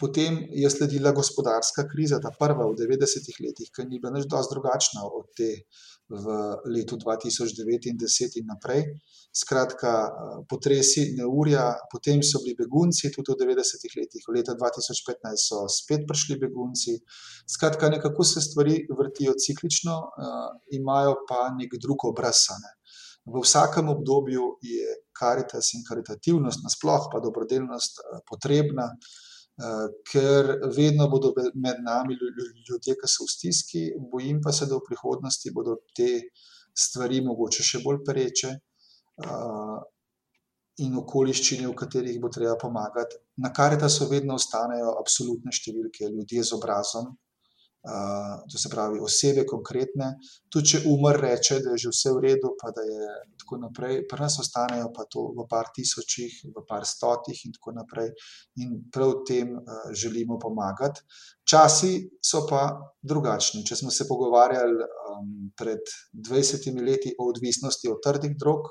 Potem 0.00 0.34
je 0.52 0.68
sledila 0.70 1.14
gospodarska 1.16 1.86
kriza, 1.88 2.18
ta 2.20 2.28
prva 2.28 2.66
v 2.68 2.76
90-ih 2.76 3.38
letih, 3.40 3.70
ki 3.72 3.86
ni 3.88 3.96
bila 3.96 4.12
nič 4.12 4.26
dosti 4.28 4.52
drugačna 4.52 5.00
od 5.08 5.30
te 5.32 5.64
v 6.12 6.26
letu 6.68 6.98
2009 7.00 7.88
in 7.88 7.96
2010 7.96 8.36
in 8.36 8.50
naprej. 8.50 8.84
Skratka, 9.32 10.10
potresi, 10.50 11.14
neurja, 11.16 11.70
potem 11.88 12.20
so 12.20 12.42
bili 12.44 12.52
begunci, 12.58 13.08
tudi 13.14 13.32
v 13.32 13.54
90-ih 13.54 13.94
letih, 13.96 14.26
v 14.28 14.34
letu 14.36 14.52
2015 14.58 15.40
so 15.40 15.64
spet 15.72 16.04
prišli 16.04 16.36
begunci. 16.36 16.98
Skratka, 17.48 17.88
nekako 17.88 18.26
se 18.26 18.44
stvari 18.44 18.84
vrtijo 18.92 19.32
ciklično, 19.38 19.96
imajo 20.76 21.16
pa 21.24 21.48
nek 21.56 21.80
drug 21.80 22.04
obraz. 22.12 22.44
Ne. 22.60 22.76
V 23.24 23.40
vsakem 23.40 23.88
obdobju 23.88 24.58
je 24.60 25.00
karitas 25.16 25.72
in 25.78 25.86
karitativnost, 25.88 26.60
nasploh 26.66 27.08
pa 27.08 27.24
dobrodelnost 27.24 28.04
potrebna. 28.28 28.90
Ker 30.10 30.46
vedno 30.76 31.08
bodo 31.12 31.32
med 31.36 31.82
nami 31.84 32.16
ljudje, 32.16 32.94
ki 32.96 33.08
so 33.08 33.26
v 33.26 33.32
stiski, 33.34 33.82
bojim 34.12 34.40
pa 34.44 34.52
se, 34.56 34.66
da 34.66 34.78
v 34.78 34.86
prihodnosti 34.86 35.52
bodo 35.52 35.76
te 35.96 36.08
stvari 36.76 37.20
mogoče 37.24 37.66
še 37.66 37.82
bolj 37.84 38.00
pereče 38.06 38.54
in 40.80 40.94
okoliščine, 40.96 41.66
v 41.68 41.76
katerih 41.76 42.20
bo 42.22 42.30
treba 42.32 42.56
pomagati. 42.56 43.18
Na 43.44 43.50
Karitasu 43.52 44.08
vedno 44.08 44.38
ostanejo 44.40 44.94
absolutne 45.00 45.52
številke, 45.52 46.08
ljudje 46.08 46.46
z 46.46 46.56
obrazom, 46.56 47.10
to 48.52 48.58
se 48.58 48.68
pravi 48.68 49.00
osebe 49.00 49.46
konkretne. 49.48 50.12
Tudi 50.52 50.72
če 50.72 50.80
umr 50.90 51.16
reče, 51.20 51.60
da 51.64 51.74
je 51.74 51.84
že 51.86 51.92
vse 51.94 52.12
v 52.12 52.22
redu, 52.26 52.52
pa 52.60 52.72
da 52.76 52.84
je 52.84 53.06
tako 53.40 53.60
naprej, 53.62 54.02
pri 54.08 54.20
nas 54.20 54.36
ostanejo 54.42 54.90
pa 54.96 55.06
to 55.08 55.30
v 55.36 55.46
par 55.48 55.70
tisočih, 55.74 56.34
v 56.52 56.64
par 56.68 56.84
stotih 56.84 57.40
in 57.46 57.54
tako 57.56 57.72
naprej. 57.78 58.12
In 58.60 58.76
prav 58.92 59.22
tem 59.28 59.56
želimo 59.96 60.38
pomagati. 60.38 61.00
Časi 61.48 61.94
so 62.22 62.44
pa 62.50 62.66
drugačni. 63.02 63.64
Če 63.64 63.80
smo 63.80 63.90
se 63.90 64.06
pogovarjali 64.08 64.84
pred 65.56 65.80
dvajsetimi 66.12 66.84
leti 66.84 67.14
o 67.18 67.30
odvisnosti 67.32 67.88
od 67.88 68.04
trdih 68.04 68.36
drog, 68.36 68.68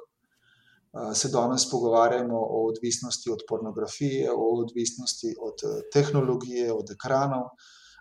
se 1.14 1.30
danes 1.30 1.68
pogovarjamo 1.70 2.38
o 2.38 2.64
odvisnosti 2.70 3.30
od 3.30 3.43
pornografije, 3.49 4.32
o 4.32 4.45
odvisnosti 4.62 5.36
od 5.38 5.62
tehnologije, 5.93 6.72
od 6.74 6.89
ekranov, 6.95 7.51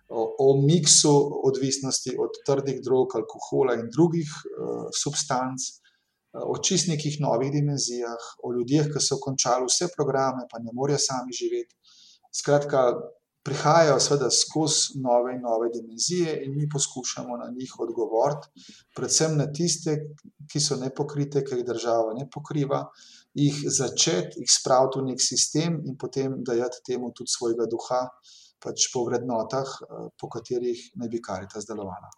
o 0.09 0.49
miksu 0.63 1.13
odvisnosti 1.45 2.15
od 2.19 2.41
trdih 2.47 2.81
drog, 2.85 3.17
alkohola 3.21 3.75
in 3.77 3.91
drugih 3.93 4.31
substanc, 5.03 5.69
o 6.33 6.57
čisto 6.63 6.93
nekih 6.93 7.21
novih 7.21 7.53
dimenzijah, 7.53 8.33
o 8.45 8.53
ljudeh, 8.53 8.89
ki 8.93 9.03
so 9.05 9.19
končali 9.21 9.69
vse 9.69 9.91
programe, 9.97 10.47
pa 10.51 10.61
ne 10.63 10.73
morejo 10.73 11.01
sami 11.03 11.37
živeti. 11.37 11.77
Skratka, 12.33 12.93
prihajajo 13.49 14.01
seveda 14.01 14.29
skozi 14.35 15.01
nove 15.01 15.35
in 15.37 15.45
nove 15.45 15.71
dimenzije 15.73 16.35
in 16.45 16.57
mi 16.57 16.69
poskušamo 16.69 17.37
na 17.37 17.49
njih 17.53 17.73
odgovoriti, 17.81 18.65
predvsem 18.97 19.37
na 19.39 19.47
tiste, 19.53 19.95
ki 20.53 20.61
so 20.61 20.77
nepokrite, 20.77 21.45
ki 21.45 21.61
jih 21.61 21.65
država 21.69 22.13
ne 22.19 22.29
pokriva, 22.35 22.85
jih 23.35 23.63
začeti, 23.79 24.43
jih 24.43 24.53
spraviti 24.53 25.01
v 25.01 25.09
neki 25.13 25.25
sistem 25.25 25.81
in 25.87 25.97
potem 25.97 26.43
dajati 26.45 26.85
temu 26.87 27.13
tudi 27.17 27.33
svojega 27.33 27.69
duha, 27.71 28.03
pač 28.63 28.89
po 28.93 29.05
vrednotah, 29.09 29.69
po 30.21 30.29
katerih 30.29 30.91
naj 30.97 31.09
bi 31.09 31.21
Karitas 31.23 31.67
delovala. 31.69 32.11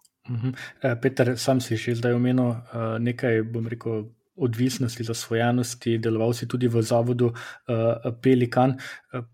Peter, 1.01 1.37
sam 1.37 1.61
si 1.61 1.75
že 1.77 1.95
zdaj 1.97 2.13
omenil 2.13 2.55
nekaj, 3.01 3.41
bom 3.51 3.67
rekel, 3.67 4.09
odvisnosti, 4.41 5.03
zasvojenosti, 5.03 5.97
deloval 6.01 6.33
si 6.33 6.47
tudi 6.47 6.67
v 6.67 6.81
zavodu 6.81 7.29
Pelikan. 8.21 8.77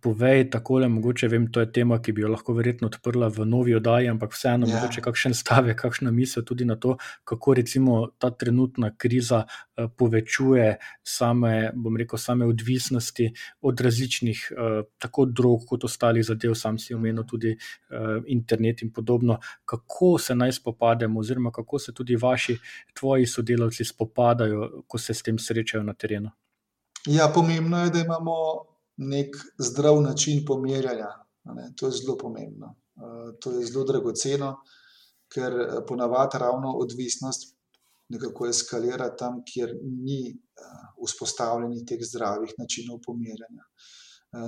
Povej 0.02 0.50
takole, 0.52 0.88
mogoče 0.90 1.28
vem, 1.32 1.46
to 1.52 1.62
je 1.62 1.70
tema, 1.72 2.00
ki 2.02 2.12
bi 2.12 2.26
jo 2.26 2.32
lahko 2.34 2.56
verjetno 2.58 2.90
odprla 2.90 3.30
v 3.30 3.46
novi 3.46 3.76
oddaji, 3.78 4.10
ampak 4.10 4.34
vseeno, 4.34 4.68
Ja. 4.68 4.76
mogoče 4.76 5.02
kakšen 5.02 5.34
stavek, 5.42 5.78
kakšna 5.80 6.12
misel 6.12 6.44
tudi 6.44 6.66
na 6.66 6.76
to, 6.76 6.98
kako 7.24 7.54
recimo 7.54 8.08
ta 8.18 8.32
trenutna 8.32 8.92
kriza 8.98 9.46
povečuje 9.98 10.78
same, 11.04 11.72
bom 11.76 11.98
rekel, 11.98 12.20
same 12.20 12.46
odvisnosti 12.46 13.34
od 13.62 13.80
različnih 13.80 14.52
tako 14.98 15.26
drog 15.26 15.66
kot 15.68 15.84
ostalih 15.84 16.26
zadev, 16.26 16.56
sam 16.56 16.80
si 16.80 16.94
omenil 16.94 17.24
tudi 17.24 17.58
internet 18.26 18.82
in 18.82 18.94
podobno. 18.94 19.40
Kako 19.66 20.18
se 20.18 20.36
naj 20.36 20.52
spopademo 20.52 21.20
oziroma 21.20 21.52
kako 21.52 21.80
se 21.80 21.94
tudi 21.94 22.16
vaši, 22.16 22.58
tvoji 22.94 23.26
sodelavci 23.26 23.86
spopadajo, 23.86 24.84
ko 24.88 24.98
se 24.98 25.14
s 25.14 25.24
tem 25.24 25.40
srečajo 25.40 25.84
na 25.84 25.94
terenu? 25.94 26.32
Ja, 27.06 27.32
pomembno 27.34 27.84
je, 27.84 27.90
da 27.90 28.00
imamo 28.00 28.34
neki 28.98 29.40
zdrav 29.58 30.02
način 30.02 30.46
pomirjanja, 30.46 31.08
to 31.76 31.86
je 31.86 31.92
zelo 31.92 32.18
pomembno. 32.18 32.76
To 33.40 33.52
je 33.52 33.66
zelo 33.66 33.86
dragoceno, 33.86 34.56
ker 35.34 35.54
ponavadi 35.88 36.38
ravno 36.40 36.72
odvisnost 36.72 37.57
nekako 38.10 38.48
eskalira 38.48 39.10
tam, 39.20 39.42
kjer 39.48 39.76
ni 39.84 40.22
vzpostavljenih 41.06 41.86
teh 41.88 42.04
zdravih 42.12 42.54
načinov 42.58 43.02
pomirjanja. 43.06 43.66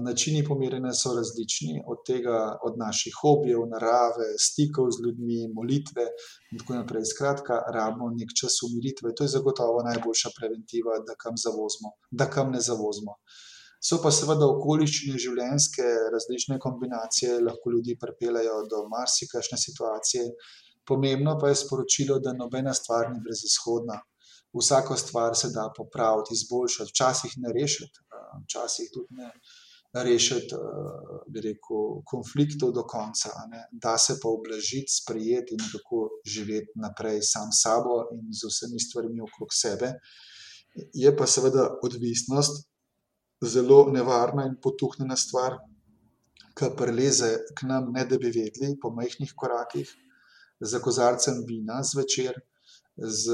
Načini 0.03 0.41
pomirjanja 0.43 0.91
so 0.93 1.14
različni, 1.16 1.78
od 1.88 2.01
tega, 2.07 2.39
od 2.68 2.76
naših 2.78 3.14
hobijev, 3.22 3.62
narave, 3.74 4.28
stikov 4.45 4.89
z 4.91 5.05
ljudmi, 5.05 5.38
molitve 5.55 6.05
in 6.51 6.60
tako 6.60 6.76
naprej. 6.82 7.05
Skratka, 7.14 7.62
rabimo 7.76 8.10
neki 8.16 8.36
čas 8.41 8.60
umiritve, 8.68 9.14
to 9.16 9.24
je 9.24 9.34
zagotovo 9.38 9.84
najboljša 9.88 10.34
preventiva, 10.39 10.99
da 11.07 11.16
kam 11.24 11.39
zavozimo, 11.45 11.95
da 12.12 12.28
kam 12.30 12.51
ne 12.51 12.62
zavozimo. 12.70 13.16
So 13.80 14.01
pa 14.03 14.12
seveda 14.12 14.43
okoliščine 14.51 15.16
življenjske, 15.24 15.86
različne 16.14 16.60
kombinacije 16.60 17.38
lahko 17.39 17.72
ljudi 17.72 17.95
pripeljejo 18.01 18.57
do 18.72 18.84
marsikakšne 18.91 19.57
situacije. 19.64 20.26
Pomembno 20.90 21.38
pa 21.40 21.52
je 21.52 21.62
sporočilo, 21.62 22.20
da 22.20 22.34
nobena 22.34 22.74
stvar 22.74 23.12
ni 23.14 23.20
brezizhodna. 23.24 24.00
Vsako 24.54 24.96
stvar 24.98 25.36
se 25.38 25.52
da 25.54 25.68
popraviti, 25.78 26.34
izboljšati, 26.34 26.90
včasih 26.90 27.34
ne 27.44 27.54
rešiti, 27.54 28.06
včasih 28.46 28.90
tudi 28.94 29.20
ne 29.20 29.30
rešiti, 29.94 30.58
bi 31.30 31.42
rekel, 31.42 32.02
konfliktov 32.06 32.72
do 32.74 32.84
konca, 32.90 33.30
ne. 33.52 33.64
Da 33.72 33.98
se 33.98 34.18
pa 34.22 34.30
ublažiti, 34.30 34.96
sprejeti 35.02 35.54
in 35.54 35.62
nekako 35.66 36.02
živeti 36.26 36.82
naprej 36.82 37.22
sam 37.22 37.54
s 37.54 37.62
sabo 37.64 38.02
in 38.14 38.26
z 38.34 38.50
vsemi 38.50 38.82
stvarmi 38.82 39.22
okrog 39.22 39.54
sebe. 39.54 39.94
Je 40.94 41.16
pa 41.18 41.26
seveda 41.28 41.70
odvisnost 41.84 42.66
zelo 43.42 43.86
nevarna 43.94 44.46
in 44.46 44.58
potuhnjena 44.62 45.18
stvar, 45.18 45.58
ke 46.58 46.74
prileze 46.78 47.32
k 47.56 47.70
nam, 47.70 47.94
ne 47.96 48.06
da 48.06 48.18
bi 48.18 48.34
vedeli, 48.34 48.76
po 48.82 48.92
majhnih 48.92 49.34
korakih, 49.36 49.90
za 50.60 50.80
kozarcem 50.80 51.43
vina 51.47 51.82
zvečer, 51.84 52.39
z 52.99 53.32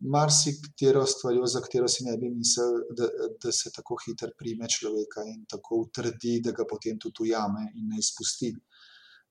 marsikatero 0.00 1.04
stvarjo, 1.06 1.46
za 1.46 1.60
katero 1.60 1.88
si 1.88 2.04
ne 2.04 2.16
bi 2.18 2.30
mislili, 2.30 2.82
da, 2.98 3.08
da 3.42 3.52
se 3.52 3.70
tako 3.74 3.96
hitro 4.06 4.30
prime 4.38 4.66
človeka 4.68 5.22
in 5.26 5.44
tako 5.50 5.84
utrdi, 5.84 6.40
da 6.44 6.52
ga 6.52 6.66
potem 6.70 6.98
tudi 6.98 7.28
ujame 7.28 7.68
in 7.74 7.88
ne 7.92 7.98
izpusti. 8.02 8.50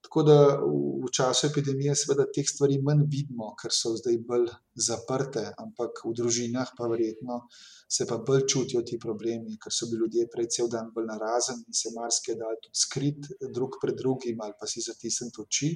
Tako 0.02 0.24
da 0.24 0.38
v 0.62 1.10
času 1.14 1.48
epidemije, 1.48 1.96
seveda, 1.98 2.26
teh 2.36 2.46
stvari 2.48 2.78
manj 2.86 3.04
vidimo, 3.12 3.50
ker 3.60 3.74
so 3.74 3.92
zdaj 3.98 4.20
bolj 4.30 4.46
zaprte, 4.88 5.44
ampak 5.64 6.04
v 6.06 6.14
družinah 6.20 6.72
pa 6.78 6.88
verjetno 6.92 7.40
se 7.96 8.06
pa 8.10 8.18
bolj 8.28 8.44
čutijo 8.52 8.84
ti 8.88 9.00
problemi, 9.02 9.58
ker 9.64 9.74
so 9.74 9.88
bili 9.90 10.06
ljudje 10.06 10.28
prej 10.34 10.50
cel 10.56 10.70
dan 10.72 10.92
bolj 10.96 11.08
narazen 11.10 11.64
in 11.66 11.78
se 11.80 11.92
marsikaj 11.96 12.38
dal 12.42 12.60
tudi 12.64 12.82
skrit 12.84 13.30
drug 13.58 13.80
pred 13.82 13.98
drugim 14.02 14.42
ali 14.46 14.56
pa 14.60 14.70
si 14.70 14.84
zatisniti 14.86 15.42
oči. 15.44 15.70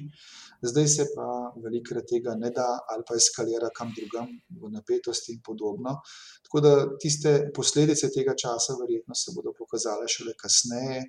Zdaj 0.70 0.88
se 0.94 1.08
pa 1.16 1.28
velikrat 1.64 2.08
tega 2.14 2.36
ne 2.38 2.52
da 2.56 2.68
ali 2.94 3.06
pa 3.08 3.18
eskalira 3.18 3.72
kam 3.76 3.92
drugam 3.96 4.28
v 4.62 4.72
napetosti 4.76 5.36
in 5.36 5.40
podobno. 5.44 5.98
Tako 6.46 6.64
da 6.66 6.74
tiste 7.04 7.34
posledice 7.56 8.12
tega 8.14 8.36
časa 8.44 8.78
verjetno 8.80 9.18
se 9.18 9.34
bodo 9.34 9.56
pokazale 9.58 10.08
šele 10.08 10.36
kasneje 10.38 11.02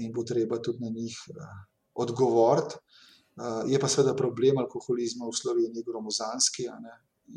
in 0.00 0.12
bo 0.14 0.24
treba 0.24 0.60
tudi 0.62 0.86
na 0.86 0.90
njih 0.94 1.16
odgovoriti. 2.02 2.80
Je 3.70 3.78
pa 3.80 3.88
seveda 3.88 4.16
problem 4.16 4.58
alkoholizma 4.60 5.28
v 5.28 5.36
Sloveniji 5.36 5.86
gromozanski. 5.86 6.66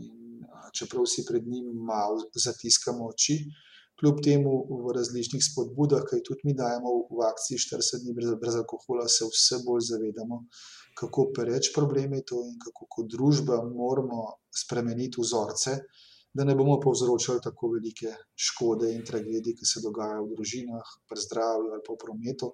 In 0.04 0.42
čeprav 0.76 1.06
si 1.08 1.26
pred 1.28 1.46
njim 1.48 1.70
malo 1.86 2.24
zatiskamo 2.34 3.08
oči, 3.14 3.38
kljub 4.00 4.22
temu 4.26 4.54
v 4.84 4.94
različnih 4.98 5.44
spodbudah, 5.46 6.06
ki 6.10 6.24
tudi 6.26 6.50
mi 6.50 6.56
dajemo 6.58 6.94
v 7.14 7.26
akciji 7.30 7.62
40 7.62 8.04
dni 8.04 8.16
brez, 8.18 8.32
brez 8.42 8.56
alkohola, 8.60 9.06
se 9.08 9.28
vse 9.30 9.62
bolj 9.66 9.86
zavedamo, 9.92 10.40
kako 11.00 11.30
pereč 11.36 11.72
problem 11.76 12.18
je 12.18 12.24
to 12.32 12.42
in 12.48 12.58
kako 12.66 12.90
kot 12.96 13.12
družba 13.14 13.62
moramo 13.68 14.26
spremeniti 14.64 15.22
vzorce, 15.22 15.78
da 16.34 16.44
ne 16.44 16.56
bomo 16.58 16.80
povzročali 16.82 17.42
tako 17.44 17.70
velike 17.76 18.16
škode 18.36 18.90
in 18.94 19.06
tragedije, 19.06 19.56
ki 19.60 19.70
se 19.70 19.84
dogajajo 19.86 20.26
v 20.26 20.34
družinah, 20.34 20.96
pri 21.10 21.26
zdravju 21.28 21.70
ali 21.72 21.86
pa 21.86 21.94
v 21.94 22.02
prometu. 22.06 22.50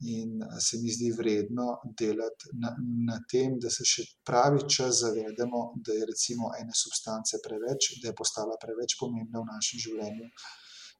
In 0.00 0.38
se 0.60 0.78
mi 0.78 0.90
zdi 0.90 1.10
vredno 1.10 1.80
delati 1.98 2.52
na, 2.52 2.70
na 3.06 3.18
tem, 3.30 3.58
da 3.58 3.70
se 3.70 3.82
še 3.84 4.04
pravi 4.24 4.62
čas 4.70 5.00
zavedamo, 5.02 5.72
da 5.82 5.92
je 5.92 6.06
recimo 6.06 6.52
ene 6.60 6.70
substance 6.74 7.40
preveč, 7.42 7.98
da 8.02 8.08
je 8.08 8.14
postala 8.14 8.54
preveč 8.62 8.94
pomembna 9.00 9.40
v 9.42 9.48
našem 9.50 9.80
življenju 9.80 10.28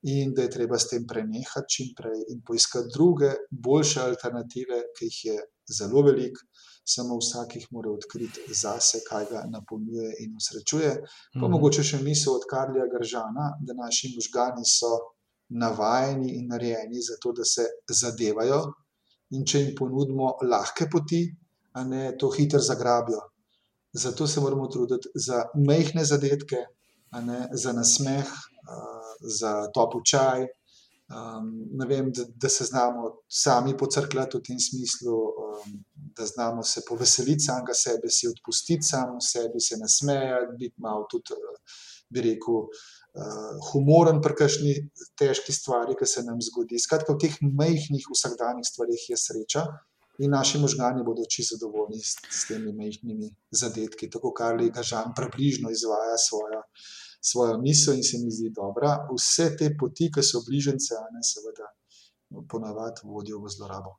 in 0.03 0.32
da 0.34 0.42
je 0.42 0.51
treba 0.51 0.78
s 0.78 0.88
tem 0.90 1.07
prenehati 1.07 1.70
čim 1.74 1.88
prej 1.99 2.20
in 2.30 2.40
poiskati 2.46 2.90
druge, 2.94 3.30
boljše 3.51 4.01
alternative, 4.01 4.82
ki 4.99 5.05
jih 5.09 5.24
je 5.24 5.38
zelo 5.78 6.03
veliko, 6.07 6.40
samo 6.86 7.18
vsak 7.18 7.57
jih 7.57 7.66
mora 7.74 7.90
odkriti 7.90 8.40
zase, 8.55 9.01
kaj 9.09 9.26
ga 9.30 9.42
napolnjuje 9.51 10.12
in 10.24 10.34
usrečuje. 10.38 10.92
Pa 11.34 11.46
Mhm. 11.46 11.51
mogoče 11.53 11.82
še 11.82 12.03
misel 12.03 12.34
od 12.34 12.46
Karlija 12.51 12.86
Gržana, 12.94 13.55
da 13.61 13.74
naši 13.74 14.14
možgani 14.14 14.62
so 14.66 14.92
navajeni 15.51 16.34
in 16.38 16.46
narejeni 16.49 17.03
za 17.03 17.16
to, 17.22 17.32
da 17.32 17.44
se 17.44 17.64
zadevajo, 17.90 18.62
in 19.31 19.45
če 19.45 19.62
jim 19.62 19.74
ponudimo 19.76 20.37
lahke 20.49 20.89
poti, 20.91 21.22
a 21.74 21.85
ne 21.85 22.12
to 22.18 22.31
hitro 22.33 22.61
zagrabijo. 22.61 23.20
Zato 23.93 24.26
se 24.26 24.41
moramo 24.41 24.66
truditi 24.66 25.09
za 25.14 25.45
majhne 25.55 26.05
zadetke, 26.05 26.64
a 27.11 27.20
ne 27.20 27.49
za 27.53 27.72
nasmeh, 27.72 28.31
za 29.39 29.53
topel 29.74 30.03
čaj. 30.05 30.47
Ne 31.81 31.87
vem, 31.89 32.11
da, 32.12 32.26
da 32.37 32.49
se 32.53 32.64
znamo 32.68 33.14
sami 33.29 33.76
pocrkljati 33.76 34.37
v 34.37 34.43
tem 34.45 34.59
smislu, 34.61 35.16
da 36.16 36.26
znamo 36.26 36.62
se 36.62 36.83
poveseliti 36.89 37.47
samega 37.47 37.74
sebe, 37.74 38.11
si 38.12 38.29
odpustiti 38.29 38.83
samemu 38.83 39.20
sebi, 39.24 39.61
se 39.61 39.79
nasmejati, 39.81 40.57
biti 40.59 40.74
malo 40.85 41.07
tudi, 41.11 41.41
bi 42.11 42.24
rekel, 42.29 42.66
humoren 43.72 44.20
pri 44.22 44.34
kakšni 44.38 44.74
težki 45.18 45.52
stvari, 45.52 45.96
ki 45.98 46.06
se 46.06 46.22
nam 46.26 46.40
zgodi. 46.44 46.78
Skratka, 46.78 47.14
v 47.14 47.22
teh 47.24 47.36
majhnih 47.42 48.04
vsakdanjih 48.12 48.66
stvareh 48.66 49.04
je 49.11 49.16
sreča 49.16 49.64
in 50.18 50.32
naši 50.34 50.59
možgani 50.59 51.04
bodo 51.06 51.22
čisto 51.30 51.56
zadovoljni 51.56 52.00
s, 52.02 52.16
s 52.30 52.48
temi 52.48 52.72
majhnimi 52.74 53.30
zadetki. 53.50 54.11
Tako 54.11 54.32
Karli 54.34 54.70
Gržan 54.74 55.14
približno 55.16 55.70
izvaja 55.70 56.18
svojo, 56.18 56.62
svojo 57.20 57.59
misel 57.62 57.94
in 57.94 58.02
se 58.02 58.18
mi 58.18 58.30
zdi 58.30 58.50
dobra. 58.54 58.96
Vse 59.14 59.52
te 59.56 59.70
poti, 59.78 60.11
ki 60.14 60.22
so 60.22 60.42
bližnjice, 60.46 60.98
a 60.98 61.06
ne 61.14 61.22
seveda 61.22 61.70
ponavadi 62.50 63.06
vodijo 63.06 63.40
v 63.42 63.54
zlorabo. 63.54 63.96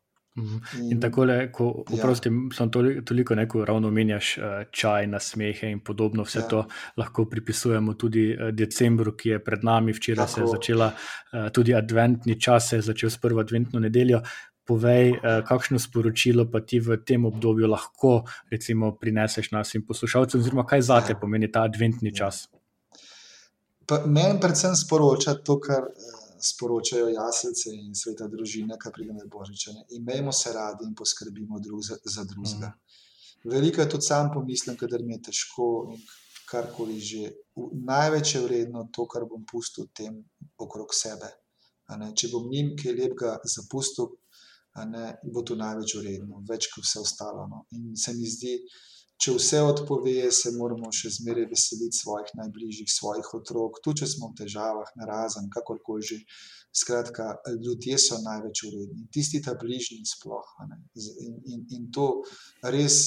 In 0.82 1.00
takole, 1.00 1.52
ko 1.52 1.64
Ja. 1.90 1.96
oprosti, 1.96 2.30
samo 2.54 2.70
toli- 2.70 3.02
toliko, 3.02 3.36
ne, 3.36 3.48
ko 3.48 3.66
ravno 3.66 3.88
omenjaš 3.88 4.38
eh, 4.38 4.44
čaj, 4.72 5.08
nasmehe 5.08 5.72
in 5.72 5.80
podobno, 5.80 6.24
vse 6.24 6.40
Ja. 6.40 6.48
to 6.48 6.66
lahko 6.98 7.26
pripisujemo 7.26 7.94
tudi 7.94 8.32
eh, 8.32 8.52
decembru, 8.52 9.12
ki 9.14 9.30
je 9.30 9.40
pred 9.40 9.64
nami. 9.64 9.94
Včeraj 9.94 10.28
se 10.28 10.42
je 10.42 10.46
Tako. 10.46 10.52
začela 10.52 10.92
eh, 11.34 11.50
tudi 11.50 11.74
adventni 11.74 12.40
čas, 12.42 12.70
se 12.70 12.76
je 12.76 12.82
začel 12.82 13.10
s 13.10 13.18
prvo 13.18 13.40
adventno 13.40 13.80
nedeljo. 13.80 14.22
Povej, 14.66 15.16
kakšno 15.48 15.80
sporočilo 15.80 16.46
pa 16.46 16.60
ti 16.62 16.80
v 16.80 16.98
tem 16.98 17.26
obdobju 17.26 17.66
lahko 17.68 18.22
recimo, 18.52 18.92
prineseš 18.94 19.52
našim 19.52 19.82
poslušalcem, 19.82 20.40
oziroma 20.40 20.62
kaj 20.64 20.82
zate 20.82 21.14
Ja. 21.14 21.18
pomeni 21.18 21.52
ta 21.52 21.64
adventni 21.64 22.16
čas. 22.16 22.48
Pa 23.88 24.06
Meni 24.06 24.40
predvsem 24.40 24.76
sporoča 24.76 25.34
to, 25.36 25.60
kar 25.60 25.90
sporočajo 26.42 27.10
jaslice 27.10 27.74
in 27.74 27.96
sveta 27.96 28.28
družina, 28.28 28.78
ki 28.80 28.92
pride 28.96 29.14
na 29.14 29.26
božiče. 29.26 29.74
ne. 29.74 29.86
Imejmo 29.98 30.32
se 30.32 30.54
radi 30.54 30.86
in 30.86 30.96
poskrbimo 30.96 31.60
drug 31.60 31.84
za, 31.84 31.98
za 32.06 32.24
drugega. 32.24 32.74
Veliko 33.44 33.86
tudi 33.86 34.06
sam 34.06 34.32
pomislim, 34.34 34.78
kadar 34.78 35.04
mi 35.04 35.14
je 35.14 35.22
težko 35.30 35.90
in 35.94 36.02
karkoli 36.50 37.00
že. 37.00 37.32
Največ 37.74 38.36
je 38.36 38.42
vredno 38.42 38.88
to, 38.96 39.06
kar 39.08 39.26
bom 39.28 39.46
pustil 39.46 39.88
tem 39.94 40.24
okrog 40.58 40.94
sebe. 40.96 41.28
Če 41.90 42.30
bom 42.32 42.48
njim 42.50 42.76
kaj 42.80 42.96
lepega 42.96 43.38
zapustil, 43.44 44.14
ne, 44.88 45.18
bo 45.24 45.44
to 45.44 45.58
največ 45.60 45.96
vredno, 46.00 46.44
več 46.48 46.70
kot 46.74 46.86
vse 46.86 47.02
ostalo. 47.04 47.48
No. 47.52 47.66
In 47.76 47.96
se 47.98 48.14
mi 48.14 48.30
zdi, 48.30 48.56
če 49.20 49.36
vse 49.36 49.62
odpove, 49.68 50.32
se 50.32 50.54
moramo 50.56 50.92
še 50.96 51.12
zmeraj 51.20 51.50
veseliti 51.52 52.00
svojih 52.00 52.32
najbližjih, 52.40 52.92
svojih 52.92 53.34
otrok, 53.40 53.82
tudi 53.84 54.04
če 54.04 54.14
smo 54.14 54.32
v 54.32 54.40
težavah, 54.44 54.94
narazen, 55.02 55.52
kakorkoli 55.54 56.14
že. 56.14 56.24
Skratka, 56.80 57.24
ljudje 57.66 57.96
so 57.98 58.20
največ 58.22 58.60
vredni, 58.68 59.08
tisti 59.10 59.40
ta 59.42 59.56
bližnji 59.58 60.04
sploh. 60.06 60.52
In, 60.62 61.40
in, 61.50 61.64
in 61.74 61.88
to 61.90 62.22
res 62.62 63.00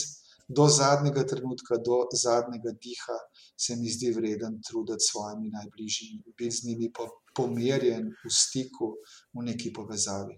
do 0.49 0.67
zadnjega 0.69 1.23
trenutka, 1.31 1.79
do 1.79 2.03
zadnjega 2.13 2.75
diha, 2.83 3.19
se 3.57 3.77
mi 3.77 3.91
zdi 3.91 4.11
vreden 4.13 4.59
truditi 4.67 5.07
s 5.07 5.13
svojimi 5.13 5.51
najbližjimi, 5.55 6.35
biti 6.39 6.57
z 6.57 6.67
njimi 6.69 6.91
po, 6.93 7.07
pomerjen, 7.37 8.11
v 8.25 8.35
stiku, 8.35 8.97
v 9.33 9.47
neki 9.47 9.73
povezavi. 9.73 10.37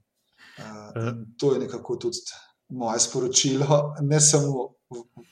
Uh, 0.61 1.25
to 1.41 1.55
je 1.55 1.65
nekako 1.65 1.97
tudi 1.97 2.21
moje 2.69 3.01
sporočilo, 3.01 3.95
ne 4.03 4.21
samo 4.21 4.74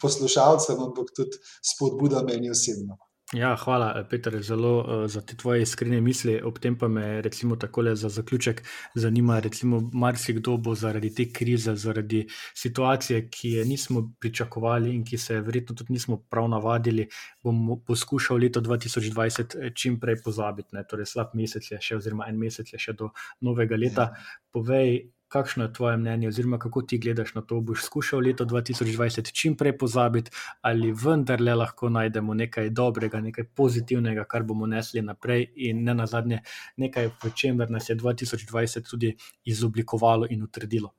poslušalcem, 0.00 0.80
ampak 0.80 1.14
tudi 1.16 1.40
spodbuda 1.62 2.22
meni 2.26 2.50
osebno. 2.50 2.98
Ja, 3.32 3.54
hvala, 3.56 4.04
Peter, 4.10 4.34
zelo 4.42 4.72
uh, 4.78 5.06
za 5.10 5.20
te 5.20 5.36
tvoje 5.36 5.62
iskrene 5.62 6.00
misli. 6.04 6.34
Ob 6.44 6.58
tem 6.60 6.74
pa 6.78 6.88
me, 6.88 7.22
recimo, 7.24 7.56
takole 7.56 7.94
za 7.96 8.08
zaključek 8.12 8.60
zanima, 8.94 9.38
recimo, 9.40 9.80
marsikdo 9.92 10.56
bo 10.56 10.74
zaradi 10.74 11.14
te 11.14 11.24
krize, 11.32 11.72
zaradi 11.76 12.26
situacije, 12.54 13.28
ki 13.30 13.50
je 13.50 13.64
nismo 13.64 14.02
pričakovali 14.20 14.92
in 14.94 15.04
ki 15.04 15.18
se 15.18 15.34
je 15.34 15.40
verjetno 15.40 15.76
tudi 15.76 15.92
nismo 15.92 16.18
prav 16.30 16.48
navadili, 16.48 17.08
bomo 17.42 17.78
poskušal 17.86 18.36
leto 18.36 18.60
2020 18.60 19.74
čim 19.74 20.00
prej 20.00 20.20
pozabiti. 20.24 20.76
Ne? 20.76 20.84
Torej, 20.84 21.08
slab 21.14 21.32
mesec 21.34 21.70
je 21.72 21.80
še, 21.80 21.96
oziroma 21.96 22.28
en 22.28 22.36
mesec 22.38 22.72
je 22.72 22.78
še 22.78 22.92
do 22.92 23.08
novega 23.40 23.80
leta. 23.80 24.10
Povej, 24.52 25.06
kakšno 25.32 25.64
je 25.64 25.72
tvoje 25.72 25.96
mnenje, 25.96 26.28
oziroma 26.28 26.58
kako 26.58 26.82
ti 26.82 26.98
gledaš 26.98 27.34
na 27.34 27.42
to? 27.42 27.60
Boš 27.60 27.84
skušal 27.84 28.20
leto 28.20 28.44
2020 28.44 29.32
čim 29.32 29.56
prej 29.56 29.78
pozabiti, 29.78 30.30
ali 30.60 30.92
vendarle 30.92 31.54
lahko 31.54 31.88
najdemo 31.88 32.34
nekaj 32.34 32.70
dobrega, 32.70 33.20
nekaj 33.20 33.48
pozitivnega, 33.56 34.24
kar 34.28 34.44
bomo 34.44 34.66
nesli 34.66 35.02
naprej, 35.02 35.46
in 35.56 35.84
ne 35.84 35.94
nazadnje 35.94 36.42
nekaj, 36.76 37.10
v 37.24 37.32
čemer 37.34 37.70
nas 37.70 37.88
je 37.88 37.96
2020 37.96 38.90
tudi 38.90 39.14
izoblikovalo 39.44 40.28
in 40.30 40.42
utrdilo. 40.42 40.92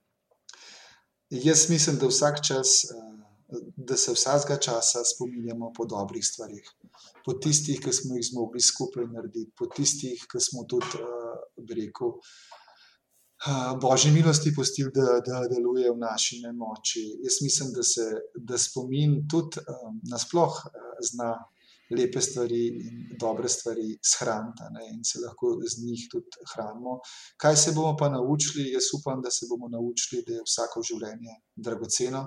Jaz 1.30 1.70
mislim, 1.70 1.98
da 2.02 2.10
vsak 2.10 2.42
čas, 2.48 2.74
eh, 2.90 3.60
da 3.78 3.98
se 3.98 4.14
vsakega 4.14 4.58
časa 4.60 5.06
spominjamo 5.06 5.72
po 5.78 5.86
dobrih 5.86 6.26
stvarih. 6.26 6.74
Po 7.26 7.34
tistih, 7.34 7.80
ki 7.80 7.94
smo 7.94 8.18
jih 8.18 8.26
zmogli 8.32 8.62
skupaj 8.62 9.06
narediti, 9.14 9.52
po 9.58 9.70
tistih, 9.70 10.26
ki 10.32 10.42
smo 10.42 10.66
tudi, 10.70 11.02
bi 11.58 11.78
rekel, 11.86 12.18
eh, 12.18 12.63
božji 13.82 14.12
milosti 14.12 14.54
pustili, 14.56 14.92
da, 14.96 15.20
da 15.26 15.48
deluje 15.48 15.92
v 15.92 15.98
naši 15.98 16.40
nemoči. 16.42 17.04
Jaz 17.24 17.42
mislim, 17.42 17.74
da 17.76 17.84
se 17.84 18.06
da 18.36 18.58
spomin 18.58 19.28
tudi 19.28 19.60
eh, 19.60 19.90
nasploh 20.12 20.54
eh, 20.66 20.70
zna 21.12 21.34
lepe 21.92 22.22
stvari 22.22 22.68
in 22.68 23.18
dobre 23.20 23.50
stvari 23.50 23.98
shraniti 24.02 24.64
in 24.94 25.04
se 25.04 25.20
lahko 25.20 25.60
z 25.68 25.84
njih 25.86 26.08
tudi 26.12 26.48
hranimo. 26.54 27.00
Kaj 27.38 27.56
se 27.56 27.72
bomo 27.72 27.98
pa 28.00 28.10
naučili? 28.10 28.72
Jaz 28.72 28.88
upam, 29.00 29.22
da 29.22 29.32
se 29.32 29.46
bomo 29.50 29.68
naučili, 29.70 30.24
da 30.28 30.34
je 30.34 30.48
vsako 30.48 30.82
življenje 30.82 31.36
dragoceno 31.56 32.24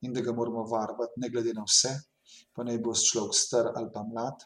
in 0.00 0.12
da 0.12 0.20
ga 0.20 0.32
moramo 0.32 0.64
varovati, 0.64 1.20
ne 1.20 1.28
glede 1.30 1.52
na 1.54 1.64
vse, 1.68 1.92
pa 2.54 2.64
naj 2.64 2.78
bo 2.84 2.92
človek 2.94 3.34
star 3.34 3.72
ali 3.74 3.92
pa 3.92 4.02
mlad. 4.04 4.44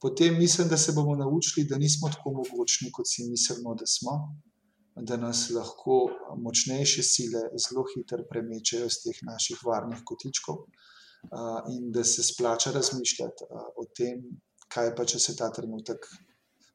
Potem 0.00 0.38
mislim, 0.38 0.68
da 0.68 0.76
se 0.76 0.92
bomo 0.92 1.14
naučili, 1.16 1.66
da 1.68 1.78
nismo 1.78 2.08
tako 2.10 2.32
mogočni, 2.40 2.90
kot 2.90 3.06
si 3.06 3.28
mislimo, 3.28 3.74
da 3.74 3.86
smo, 3.86 4.16
da 4.96 5.16
nas 5.16 5.50
lahko 5.50 5.98
močnejše 6.36 7.02
sile 7.02 7.40
zelo 7.56 7.84
hitro 7.94 8.24
premečejo 8.30 8.86
iz 8.86 8.98
teh 9.04 9.22
naših 9.26 9.62
varnih 9.64 10.02
kotičkov, 10.04 10.66
in 11.70 11.90
da 11.92 12.04
se 12.04 12.22
splača 12.22 12.72
razmišljati 12.74 13.48
o 13.76 13.86
tem, 13.96 14.22
kaj 14.68 14.94
pa, 14.96 15.04
če 15.04 15.18
se 15.18 15.36
ta 15.36 15.50
trenutek 15.52 16.06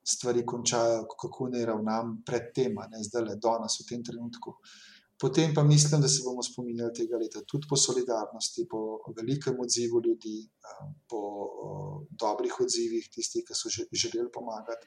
stvari 0.07 0.45
končajo, 0.45 1.03
kako 1.20 1.49
naj 1.53 1.65
ravnam 1.68 2.13
pred 2.26 2.53
tem, 2.55 2.78
ne 2.91 3.03
zdajle, 3.03 3.36
danes, 3.43 3.80
v 3.82 3.88
tem 3.89 4.03
trenutku. 4.07 4.55
Potem 5.20 5.53
pa 5.53 5.63
mislim, 5.63 6.01
da 6.01 6.07
se 6.07 6.22
bomo 6.26 6.43
spominjali 6.43 6.93
tega 6.93 7.18
leta 7.18 7.41
tudi 7.51 7.65
po 7.70 7.76
solidarnosti, 7.76 8.68
po 8.70 8.80
velikem 9.18 9.55
odzivu 9.59 10.01
ljudi, 10.05 10.36
po 11.09 11.22
dobrih 12.24 12.59
odzivih 12.65 13.07
tistih, 13.15 13.45
ki 13.47 13.57
so 13.57 13.72
želeli 13.74 14.30
pomagati. 14.34 14.86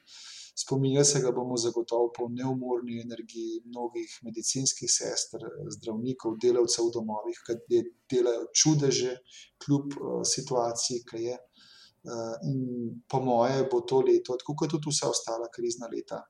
Spominjali 0.62 1.04
se 1.04 1.20
ga 1.24 1.32
bomo 1.34 1.56
zagotovo 1.56 2.12
po 2.18 2.28
neumorni 2.28 3.00
energiji 3.02 3.62
mnogih 3.64 4.18
medicinskih 4.22 4.90
sester, 4.92 5.46
zdravnikov, 5.76 6.38
delavcev 6.42 6.86
v 6.86 6.94
domovih, 6.98 7.42
ki 7.46 7.82
delajo 8.14 8.46
čudeže 8.62 9.16
kljub 9.64 9.98
situaciji, 10.34 11.04
ki 11.10 11.24
je. 11.26 11.38
in 12.48 12.60
po 13.08 13.20
moje 13.20 13.68
bo 13.72 13.80
to 13.80 14.00
leto, 14.00 14.36
tako 14.36 14.54
kot 14.56 14.70
tudi 14.70 14.88
vsa 14.88 15.10
ostala 15.10 15.48
krizna 15.52 15.88
leta, 15.92 16.22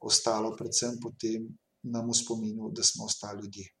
ostalo 0.00 0.50
predvsem 0.58 0.98
po 1.00 1.14
tem 1.20 1.46
nam 1.92 2.10
v 2.10 2.14
spominu, 2.14 2.70
da 2.76 2.82
smo 2.82 3.04
ostali 3.04 3.42
ljudje. 3.42 3.75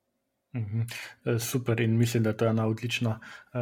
Super, 1.38 1.80
in 1.80 1.96
mislim, 1.98 2.22
da 2.22 2.30
je 2.30 2.36
to 2.36 2.46
ena 2.46 2.66
odlična 2.66 3.18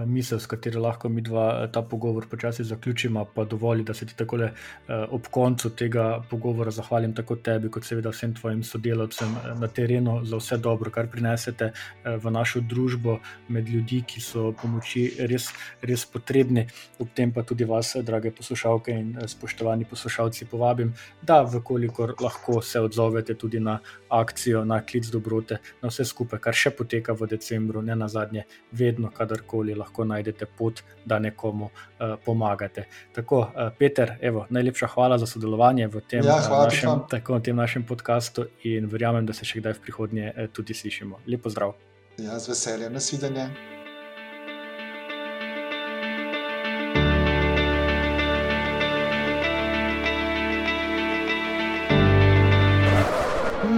misel, 0.06 0.38
s 0.38 0.46
katero 0.46 0.80
lahko 0.80 1.08
midva 1.08 1.66
ta 1.72 1.82
pogovor 1.82 2.26
počasi 2.30 2.64
zaključiva, 2.64 3.24
pa 3.34 3.44
dovoli, 3.44 3.82
da 3.82 3.94
se 3.94 4.06
ti 4.06 4.16
takole 4.16 4.50
ob 4.88 5.26
koncu 5.30 5.70
tega 5.70 6.22
pogovora 6.30 6.70
zahvalim 6.70 7.14
tako 7.14 7.36
tebi, 7.36 7.70
kot 7.70 7.84
seveda 7.84 8.10
vsem 8.10 8.34
tvojim 8.34 8.62
sodelavcem 8.64 9.36
na 9.60 9.68
terenu 9.68 10.20
za 10.24 10.36
vse 10.36 10.58
dobro, 10.58 10.90
kar 10.90 11.06
prinesete 11.10 11.72
v 12.04 12.30
našo 12.30 12.60
družbo 12.60 13.18
med 13.48 13.68
ljudi, 13.68 14.02
ki 14.06 14.20
so 14.20 14.52
pomoči 14.62 15.06
res, 15.30 15.50
res 15.82 16.06
potrebni. 16.06 16.66
Ob 16.98 17.12
tem 17.14 17.32
pa 17.32 17.42
tudi 17.42 17.64
vas, 17.64 17.94
drage 18.02 18.32
poslušalke 18.34 18.92
in 18.92 19.14
spoštovani 19.26 19.84
poslušalci, 19.90 20.48
povabim, 20.50 20.94
da 21.22 21.42
v 21.42 21.62
kolikor 21.62 22.14
lahko 22.20 22.62
se 22.62 22.80
odzovete 22.80 23.34
tudi 23.34 23.60
na 23.60 23.78
akcijo, 24.08 24.64
na 24.64 24.80
klic 24.82 25.06
dobrote, 25.10 25.58
na 25.82 25.88
vse 25.88 26.04
skupaj, 26.04 26.40
kar 26.40 26.54
še 26.54 26.70
poteka 26.84 27.12
v 27.12 27.26
decembru, 27.26 27.82
nenazadnje 27.82 28.44
vedno, 28.72 29.10
kadarkoli 29.10 29.74
lahko 29.74 30.04
najdete 30.04 30.46
pot, 30.46 30.82
da 31.04 31.18
nekomu 31.18 31.64
uh, 31.64 32.16
pomagate. 32.24 32.84
Tako, 33.14 33.38
uh, 33.40 33.72
Peter, 33.78 34.16
evo, 34.20 34.46
najlepša 34.50 34.86
hvala 34.94 35.18
za 35.18 35.26
sodelovanje 35.26 35.88
v 35.88 36.00
tem, 36.08 36.24
Ja, 36.24 36.36
uh, 36.36 36.46
hvala 36.48 36.64
našem, 36.64 36.88
vam. 36.90 37.06
tako, 37.10 37.40
tem 37.40 37.56
našem 37.56 37.82
podkastu 37.82 38.46
in 38.64 38.86
verjamem, 38.86 39.26
da 39.26 39.32
se 39.32 39.44
še 39.44 39.60
kdaj 39.60 39.78
v 39.80 39.80
prihodnje 39.80 40.26
uh, 40.30 40.46
tudi 40.52 40.74
slišimo. 40.74 41.24
Lep 41.26 41.42
pozdrav. 41.42 41.74
Ja, 42.18 42.38
z 42.38 42.52
veseljem, 42.52 42.92
nasvidenje. 42.92 43.48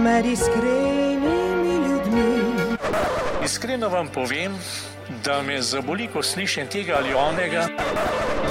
Med 0.03 0.25
iskrenimi 0.25 0.77
ljudmi. 0.77 0.86
Iskreno 3.47 3.89
vam 3.89 4.07
povem, 4.07 4.51
da 5.23 5.41
me 5.41 5.61
zaboli, 5.61 6.07
ko 6.13 6.19
slišim 6.23 6.67
tega 6.67 6.97
ali 6.97 7.13
onega. 7.13 7.67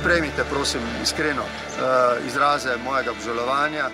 Prejmite, 0.05 0.45
prosim, 0.51 0.81
iskreno 1.03 1.43
uh, 1.43 2.27
izraze 2.27 2.77
mojega 2.85 3.11
obžalovanja. 3.11 3.91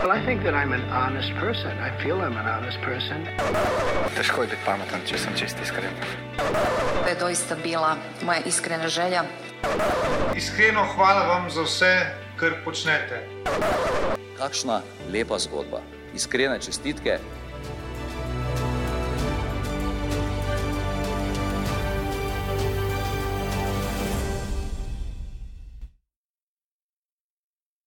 Well, 0.00 0.16
I 0.16 0.24
think 0.26 0.42
that 0.42 0.54
I'm 0.54 0.72
an 0.72 0.86
honest 0.88 1.28
person. 1.40 1.72
I 1.76 1.90
feel 2.02 2.16
I'm 2.16 2.36
an 2.40 2.48
honest 2.48 2.78
person. 2.80 3.28
Težko 4.16 4.42
je 4.42 4.48
biti 4.48 4.62
pameten, 4.64 5.04
če 5.04 5.18
sem 5.18 5.36
čist 5.36 5.60
iskren. 5.62 5.92
To 7.02 7.08
je 7.08 7.16
doista 7.20 7.60
bila 7.62 7.96
moja 8.24 8.40
iskrena 8.48 8.88
želja. 8.88 9.26
Iskreno 10.36 10.88
hvala 10.94 11.26
vam 11.26 11.50
za 11.50 11.68
vse, 11.68 11.94
kar 12.40 12.56
počnete. 12.64 13.26
Kakšna 14.40 14.80
lepa 15.12 15.38
zgodba. 15.38 15.84
Iskrene 16.16 16.60
čestitke 16.60 17.18